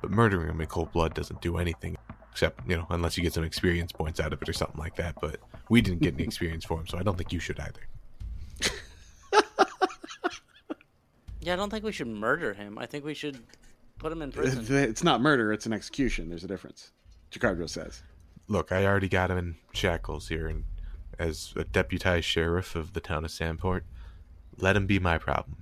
But 0.00 0.10
murdering 0.12 0.48
him 0.48 0.60
in 0.60 0.66
cold 0.68 0.92
blood 0.92 1.12
doesn't 1.14 1.40
do 1.42 1.56
anything, 1.58 1.96
except, 2.32 2.68
you 2.68 2.76
know, 2.76 2.86
unless 2.90 3.16
you 3.16 3.22
get 3.22 3.32
some 3.34 3.44
experience 3.44 3.92
points 3.92 4.20
out 4.20 4.32
of 4.32 4.40
it 4.42 4.48
or 4.48 4.52
something 4.52 4.78
like 4.78 4.96
that. 4.96 5.16
But 5.20 5.40
we 5.68 5.80
didn't 5.80 6.00
get 6.00 6.14
any 6.14 6.24
experience 6.30 6.64
for 6.64 6.78
him, 6.78 6.86
so 6.86 6.98
I 6.98 7.02
don't 7.02 7.16
think 7.16 7.32
you 7.32 7.40
should 7.40 7.58
either. 7.60 7.80
Yeah, 11.42 11.54
I 11.54 11.56
don't 11.56 11.70
think 11.70 11.84
we 11.84 11.92
should 11.92 12.06
murder 12.06 12.52
him. 12.52 12.78
I 12.78 12.84
think 12.84 13.02
we 13.02 13.14
should 13.14 13.38
put 13.98 14.12
him 14.12 14.20
in 14.20 14.30
prison. 14.30 14.66
It's 14.68 15.02
not 15.02 15.22
murder, 15.22 15.52
it's 15.54 15.64
an 15.64 15.72
execution. 15.72 16.28
There's 16.28 16.44
a 16.44 16.46
difference. 16.48 16.90
Jakardros 17.32 17.70
says. 17.70 18.02
look, 18.48 18.72
I 18.72 18.84
already 18.84 19.08
got 19.08 19.30
him 19.30 19.38
in 19.38 19.56
shackles 19.72 20.28
here, 20.28 20.48
and 20.48 20.64
as 21.18 21.54
a 21.56 21.64
deputized 21.64 22.26
sheriff 22.26 22.74
of 22.74 22.92
the 22.92 23.00
town 23.00 23.24
of 23.24 23.30
Sandpoint, 23.30 23.82
let 24.58 24.76
him 24.76 24.86
be 24.86 24.98
my 24.98 25.16
problem. 25.16 25.56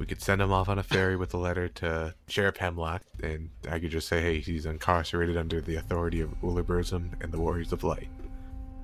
We 0.00 0.06
could 0.06 0.22
send 0.22 0.40
him 0.40 0.50
off 0.50 0.70
on 0.70 0.78
a 0.78 0.82
ferry 0.82 1.14
with 1.14 1.34
a 1.34 1.36
letter 1.36 1.68
to 1.68 2.14
Sheriff 2.26 2.56
Hemlock, 2.56 3.02
and 3.22 3.50
I 3.70 3.78
could 3.78 3.90
just 3.90 4.08
say, 4.08 4.22
hey, 4.22 4.40
he's 4.40 4.64
incarcerated 4.64 5.36
under 5.36 5.60
the 5.60 5.76
authority 5.76 6.22
of 6.22 6.30
Uliburzum 6.40 7.22
and 7.22 7.30
the 7.30 7.38
Warriors 7.38 7.70
of 7.74 7.84
Light. 7.84 8.08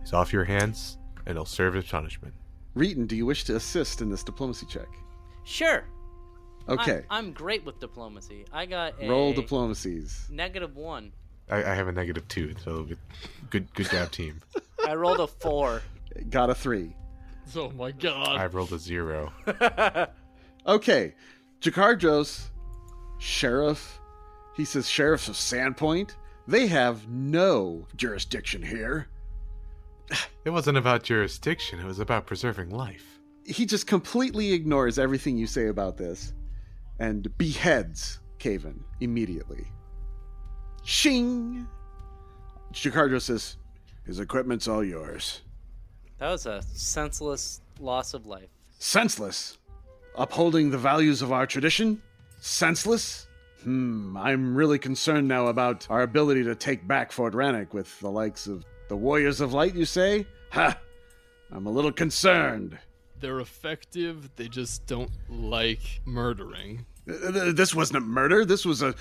He's 0.02 0.12
off 0.12 0.30
your 0.30 0.44
hands, 0.44 0.98
and 1.24 1.38
he'll 1.38 1.46
serve 1.46 1.72
his 1.72 1.86
punishment. 1.86 2.34
Reeton, 2.76 3.08
do 3.08 3.16
you 3.16 3.24
wish 3.24 3.44
to 3.44 3.56
assist 3.56 4.02
in 4.02 4.10
this 4.10 4.22
diplomacy 4.22 4.66
check? 4.66 4.88
Sure. 5.44 5.84
Okay. 6.68 7.02
I'm, 7.08 7.28
I'm 7.28 7.32
great 7.32 7.64
with 7.64 7.80
diplomacy. 7.80 8.44
I 8.52 8.66
got 8.66 8.92
a 9.00 9.08
Roll 9.08 9.32
diplomacies. 9.32 10.26
negative 10.30 10.76
one. 10.76 11.12
I, 11.48 11.64
I 11.64 11.74
have 11.74 11.88
a 11.88 11.92
negative 11.92 12.28
two, 12.28 12.54
so 12.62 12.82
good, 12.84 12.98
good, 13.48 13.72
good 13.72 13.88
job, 13.88 14.10
team. 14.10 14.42
I 14.86 14.94
rolled 14.94 15.20
a 15.20 15.26
four. 15.26 15.80
got 16.28 16.50
a 16.50 16.54
three. 16.54 16.94
Oh 17.56 17.70
my 17.70 17.92
god. 17.92 18.36
I've 18.36 18.54
rolled 18.54 18.74
a 18.74 18.78
zero. 18.78 19.32
Okay, 20.66 21.14
Jakardros, 21.60 22.50
sheriff. 23.18 24.00
He 24.56 24.64
says 24.64 24.88
sheriffs 24.88 25.28
of 25.28 25.34
Sandpoint. 25.34 26.16
They 26.48 26.66
have 26.66 27.08
no 27.08 27.86
jurisdiction 27.96 28.62
here. 28.62 29.08
It 30.44 30.50
wasn't 30.50 30.78
about 30.78 31.02
jurisdiction, 31.02 31.80
it 31.80 31.84
was 31.84 31.98
about 31.98 32.26
preserving 32.26 32.70
life. 32.70 33.18
He 33.44 33.66
just 33.66 33.86
completely 33.86 34.52
ignores 34.52 34.98
everything 34.98 35.36
you 35.36 35.46
say 35.46 35.68
about 35.68 35.96
this 35.96 36.34
and 36.98 37.36
beheads 37.36 38.20
Caven 38.38 38.84
immediately. 39.00 39.66
Shing! 40.84 41.66
Jakardros 42.72 43.22
says, 43.22 43.56
His 44.04 44.20
equipment's 44.20 44.68
all 44.68 44.84
yours. 44.84 45.42
That 46.18 46.30
was 46.30 46.46
a 46.46 46.62
senseless 46.62 47.60
loss 47.80 48.14
of 48.14 48.26
life. 48.26 48.48
Senseless. 48.78 49.58
Upholding 50.16 50.70
the 50.70 50.78
values 50.78 51.20
of 51.22 51.32
our 51.32 51.46
tradition? 51.46 52.00
Senseless? 52.40 53.26
Hmm, 53.62 54.16
I'm 54.16 54.54
really 54.54 54.78
concerned 54.78 55.28
now 55.28 55.46
about 55.48 55.86
our 55.90 56.02
ability 56.02 56.44
to 56.44 56.54
take 56.54 56.86
back 56.86 57.12
Fort 57.12 57.34
Rannick 57.34 57.72
with 57.74 57.98
the 58.00 58.10
likes 58.10 58.46
of 58.46 58.64
the 58.88 58.96
Warriors 58.96 59.40
of 59.40 59.52
Light, 59.52 59.74
you 59.74 59.84
say? 59.84 60.26
Ha! 60.52 60.78
I'm 61.52 61.66
a 61.66 61.70
little 61.70 61.92
concerned. 61.92 62.78
They're 63.20 63.40
effective, 63.40 64.30
they 64.36 64.48
just 64.48 64.86
don't 64.86 65.10
like 65.28 66.00
murdering. 66.04 66.86
This 67.06 67.74
wasn't 67.74 67.98
a 67.98 68.00
murder. 68.06 68.44
This 68.44 68.64
was 68.64 68.82
a 68.82 68.94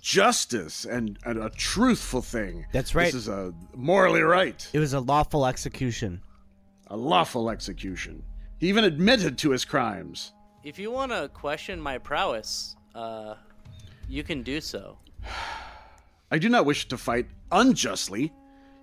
justice 0.00 0.84
and, 0.84 1.18
and 1.24 1.38
a 1.42 1.50
truthful 1.50 2.22
thing. 2.22 2.66
That's 2.72 2.94
right. 2.94 3.06
This 3.06 3.14
is 3.14 3.28
a 3.28 3.52
morally 3.74 4.20
right, 4.22 4.68
It 4.72 4.78
was 4.78 4.92
a 4.94 5.00
lawful 5.00 5.46
execution. 5.46 6.20
a 6.88 6.96
lawful 6.96 7.50
execution. 7.50 8.22
He 8.58 8.68
even 8.68 8.84
admitted 8.84 9.36
to 9.38 9.50
his 9.50 9.64
crimes. 9.64 10.32
If 10.66 10.80
you 10.80 10.90
want 10.90 11.12
to 11.12 11.30
question 11.32 11.80
my 11.80 11.96
prowess, 11.96 12.74
uh, 12.92 13.36
you 14.08 14.24
can 14.24 14.42
do 14.42 14.60
so. 14.60 14.98
I 16.32 16.38
do 16.38 16.48
not 16.48 16.66
wish 16.66 16.88
to 16.88 16.98
fight 16.98 17.28
unjustly. 17.52 18.32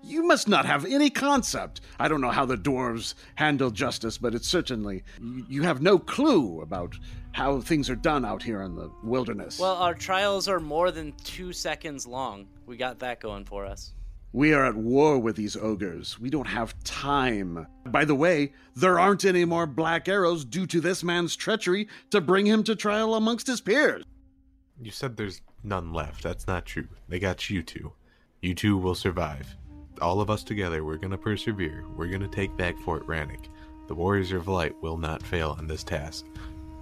You 0.02 0.24
must 0.24 0.48
not 0.48 0.66
have 0.66 0.86
any 0.86 1.10
concept. 1.10 1.82
I 2.00 2.08
don't 2.08 2.22
know 2.22 2.30
how 2.30 2.46
the 2.46 2.56
dwarves 2.56 3.16
handle 3.36 3.70
justice, 3.70 4.18
but 4.18 4.34
it's 4.34 4.48
certainly 4.48 5.04
you 5.20 5.46
you 5.50 5.64
have 5.64 5.82
no 5.82 6.00
clue 6.00 6.62
about 6.62 6.96
how 7.34 7.60
things 7.60 7.90
are 7.90 7.98
done 7.98 8.24
out 8.24 8.42
here 8.42 8.62
in 8.62 8.76
the 8.76 8.90
wilderness. 9.04 9.60
Well, 9.60 9.76
our 9.76 9.94
trials 9.94 10.48
are 10.48 10.62
more 10.62 10.90
than 10.90 11.12
two 11.26 11.52
seconds 11.52 12.08
long. 12.08 12.48
We 12.66 12.78
got 12.78 13.00
that 13.00 13.20
going 13.20 13.44
for 13.44 13.66
us. 13.66 13.92
We 14.34 14.52
are 14.52 14.66
at 14.66 14.76
war 14.76 15.20
with 15.20 15.36
these 15.36 15.56
ogres. 15.56 16.20
We 16.20 16.32
don't 16.32 16.48
have 16.48 16.76
time. 16.84 17.68
By 17.86 18.04
the 18.04 18.16
way, 18.16 18.54
there 18.76 19.00
aren't 19.00 19.26
any 19.26 19.46
more 19.46 19.68
black 19.68 20.08
arrows 20.08 20.44
due 20.44 20.66
to 20.68 20.82
this 20.82 21.04
man's 21.04 21.36
treachery 21.36 21.88
to 22.10 22.20
bring 22.20 22.48
him 22.48 22.64
to 22.64 22.76
trial 22.76 23.14
amongst 23.14 23.46
his 23.46 23.62
peers. 23.62 24.04
You 24.82 24.90
said 24.90 25.16
there's 25.16 25.42
none 25.64 25.94
left. 25.94 26.24
That's 26.24 26.48
not 26.48 26.66
true. 26.66 26.88
They 27.08 27.20
got 27.20 27.48
you 27.52 27.62
two. 27.62 27.94
You 28.42 28.56
two 28.56 28.76
will 28.76 28.96
survive. 28.96 29.56
All 30.02 30.20
of 30.20 30.32
us 30.32 30.44
together, 30.44 30.84
we're 30.84 30.98
gonna 30.98 31.16
persevere. 31.16 31.86
We're 31.96 32.08
gonna 32.08 32.28
take 32.28 32.58
back 32.58 32.76
Fort 32.80 33.06
Rannick. 33.06 33.50
The 33.88 33.94
Warriors 33.94 34.32
of 34.32 34.48
Light 34.48 34.74
will 34.82 34.98
not 34.98 35.22
fail 35.22 35.56
on 35.60 35.68
this 35.68 35.84
task. 35.84 36.26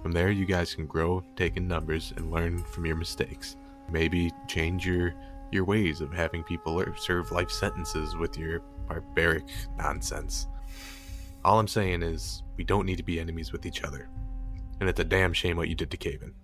From 0.02 0.12
there, 0.12 0.30
you 0.30 0.46
guys 0.46 0.74
can 0.74 0.86
grow, 0.86 1.22
take 1.36 1.58
in 1.58 1.68
numbers, 1.68 2.14
and 2.16 2.30
learn 2.30 2.64
from 2.64 2.86
your 2.86 2.96
mistakes. 2.96 3.56
Maybe 3.90 4.32
change 4.48 4.86
your 4.86 5.14
your 5.52 5.64
ways 5.64 6.00
of 6.00 6.12
having 6.12 6.42
people 6.42 6.80
er- 6.80 6.94
serve 6.96 7.30
life 7.30 7.50
sentences 7.50 8.16
with 8.16 8.36
your 8.38 8.60
barbaric 8.88 9.44
nonsense. 9.76 10.46
All 11.44 11.58
I'm 11.58 11.68
saying 11.68 12.02
is, 12.02 12.42
we 12.56 12.64
don't 12.64 12.86
need 12.86 12.96
to 12.96 13.02
be 13.02 13.20
enemies 13.20 13.52
with 13.52 13.66
each 13.66 13.82
other. 13.84 14.08
And 14.80 14.88
it's 14.88 15.00
a 15.00 15.04
damn 15.04 15.32
shame 15.32 15.56
what 15.56 15.68
you 15.68 15.74
did 15.74 15.90
to 15.90 15.96
Caven. 15.96 16.34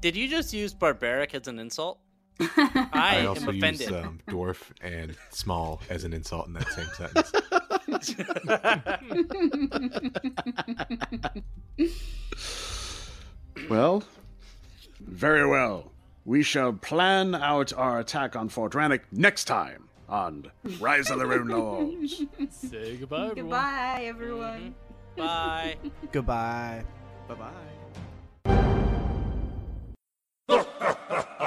Did 0.00 0.16
you 0.16 0.28
just 0.28 0.52
use 0.54 0.72
barbaric 0.72 1.34
as 1.34 1.48
an 1.48 1.58
insult? 1.58 1.98
I, 2.40 2.88
I 2.92 3.14
am 3.16 3.28
also 3.28 3.50
offended. 3.50 3.80
used 3.80 3.92
um, 3.92 4.20
dwarf 4.28 4.62
and 4.80 5.14
small 5.30 5.82
as 5.90 6.04
an 6.04 6.12
insult 6.14 6.46
in 6.46 6.54
that 6.54 6.68
same 6.72 6.88
sentence. 6.96 7.32
Well, 13.68 14.02
very 15.00 15.46
well. 15.46 15.89
We 16.24 16.42
shall 16.42 16.72
plan 16.72 17.34
out 17.34 17.72
our 17.72 17.98
attack 17.98 18.36
on 18.36 18.48
Fort 18.48 18.72
Rannick 18.72 19.00
next 19.10 19.44
time 19.44 19.88
on 20.08 20.50
Rise 20.78 21.10
of 21.10 21.18
the 21.18 21.26
Rune 21.26 21.48
Lords. 21.48 22.22
Say 22.50 22.96
goodbye, 22.96 23.28
everyone. 23.28 23.34
Goodbye, 23.34 24.02
everyone. 24.04 24.74
Mm-hmm. 25.16 25.22
Bye. 25.22 25.76
goodbye. 26.12 26.84
Bye 27.28 27.34
bye. 27.34 27.50